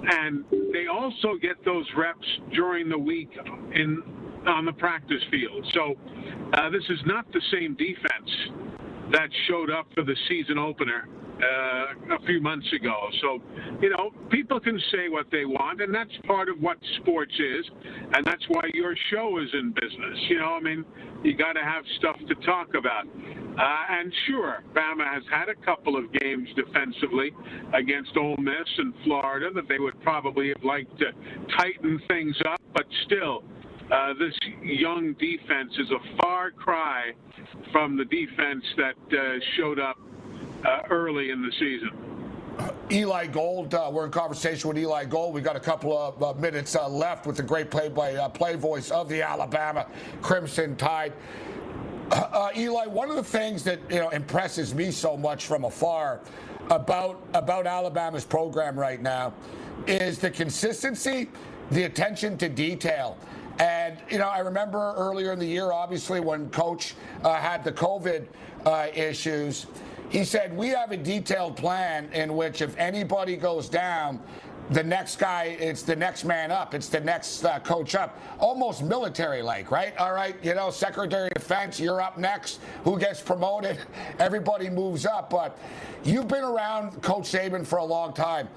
and 0.09 0.45
they 0.73 0.87
also 0.87 1.35
get 1.39 1.63
those 1.63 1.85
reps 1.95 2.27
during 2.53 2.89
the 2.89 2.97
week 2.97 3.29
in 3.75 4.01
on 4.47 4.65
the 4.65 4.73
practice 4.73 5.21
field. 5.31 5.65
So 5.73 5.95
uh, 6.53 6.69
this 6.69 6.83
is 6.89 6.99
not 7.05 7.25
the 7.31 7.41
same 7.51 7.75
defense 7.75 8.29
that 9.11 9.29
showed 9.47 9.69
up 9.69 9.87
for 9.95 10.03
the 10.03 10.15
season 10.27 10.57
opener 10.57 11.07
uh, 11.41 12.15
a 12.15 12.25
few 12.25 12.41
months 12.41 12.67
ago. 12.73 12.95
So, 13.21 13.39
you 13.81 13.89
know, 13.89 14.11
people 14.29 14.59
can 14.59 14.79
say 14.91 15.09
what 15.09 15.27
they 15.31 15.45
want, 15.45 15.81
and 15.81 15.93
that's 15.93 16.11
part 16.27 16.49
of 16.49 16.59
what 16.59 16.77
sports 16.97 17.33
is, 17.39 17.65
and 18.13 18.25
that's 18.25 18.43
why 18.49 18.63
your 18.73 18.95
show 19.09 19.39
is 19.39 19.49
in 19.53 19.71
business. 19.71 20.19
You 20.29 20.39
know, 20.39 20.57
I 20.59 20.59
mean, 20.59 20.85
you 21.23 21.35
got 21.35 21.53
to 21.53 21.63
have 21.63 21.83
stuff 21.97 22.17
to 22.27 22.35
talk 22.45 22.75
about. 22.75 23.05
Uh, 23.05 23.83
and 23.89 24.13
sure, 24.27 24.63
Bama 24.73 25.11
has 25.11 25.23
had 25.31 25.49
a 25.49 25.55
couple 25.65 25.97
of 25.97 26.11
games 26.13 26.47
defensively 26.55 27.31
against 27.73 28.15
Ole 28.15 28.37
Miss 28.37 28.69
and 28.77 28.93
Florida 29.03 29.49
that 29.53 29.67
they 29.67 29.79
would 29.79 29.99
probably 30.01 30.49
have 30.49 30.63
liked 30.63 30.97
to 30.99 31.07
tighten 31.57 32.01
things 32.07 32.35
up, 32.45 32.61
but 32.73 32.85
still, 33.05 33.43
uh, 33.91 34.13
this 34.13 34.33
young 34.61 35.13
defense 35.13 35.73
is 35.77 35.89
a 35.91 36.17
far 36.21 36.51
cry 36.51 37.13
from 37.71 37.97
the 37.97 38.05
defense 38.05 38.63
that 38.77 39.17
uh, 39.17 39.39
showed 39.57 39.79
up 39.79 39.97
uh, 40.65 40.81
early 40.89 41.31
in 41.31 41.41
the 41.41 41.51
season. 41.59 42.09
Eli 42.91 43.27
Gold, 43.27 43.73
uh, 43.73 43.89
we're 43.91 44.05
in 44.05 44.11
conversation 44.11 44.67
with 44.67 44.77
Eli 44.77 45.05
Gold. 45.05 45.33
We've 45.33 45.43
got 45.43 45.55
a 45.55 45.61
couple 45.61 45.97
of 45.97 46.21
uh, 46.21 46.33
minutes 46.33 46.75
uh, 46.75 46.89
left 46.89 47.25
with 47.25 47.37
the 47.37 47.43
great 47.43 47.71
play-by-play 47.71 48.55
voice 48.55 48.91
of 48.91 49.07
the 49.07 49.21
Alabama 49.21 49.87
Crimson 50.21 50.75
Tide. 50.75 51.13
Uh, 52.11 52.49
Eli, 52.57 52.87
one 52.87 53.09
of 53.09 53.15
the 53.15 53.23
things 53.23 53.63
that 53.63 53.79
you 53.89 53.99
know 53.99 54.09
impresses 54.09 54.73
me 54.73 54.91
so 54.91 55.15
much 55.15 55.45
from 55.45 55.63
afar 55.63 56.21
about 56.71 57.21
about 57.33 57.67
Alabama's 57.67 58.25
program 58.25 58.77
right 58.77 59.01
now 59.01 59.33
is 59.85 60.17
the 60.17 60.29
consistency, 60.29 61.29
the 61.71 61.83
attention 61.83 62.37
to 62.39 62.49
detail. 62.49 63.17
And 63.59 63.97
you 64.09 64.17
know, 64.17 64.29
I 64.29 64.39
remember 64.39 64.93
earlier 64.95 65.33
in 65.33 65.39
the 65.39 65.45
year, 65.45 65.71
obviously, 65.71 66.19
when 66.21 66.49
Coach 66.49 66.95
uh, 67.23 67.35
had 67.35 67.63
the 67.63 67.71
COVID 67.71 68.25
uh, 68.65 68.87
issues, 68.93 69.67
he 70.09 70.23
said 70.23 70.55
we 70.55 70.69
have 70.69 70.91
a 70.91 70.97
detailed 70.97 71.57
plan 71.57 72.09
in 72.13 72.35
which 72.35 72.61
if 72.61 72.75
anybody 72.77 73.35
goes 73.35 73.69
down, 73.69 74.19
the 74.71 74.83
next 74.83 75.17
guy, 75.17 75.57
it's 75.59 75.81
the 75.81 75.95
next 75.95 76.25
man 76.25 76.51
up, 76.51 76.73
it's 76.75 76.89
the 76.89 76.99
next 76.99 77.43
uh, 77.43 77.59
coach 77.59 77.95
up, 77.95 78.19
almost 78.39 78.83
military 78.83 79.41
like, 79.41 79.71
right? 79.71 79.97
All 79.97 80.13
right, 80.13 80.35
you 80.43 80.53
know, 80.53 80.69
Secretary 80.69 81.27
of 81.27 81.33
Defense, 81.33 81.79
you're 81.79 82.01
up 82.01 82.17
next. 82.19 82.59
Who 82.83 82.99
gets 82.99 83.19
promoted? 83.19 83.79
Everybody 84.19 84.69
moves 84.69 85.05
up. 85.07 85.31
But 85.31 85.57
you've 86.03 86.27
been 86.27 86.43
around 86.43 87.01
Coach 87.01 87.23
Saban 87.23 87.65
for 87.65 87.79
a 87.79 87.83
long 87.83 88.13
time. 88.13 88.47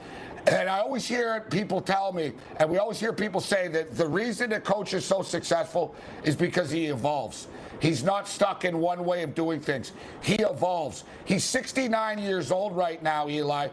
And 0.47 0.69
I 0.69 0.81
always 0.81 1.07
hear 1.07 1.41
people 1.51 1.81
tell 1.81 2.13
me, 2.13 2.33
and 2.57 2.69
we 2.69 2.79
always 2.79 2.99
hear 2.99 3.13
people 3.13 3.41
say 3.41 3.69
that 3.69 3.97
the 3.97 4.07
reason 4.07 4.51
that 4.51 4.65
coach 4.65 4.93
is 4.93 5.05
so 5.05 5.23
successful 5.23 5.95
is 6.25 6.35
because 6.35 6.71
he 6.71 6.87
evolves. 6.87 7.47
He's 7.81 8.03
not 8.03 8.29
stuck 8.29 8.65
in 8.65 8.79
one 8.79 9.05
way 9.05 9.23
of 9.23 9.35
doing 9.35 9.61
things. 9.61 9.93
He 10.21 10.35
evolves. 10.37 11.05
He's 11.25 11.45
69 11.45 12.19
years 12.19 12.51
old 12.51 12.77
right 12.77 13.03
now, 13.03 13.29
Eli 13.29 13.69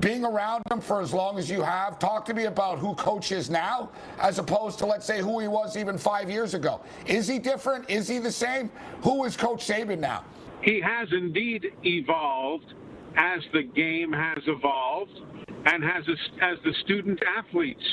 being 0.00 0.24
around 0.24 0.62
him 0.70 0.80
for 0.80 1.00
as 1.00 1.12
long 1.12 1.38
as 1.38 1.50
you 1.50 1.62
have, 1.62 1.98
talk 1.98 2.24
to 2.26 2.34
me 2.34 2.44
about 2.44 2.78
who 2.78 2.94
coach 2.94 3.32
is 3.32 3.48
now 3.48 3.90
as 4.20 4.38
opposed 4.38 4.78
to, 4.78 4.86
let's 4.86 5.06
say, 5.06 5.20
who 5.20 5.40
he 5.40 5.48
was 5.48 5.76
even 5.76 5.96
five 5.96 6.30
years 6.30 6.54
ago. 6.54 6.80
Is 7.06 7.26
he 7.26 7.38
different? 7.38 7.88
Is 7.88 8.06
he 8.06 8.18
the 8.18 8.30
same? 8.30 8.70
Who 9.02 9.24
is 9.24 9.36
Coach 9.36 9.66
Saban 9.66 9.98
now? 9.98 10.24
He 10.60 10.80
has 10.80 11.08
indeed 11.12 11.72
evolved 11.84 12.74
as 13.16 13.40
the 13.52 13.62
game 13.62 14.12
has 14.12 14.42
evolved 14.46 15.20
and 15.66 15.84
as, 15.84 16.04
a, 16.08 16.44
as 16.44 16.58
the 16.64 16.72
student 16.84 17.20
athletes 17.36 17.84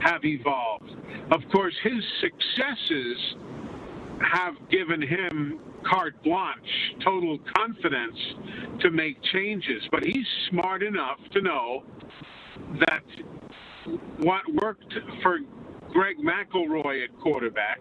have 0.00 0.24
evolved. 0.24 0.90
Of 1.30 1.40
course, 1.50 1.74
his 1.82 2.02
successes 2.20 3.34
have 4.20 4.54
given 4.70 5.02
him 5.02 5.58
carte 5.84 6.22
blanche, 6.22 6.94
total 7.04 7.38
confidence 7.56 8.18
to 8.80 8.90
make 8.90 9.22
changes. 9.32 9.82
But 9.90 10.04
he's 10.04 10.26
smart 10.50 10.82
enough 10.82 11.18
to 11.32 11.42
know 11.42 11.84
that 12.86 13.02
what 14.18 14.42
worked 14.62 14.94
for 15.22 15.38
Greg 15.92 16.16
McElroy 16.18 17.04
at 17.04 17.18
quarterback 17.20 17.80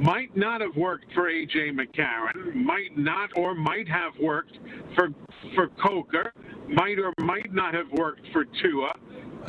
might 0.00 0.36
not 0.36 0.60
have 0.60 0.76
worked 0.76 1.12
for 1.14 1.30
AJ 1.30 1.72
McCarron, 1.72 2.54
might 2.54 2.96
not 2.96 3.30
or 3.36 3.54
might 3.54 3.88
have 3.88 4.12
worked 4.20 4.58
for 4.94 5.08
for 5.54 5.68
Coker, 5.82 6.32
might 6.68 6.98
or 6.98 7.12
might 7.20 7.52
not 7.52 7.74
have 7.74 7.90
worked 7.92 8.26
for 8.32 8.44
Tua 8.62 8.92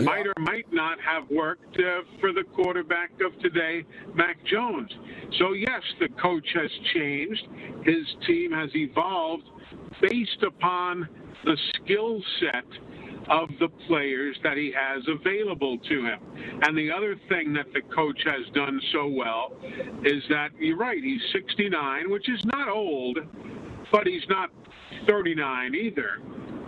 might 0.01 0.25
or 0.25 0.33
might 0.39 0.71
not 0.71 0.97
have 1.01 1.29
worked 1.29 1.77
uh, 1.77 2.01
for 2.19 2.31
the 2.31 2.43
quarterback 2.55 3.11
of 3.25 3.37
today, 3.41 3.83
Mac 4.15 4.37
Jones. 4.45 4.89
So, 5.37 5.53
yes, 5.53 5.81
the 5.99 6.09
coach 6.21 6.47
has 6.55 6.71
changed. 6.93 7.47
His 7.83 8.05
team 8.25 8.51
has 8.51 8.69
evolved 8.75 9.43
based 10.01 10.43
upon 10.45 11.07
the 11.43 11.57
skill 11.75 12.21
set 12.39 12.65
of 13.29 13.49
the 13.59 13.69
players 13.87 14.37
that 14.43 14.57
he 14.57 14.71
has 14.71 15.03
available 15.07 15.77
to 15.77 16.05
him. 16.05 16.19
And 16.63 16.77
the 16.77 16.91
other 16.91 17.15
thing 17.29 17.53
that 17.53 17.71
the 17.73 17.81
coach 17.93 18.19
has 18.25 18.51
done 18.53 18.79
so 18.91 19.07
well 19.07 19.53
is 20.03 20.23
that 20.29 20.49
you're 20.59 20.77
right, 20.77 21.03
he's 21.03 21.21
69, 21.33 22.09
which 22.09 22.29
is 22.29 22.43
not 22.45 22.69
old, 22.69 23.19
but 23.91 24.07
he's 24.07 24.27
not 24.29 24.49
39 25.07 25.75
either 25.75 26.19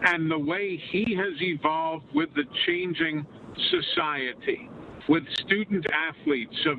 and 0.03 0.29
the 0.29 0.37
way 0.37 0.81
he 0.91 1.15
has 1.15 1.39
evolved 1.41 2.05
with 2.13 2.33
the 2.35 2.43
changing 2.65 3.25
society, 3.69 4.69
with 5.07 5.23
student 5.45 5.85
athletes 5.91 6.55
of 6.65 6.77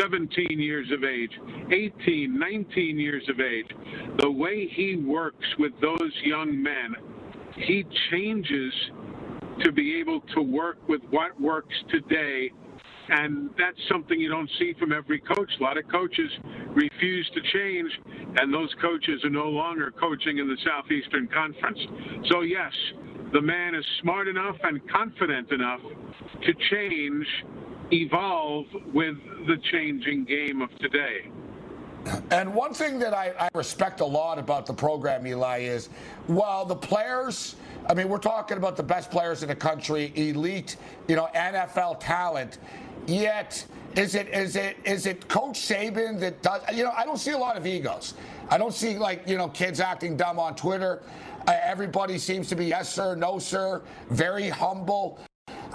17 0.00 0.58
years 0.58 0.90
of 0.92 1.04
age, 1.04 1.32
18, 1.72 2.38
19 2.38 2.98
years 2.98 3.28
of 3.28 3.40
age, 3.40 3.66
the 4.20 4.30
way 4.30 4.66
he 4.68 4.96
works 4.96 5.46
with 5.58 5.72
those 5.80 6.12
young 6.22 6.62
men, 6.62 6.94
he 7.56 7.84
changes 8.10 8.72
to 9.64 9.72
be 9.72 9.98
able 9.98 10.20
to 10.34 10.42
work 10.42 10.76
with 10.88 11.00
what 11.10 11.40
works 11.40 11.74
today 11.90 12.50
and 13.08 13.50
that's 13.58 13.78
something 13.90 14.18
you 14.18 14.28
don't 14.28 14.50
see 14.58 14.74
from 14.78 14.92
every 14.92 15.20
coach. 15.20 15.50
A 15.60 15.62
lot 15.62 15.78
of 15.78 15.86
coaches 15.88 16.30
refuse 16.74 17.30
to 17.34 17.40
change, 17.52 17.90
and 18.38 18.52
those 18.52 18.74
coaches 18.80 19.24
are 19.24 19.30
no 19.30 19.48
longer 19.48 19.92
coaching 19.92 20.38
in 20.38 20.48
the 20.48 20.56
Southeastern 20.64 21.28
Conference. 21.28 21.78
So, 22.30 22.40
yes, 22.40 22.72
the 23.32 23.40
man 23.40 23.74
is 23.74 23.84
smart 24.02 24.28
enough 24.28 24.56
and 24.62 24.80
confident 24.90 25.50
enough 25.52 25.80
to 26.42 26.52
change, 26.70 27.26
evolve 27.92 28.66
with 28.92 29.16
the 29.46 29.56
changing 29.70 30.24
game 30.24 30.60
of 30.60 30.70
today. 30.78 31.30
And 32.30 32.54
one 32.54 32.72
thing 32.72 32.98
that 33.00 33.14
I, 33.14 33.32
I, 33.38 33.48
respect 33.54 34.00
a 34.00 34.04
lot 34.04 34.38
about 34.38 34.66
the 34.66 34.72
program, 34.72 35.26
Eli, 35.26 35.60
is 35.60 35.88
while 36.26 36.64
the 36.64 36.76
players, 36.76 37.56
I 37.88 37.94
mean, 37.94 38.08
we're 38.08 38.18
talking 38.18 38.56
about 38.56 38.76
the 38.76 38.82
best 38.82 39.10
players 39.10 39.42
in 39.42 39.48
the 39.48 39.56
country, 39.56 40.12
elite, 40.14 40.76
you 41.08 41.16
know, 41.16 41.28
NFL 41.34 41.98
talent. 42.00 42.58
Yet, 43.06 43.64
is 43.96 44.14
it 44.14 44.28
is 44.28 44.56
it 44.56 44.76
is 44.84 45.06
it 45.06 45.26
Coach 45.28 45.58
Saban 45.60 46.18
that 46.20 46.42
does? 46.42 46.60
You 46.72 46.84
know, 46.84 46.92
I 46.96 47.04
don't 47.04 47.18
see 47.18 47.30
a 47.30 47.38
lot 47.38 47.56
of 47.56 47.66
egos. 47.66 48.14
I 48.50 48.58
don't 48.58 48.74
see 48.74 48.98
like 48.98 49.26
you 49.26 49.36
know 49.36 49.48
kids 49.48 49.80
acting 49.80 50.16
dumb 50.16 50.38
on 50.38 50.54
Twitter. 50.54 51.02
Uh, 51.46 51.56
everybody 51.62 52.18
seems 52.18 52.48
to 52.48 52.56
be 52.56 52.66
yes 52.66 52.92
sir, 52.92 53.14
no 53.14 53.38
sir, 53.38 53.82
very 54.10 54.48
humble. 54.48 55.20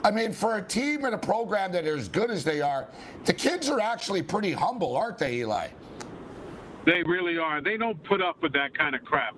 I 0.03 0.11
mean, 0.11 0.33
for 0.33 0.57
a 0.57 0.61
team 0.61 1.05
and 1.05 1.15
a 1.15 1.17
program 1.17 1.71
that 1.71 1.85
are 1.85 1.95
as 1.95 2.09
good 2.09 2.31
as 2.31 2.43
they 2.43 2.61
are, 2.61 2.87
the 3.25 3.33
kids 3.33 3.69
are 3.69 3.79
actually 3.79 4.23
pretty 4.23 4.51
humble, 4.51 4.97
aren't 4.97 5.17
they, 5.17 5.35
Eli? 5.35 5.69
They 6.85 7.03
really 7.05 7.37
are. 7.37 7.61
They 7.61 7.77
don't 7.77 8.01
put 8.05 8.21
up 8.21 8.41
with 8.41 8.53
that 8.53 8.77
kind 8.77 8.95
of 8.95 9.03
crap. 9.03 9.35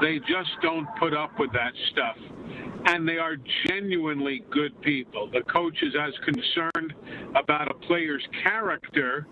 They 0.00 0.18
just 0.20 0.50
don't 0.62 0.86
put 0.98 1.14
up 1.14 1.38
with 1.38 1.52
that 1.52 1.72
stuff 1.92 2.16
and 2.86 3.08
they 3.08 3.18
are 3.18 3.36
genuinely 3.66 4.44
good 4.50 4.80
people. 4.80 5.30
The 5.32 5.42
coach 5.42 5.76
is 5.82 5.94
as 6.00 6.12
concerned 6.24 6.92
about 7.34 7.70
a 7.70 7.74
player's 7.74 8.26
character 8.42 9.26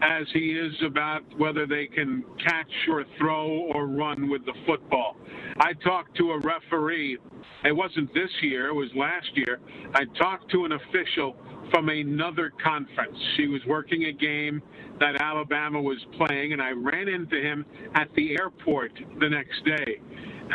as 0.00 0.26
he 0.32 0.50
is 0.52 0.72
about 0.84 1.22
whether 1.38 1.66
they 1.66 1.86
can 1.86 2.24
catch 2.44 2.70
or 2.90 3.04
throw 3.18 3.70
or 3.74 3.86
run 3.86 4.28
with 4.28 4.44
the 4.44 4.54
football. 4.66 5.16
I 5.58 5.72
talked 5.72 6.16
to 6.18 6.32
a 6.32 6.40
referee, 6.40 7.18
it 7.64 7.72
wasn't 7.72 8.12
this 8.14 8.30
year, 8.42 8.68
it 8.68 8.74
was 8.74 8.90
last 8.94 9.28
year. 9.34 9.60
I 9.94 10.04
talked 10.18 10.50
to 10.52 10.64
an 10.64 10.72
official 10.72 11.36
from 11.70 11.88
another 11.88 12.52
conference. 12.62 13.16
She 13.36 13.46
was 13.48 13.60
working 13.66 14.04
a 14.04 14.12
game 14.12 14.62
that 15.00 15.20
Alabama 15.20 15.80
was 15.80 15.98
playing, 16.16 16.52
and 16.52 16.62
I 16.62 16.70
ran 16.70 17.08
into 17.08 17.40
him 17.40 17.64
at 17.94 18.08
the 18.14 18.36
airport 18.38 18.92
the 19.20 19.28
next 19.28 19.64
day 19.64 20.00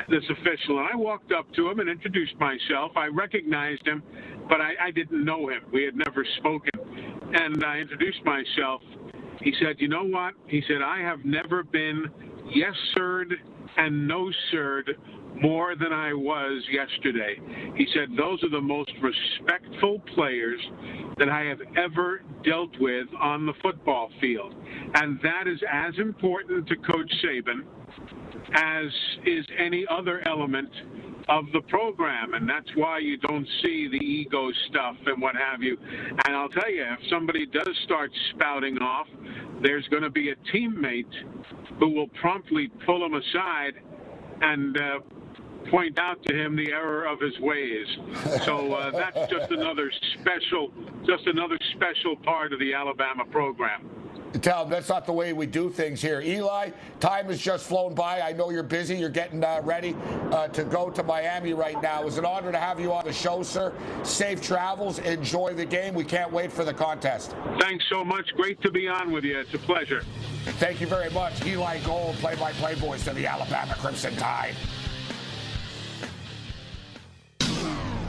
this 0.09 0.23
official, 0.29 0.79
and 0.79 0.87
I 0.91 0.95
walked 0.95 1.31
up 1.31 1.51
to 1.55 1.69
him 1.69 1.79
and 1.79 1.89
introduced 1.89 2.35
myself. 2.39 2.91
I 2.95 3.07
recognized 3.07 3.85
him, 3.85 4.01
but 4.47 4.61
I, 4.61 4.73
I 4.87 4.91
didn't 4.91 5.23
know 5.23 5.49
him. 5.49 5.61
We 5.73 5.83
had 5.83 5.95
never 5.95 6.25
spoken. 6.37 6.69
And 7.33 7.63
I 7.63 7.77
introduced 7.77 8.23
myself. 8.25 8.81
He 9.43 9.53
said, 9.59 9.77
You 9.79 9.87
know 9.87 10.03
what? 10.03 10.33
He 10.47 10.61
said, 10.67 10.81
I 10.81 10.99
have 10.99 11.25
never 11.25 11.63
been 11.63 12.05
yes 12.53 12.73
sirred 12.95 13.33
and 13.77 14.07
no 14.07 14.31
sirred 14.51 14.97
more 15.41 15.75
than 15.75 15.91
I 15.93 16.13
was 16.13 16.63
yesterday. 16.71 17.39
He 17.75 17.87
said, 17.93 18.09
Those 18.17 18.43
are 18.43 18.49
the 18.49 18.61
most 18.61 18.91
respectful 19.01 19.99
players 20.13 20.59
that 21.17 21.29
I 21.29 21.41
have 21.43 21.59
ever 21.77 22.21
dealt 22.43 22.71
with 22.79 23.07
on 23.19 23.45
the 23.45 23.53
football 23.61 24.09
field. 24.19 24.53
And 24.95 25.19
that 25.23 25.47
is 25.47 25.59
as 25.71 25.93
important 25.97 26.67
to 26.67 26.75
Coach 26.75 27.11
Saban 27.23 27.61
as 28.53 28.87
is 29.25 29.45
any 29.57 29.85
other 29.89 30.21
element 30.27 30.69
of 31.29 31.45
the 31.53 31.61
program. 31.61 32.33
And 32.33 32.49
that's 32.49 32.69
why 32.75 32.99
you 32.99 33.17
don't 33.17 33.47
see 33.61 33.87
the 33.87 33.97
ego 33.97 34.51
stuff 34.69 34.97
and 35.05 35.21
what 35.21 35.35
have 35.35 35.61
you. 35.61 35.77
And 36.25 36.35
I'll 36.35 36.49
tell 36.49 36.69
you, 36.69 36.83
if 36.83 37.09
somebody 37.09 37.45
does 37.45 37.77
start 37.83 38.11
spouting 38.33 38.77
off, 38.79 39.07
there's 39.61 39.87
going 39.89 40.03
to 40.03 40.09
be 40.09 40.29
a 40.29 40.35
teammate 40.53 41.13
who 41.79 41.89
will 41.89 42.07
promptly 42.09 42.69
pull 42.85 43.05
him 43.05 43.13
aside 43.13 43.73
and 44.41 44.77
uh, 44.77 44.99
point 45.69 45.99
out 45.99 46.21
to 46.23 46.35
him 46.35 46.55
the 46.55 46.71
error 46.71 47.05
of 47.05 47.19
his 47.19 47.39
ways. 47.39 47.87
So 48.43 48.73
uh, 48.73 48.91
that's 48.91 49.31
just 49.31 49.51
another 49.51 49.91
special, 50.19 50.71
just 51.05 51.27
another 51.27 51.57
special 51.75 52.15
part 52.15 52.53
of 52.53 52.59
the 52.59 52.73
Alabama 52.73 53.25
program. 53.25 53.89
Tell 54.41 54.63
him 54.63 54.69
that's 54.69 54.87
not 54.87 55.05
the 55.05 55.11
way 55.11 55.33
we 55.33 55.45
do 55.45 55.69
things 55.69 56.01
here. 56.01 56.21
Eli, 56.21 56.69
time 57.01 57.25
has 57.25 57.39
just 57.39 57.65
flown 57.65 57.93
by. 57.93 58.21
I 58.21 58.31
know 58.31 58.49
you're 58.49 58.63
busy. 58.63 58.95
You're 58.95 59.09
getting 59.09 59.43
uh, 59.43 59.61
ready 59.63 59.95
uh, 60.31 60.47
to 60.49 60.63
go 60.63 60.89
to 60.89 61.03
Miami 61.03 61.53
right 61.53 61.81
now. 61.81 62.07
It's 62.07 62.17
an 62.17 62.25
honor 62.25 62.51
to 62.51 62.57
have 62.57 62.79
you 62.79 62.93
on 62.93 63.03
the 63.03 63.11
show, 63.11 63.43
sir. 63.43 63.73
Safe 64.03 64.41
travels. 64.41 64.99
Enjoy 64.99 65.53
the 65.53 65.65
game. 65.65 65.93
We 65.93 66.05
can't 66.05 66.31
wait 66.31 66.51
for 66.51 66.63
the 66.63 66.73
contest. 66.73 67.35
Thanks 67.59 67.83
so 67.89 68.05
much. 68.05 68.33
Great 68.35 68.61
to 68.61 68.71
be 68.71 68.87
on 68.87 69.11
with 69.11 69.25
you. 69.25 69.37
It's 69.37 69.53
a 69.53 69.59
pleasure. 69.59 70.03
Thank 70.59 70.79
you 70.79 70.87
very 70.87 71.09
much. 71.11 71.45
Eli 71.45 71.79
Gold, 71.79 72.15
play-by-play 72.15 72.75
voice 72.75 73.07
of 73.07 73.15
the 73.15 73.27
Alabama 73.27 73.75
Crimson 73.79 74.15
Tide. 74.15 74.55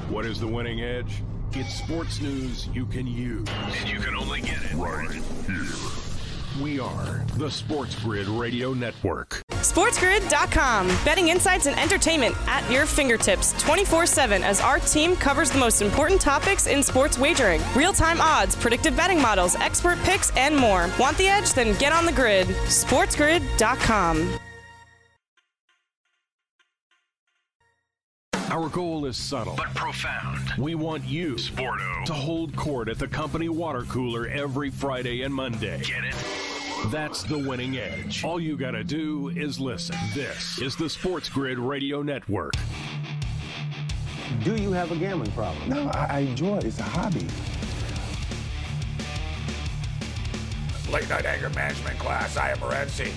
What 0.08 0.24
is 0.24 0.38
the 0.38 0.46
winning 0.46 0.82
edge? 0.82 1.22
It's 1.54 1.74
sports 1.74 2.20
news 2.22 2.66
you 2.68 2.86
can 2.86 3.06
use. 3.06 3.46
And 3.78 3.88
you 3.88 3.98
can 4.00 4.16
only 4.16 4.40
get 4.40 4.56
it 4.62 4.74
right 4.74 5.10
here. 5.46 6.62
We 6.62 6.80
are 6.80 7.24
the 7.36 7.50
Sports 7.50 7.94
Grid 8.02 8.26
Radio 8.26 8.72
Network. 8.72 9.42
SportsGrid.com. 9.50 10.86
Betting 11.04 11.28
insights 11.28 11.66
and 11.66 11.78
entertainment 11.78 12.34
at 12.46 12.68
your 12.70 12.86
fingertips 12.86 13.52
24 13.62 14.06
7 14.06 14.42
as 14.42 14.60
our 14.62 14.78
team 14.78 15.14
covers 15.14 15.50
the 15.50 15.58
most 15.58 15.82
important 15.82 16.22
topics 16.22 16.66
in 16.66 16.82
sports 16.82 17.18
wagering 17.18 17.60
real 17.76 17.92
time 17.92 18.20
odds, 18.22 18.56
predictive 18.56 18.96
betting 18.96 19.20
models, 19.20 19.54
expert 19.56 19.98
picks, 20.04 20.34
and 20.36 20.56
more. 20.56 20.90
Want 20.98 21.18
the 21.18 21.28
edge? 21.28 21.52
Then 21.52 21.76
get 21.78 21.92
on 21.92 22.06
the 22.06 22.12
grid. 22.12 22.46
SportsGrid.com. 22.46 24.38
Our 28.52 28.68
goal 28.68 29.06
is 29.06 29.16
subtle 29.16 29.54
but 29.56 29.74
profound. 29.74 30.52
We 30.58 30.74
want 30.74 31.04
you, 31.04 31.36
Sporto, 31.36 32.04
to 32.04 32.12
hold 32.12 32.54
court 32.54 32.90
at 32.90 32.98
the 32.98 33.08
company 33.08 33.48
water 33.48 33.80
cooler 33.84 34.26
every 34.26 34.68
Friday 34.68 35.22
and 35.22 35.32
Monday. 35.32 35.80
Get 35.82 36.04
it? 36.04 36.14
That's 36.88 37.22
the 37.22 37.38
winning 37.38 37.78
edge. 37.78 38.22
All 38.22 38.38
you 38.38 38.58
got 38.58 38.72
to 38.72 38.84
do 38.84 39.30
is 39.30 39.58
listen. 39.58 39.96
This 40.12 40.58
is 40.58 40.76
the 40.76 40.90
Sports 40.90 41.30
Grid 41.30 41.58
Radio 41.58 42.02
Network. 42.02 42.52
Do 44.44 44.54
you 44.56 44.70
have 44.72 44.92
a 44.92 44.96
gambling 44.96 45.32
problem? 45.32 45.70
No, 45.70 45.88
I, 45.88 46.06
I 46.10 46.18
enjoy 46.18 46.58
it. 46.58 46.64
It's 46.64 46.78
a 46.78 46.82
hobby. 46.82 47.26
Late 50.92 51.08
night 51.08 51.24
anger 51.24 51.48
management 51.48 51.98
class. 51.98 52.36
I 52.36 52.50
am 52.50 52.58
Morency. 52.58 53.14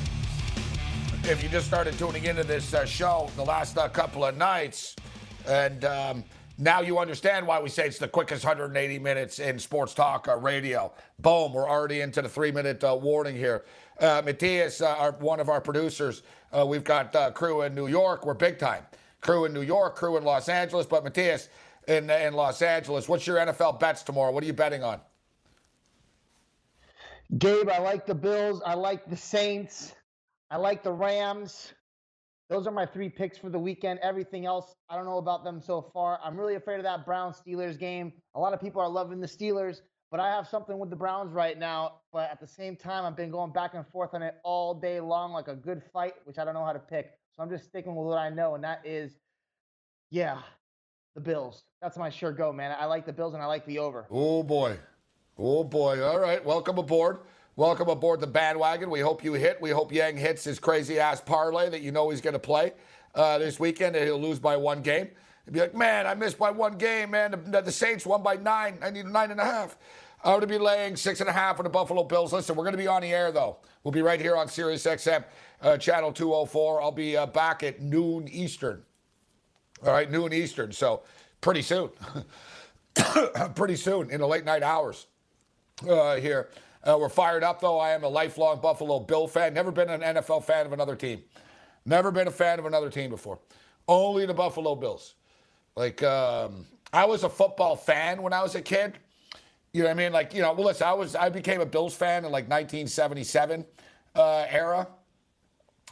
If 1.29 1.43
you 1.43 1.49
just 1.49 1.67
started 1.67 1.99
tuning 1.99 2.23
into 2.23 2.45
this 2.45 2.73
uh, 2.73 2.85
show 2.85 3.29
the 3.35 3.43
last 3.43 3.77
uh, 3.77 3.89
couple 3.89 4.23
of 4.23 4.37
nights, 4.37 4.95
and 5.47 5.85
um, 5.85 6.23
now 6.57 6.81
you 6.81 6.97
understand 6.97 7.45
why 7.45 7.61
we 7.61 7.69
say 7.69 7.87
it's 7.87 7.97
the 7.97 8.07
quickest 8.07 8.45
180 8.45 8.99
minutes 8.99 9.39
in 9.39 9.59
sports 9.59 9.93
talk 9.93 10.27
uh, 10.27 10.37
radio. 10.37 10.91
Boom, 11.19 11.53
we're 11.53 11.69
already 11.69 12.01
into 12.01 12.21
the 12.21 12.29
three 12.29 12.51
minute 12.51 12.83
uh, 12.83 12.97
warning 12.99 13.35
here. 13.35 13.65
Uh, 13.99 14.21
Matthias, 14.23 14.81
uh, 14.81 14.95
our, 14.97 15.11
one 15.13 15.39
of 15.39 15.49
our 15.49 15.61
producers, 15.61 16.23
uh, 16.51 16.65
we've 16.65 16.83
got 16.83 17.15
uh, 17.15 17.31
crew 17.31 17.61
in 17.63 17.75
New 17.75 17.87
York. 17.87 18.25
We're 18.25 18.33
big 18.33 18.57
time. 18.57 18.83
Crew 19.21 19.45
in 19.45 19.53
New 19.53 19.61
York, 19.61 19.95
crew 19.95 20.17
in 20.17 20.23
Los 20.23 20.49
Angeles. 20.49 20.85
But 20.85 21.03
Matthias, 21.03 21.49
in, 21.87 22.09
in 22.09 22.33
Los 22.33 22.61
Angeles, 22.61 23.07
what's 23.09 23.27
your 23.27 23.37
NFL 23.37 23.79
bets 23.79 24.03
tomorrow? 24.03 24.31
What 24.31 24.43
are 24.43 24.47
you 24.47 24.53
betting 24.53 24.83
on? 24.83 24.99
Gabe, 27.37 27.69
I 27.69 27.79
like 27.79 28.05
the 28.05 28.15
Bills. 28.15 28.61
I 28.65 28.75
like 28.75 29.09
the 29.09 29.17
Saints. 29.17 29.93
I 30.51 30.57
like 30.57 30.83
the 30.83 30.91
Rams. 30.91 31.73
Those 32.49 32.67
are 32.67 32.71
my 32.71 32.85
three 32.85 33.09
picks 33.09 33.37
for 33.37 33.49
the 33.49 33.57
weekend. 33.57 33.99
Everything 34.03 34.45
else, 34.45 34.75
I 34.89 34.95
don't 34.95 35.05
know 35.05 35.17
about 35.17 35.43
them 35.43 35.59
so 35.59 35.81
far. 35.81 36.19
I'm 36.23 36.37
really 36.39 36.55
afraid 36.55 36.77
of 36.77 36.83
that 36.83 37.05
Browns 37.05 37.41
Steelers 37.45 37.79
game. 37.79 38.13
A 38.35 38.39
lot 38.39 38.53
of 38.53 38.61
people 38.61 38.81
are 38.81 38.89
loving 38.89 39.19
the 39.19 39.27
Steelers, 39.27 39.81
but 40.11 40.19
I 40.19 40.29
have 40.29 40.47
something 40.47 40.77
with 40.77 40.91
the 40.91 40.95
Browns 40.95 41.33
right 41.33 41.57
now. 41.57 42.01
But 42.13 42.29
at 42.29 42.39
the 42.39 42.47
same 42.47 42.75
time, 42.75 43.03
I've 43.03 43.15
been 43.15 43.31
going 43.31 43.51
back 43.51 43.73
and 43.73 43.85
forth 43.87 44.13
on 44.13 44.21
it 44.21 44.35
all 44.43 44.75
day 44.75 44.99
long, 44.99 45.31
like 45.31 45.47
a 45.47 45.55
good 45.55 45.81
fight, 45.91 46.13
which 46.25 46.37
I 46.37 46.45
don't 46.45 46.53
know 46.53 46.63
how 46.63 46.73
to 46.73 46.79
pick. 46.79 47.13
So 47.35 47.41
I'm 47.41 47.49
just 47.49 47.65
sticking 47.65 47.95
with 47.95 48.05
what 48.05 48.19
I 48.19 48.29
know, 48.29 48.53
and 48.53 48.63
that 48.63 48.81
is, 48.85 49.17
yeah, 50.11 50.37
the 51.15 51.21
Bills. 51.21 51.63
That's 51.81 51.97
my 51.97 52.09
sure 52.09 52.31
go, 52.31 52.53
man. 52.53 52.75
I 52.79 52.85
like 52.85 53.07
the 53.07 53.13
Bills 53.13 53.33
and 53.33 53.41
I 53.41 53.47
like 53.47 53.65
the 53.65 53.79
over. 53.79 54.05
Oh 54.11 54.43
boy, 54.43 54.77
oh 55.37 55.63
boy. 55.63 56.03
All 56.03 56.19
right, 56.19 56.43
welcome 56.45 56.77
aboard. 56.77 57.19
Welcome 57.57 57.87
aboard 57.87 58.19
the 58.19 58.27
bandwagon. 58.27 58.89
We 58.89 58.99
hope 58.99 59.23
you 59.23 59.31
hit. 59.31 59.61
We 59.61 59.69
hope 59.69 59.93
Yang 59.93 60.17
hits 60.17 60.43
his 60.43 60.59
crazy 60.59 60.99
ass 60.99 61.21
parlay 61.21 61.69
that 61.69 61.79
you 61.79 61.93
know 61.93 62.09
he's 62.09 62.19
going 62.19 62.33
to 62.33 62.39
play 62.39 62.73
uh, 63.13 63.37
this 63.37 63.61
weekend, 63.61 63.95
and 63.95 64.03
he'll 64.03 64.19
lose 64.19 64.39
by 64.39 64.57
one 64.57 64.81
game. 64.81 65.07
He'll 65.45 65.53
be 65.53 65.61
like, 65.61 65.73
man, 65.73 66.05
I 66.05 66.15
missed 66.15 66.37
by 66.37 66.51
one 66.51 66.77
game, 66.77 67.11
man. 67.11 67.31
The, 67.31 67.61
the 67.61 67.71
Saints 67.71 68.05
won 68.05 68.21
by 68.21 68.35
nine. 68.35 68.77
I 68.81 68.89
need 68.89 69.05
nine 69.05 69.31
and 69.31 69.39
a 69.39 69.45
half. 69.45 69.77
I'm 70.21 70.31
going 70.31 70.41
to 70.41 70.47
be 70.47 70.57
laying 70.57 70.97
six 70.97 71.21
and 71.21 71.29
a 71.29 71.31
half 71.31 71.55
for 71.55 71.63
the 71.63 71.69
Buffalo 71.69 72.03
Bills. 72.03 72.33
Listen, 72.33 72.57
we're 72.57 72.65
going 72.65 72.73
to 72.73 72.77
be 72.77 72.87
on 72.87 73.03
the 73.03 73.13
air, 73.13 73.31
though. 73.31 73.55
We'll 73.85 73.93
be 73.93 74.01
right 74.01 74.19
here 74.19 74.35
on 74.35 74.49
Sirius 74.49 74.85
XM, 74.85 75.23
uh, 75.61 75.77
channel 75.77 76.11
204. 76.11 76.81
I'll 76.81 76.91
be 76.91 77.15
uh, 77.15 77.25
back 77.25 77.63
at 77.63 77.79
noon 77.81 78.27
Eastern. 78.27 78.83
All 79.81 79.93
right, 79.93 80.11
noon 80.11 80.33
Eastern. 80.33 80.73
So 80.73 81.03
pretty 81.39 81.61
soon. 81.61 81.89
pretty 83.55 83.77
soon 83.77 84.09
in 84.09 84.19
the 84.19 84.27
late 84.27 84.43
night 84.43 84.61
hours 84.61 85.07
uh, 85.87 86.17
here. 86.17 86.49
Uh, 86.85 86.97
we're 86.99 87.09
fired 87.09 87.43
up, 87.43 87.59
though. 87.59 87.79
I 87.79 87.91
am 87.91 88.03
a 88.03 88.07
lifelong 88.07 88.61
Buffalo 88.61 88.99
Bill 88.99 89.27
fan. 89.27 89.53
Never 89.53 89.71
been 89.71 89.89
an 89.89 90.01
NFL 90.01 90.43
fan 90.43 90.67
of 90.67 90.73
another 90.73 90.95
team. 90.95 91.23
Never 91.85 92.11
been 92.11 92.27
a 92.27 92.31
fan 92.31 92.59
of 92.59 92.65
another 92.65 92.89
team 92.89 93.09
before. 93.09 93.39
Only 93.87 94.25
the 94.25 94.33
Buffalo 94.33 94.75
Bills. 94.75 95.15
Like, 95.75 96.03
um, 96.03 96.65
I 96.93 97.05
was 97.05 97.23
a 97.23 97.29
football 97.29 97.75
fan 97.75 98.21
when 98.21 98.33
I 98.33 98.43
was 98.43 98.55
a 98.55 98.61
kid. 98.61 98.93
You 99.73 99.81
know 99.81 99.87
what 99.87 99.95
I 99.95 99.95
mean? 99.95 100.13
Like, 100.13 100.33
you 100.33 100.41
know, 100.41 100.53
well, 100.53 100.67
listen, 100.67 100.87
I 100.87 100.93
was 100.93 101.15
I 101.15 101.29
became 101.29 101.59
a 101.59 101.65
Bills 101.65 101.95
fan 101.95 102.23
in 102.23 102.31
like 102.31 102.47
1977 102.49 103.65
uh, 104.15 104.45
era. 104.49 104.87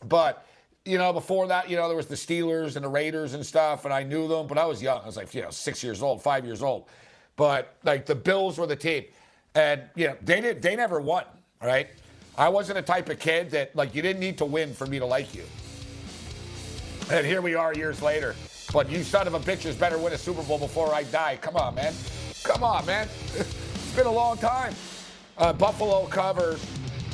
But, 0.05 0.45
you 0.85 0.97
know, 0.97 1.11
before 1.11 1.47
that, 1.47 1.69
you 1.69 1.75
know, 1.75 1.87
there 1.87 1.97
was 1.97 2.07
the 2.07 2.15
Steelers 2.15 2.75
and 2.75 2.85
the 2.85 2.89
Raiders 2.89 3.33
and 3.33 3.45
stuff, 3.45 3.85
and 3.85 3.93
I 3.93 4.03
knew 4.03 4.27
them, 4.27 4.47
but 4.47 4.57
I 4.57 4.65
was 4.65 4.81
young. 4.81 5.01
I 5.01 5.05
was 5.05 5.17
like, 5.17 5.33
you 5.33 5.41
know, 5.41 5.49
six 5.49 5.83
years 5.83 6.01
old, 6.01 6.21
five 6.21 6.45
years 6.45 6.61
old. 6.61 6.87
But 7.35 7.75
like 7.83 8.05
the 8.05 8.15
Bills 8.15 8.57
were 8.57 8.67
the 8.67 8.75
team. 8.75 9.05
And 9.55 9.81
you 9.95 10.07
know, 10.07 10.17
they 10.21 10.41
did 10.41 10.61
they 10.61 10.75
never 10.75 10.99
won, 10.99 11.25
right? 11.61 11.87
I 12.37 12.49
wasn't 12.49 12.79
a 12.79 12.81
type 12.81 13.09
of 13.09 13.19
kid 13.19 13.51
that 13.51 13.75
like 13.75 13.93
you 13.93 14.01
didn't 14.01 14.19
need 14.19 14.37
to 14.39 14.45
win 14.45 14.73
for 14.73 14.87
me 14.87 14.99
to 14.99 15.05
like 15.05 15.35
you. 15.35 15.43
And 17.11 17.25
here 17.25 17.41
we 17.41 17.53
are 17.53 17.73
years 17.75 18.01
later. 18.01 18.35
But 18.71 18.89
you 18.89 19.03
son 19.03 19.27
of 19.27 19.35
a 19.35 19.39
bitches 19.39 19.77
better 19.77 19.99
win 19.99 20.13
a 20.13 20.17
Super 20.17 20.41
Bowl 20.41 20.57
before 20.57 20.93
I 20.93 21.03
die. 21.03 21.37
Come 21.41 21.55
on, 21.57 21.75
man. 21.75 21.93
Come 22.43 22.63
on, 22.63 22.85
man. 22.85 23.07
it's 23.35 23.95
been 23.95 24.07
a 24.07 24.11
long 24.11 24.37
time. 24.37 24.73
Uh, 25.37 25.53
Buffalo 25.53 26.05
covers. 26.07 26.65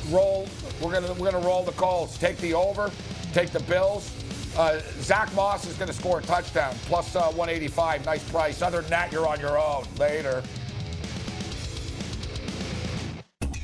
Roll. 0.08 0.48
We're 0.80 0.92
gonna 0.92 1.12
we're 1.14 1.30
gonna 1.30 1.46
roll 1.46 1.64
the 1.64 1.72
calls. 1.72 2.16
Take 2.16 2.38
the 2.38 2.54
over. 2.54 2.90
Take 3.32 3.50
the 3.50 3.60
Bills. 3.60 4.10
Uh, 4.56 4.80
Zach 5.00 5.32
Moss 5.34 5.66
is 5.66 5.76
to 5.78 5.92
score 5.92 6.18
a 6.18 6.22
touchdown, 6.22 6.74
plus, 6.86 7.14
uh, 7.14 7.28
185. 7.28 8.04
Nice 8.04 8.28
price. 8.30 8.62
Other 8.62 8.80
than 8.80 8.90
that, 8.90 9.12
you're 9.12 9.26
on 9.26 9.38
your 9.38 9.58
own. 9.58 9.84
Later. 9.96 10.42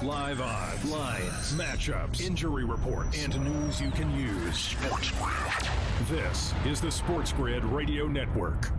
Live 0.07 0.41
odds, 0.41 0.85
lines, 0.85 1.53
matchups, 1.55 2.21
injury 2.21 2.63
reports, 2.63 3.25
and 3.25 3.45
news 3.45 3.81
you 3.81 3.91
can 3.91 4.09
use. 4.17 4.57
Sports 4.57 5.11
Grid. 5.11 5.69
This 6.09 6.55
is 6.65 6.81
the 6.81 6.93
Sports 6.93 7.33
Grid 7.33 7.65
Radio 7.65 8.07
Network. 8.07 8.71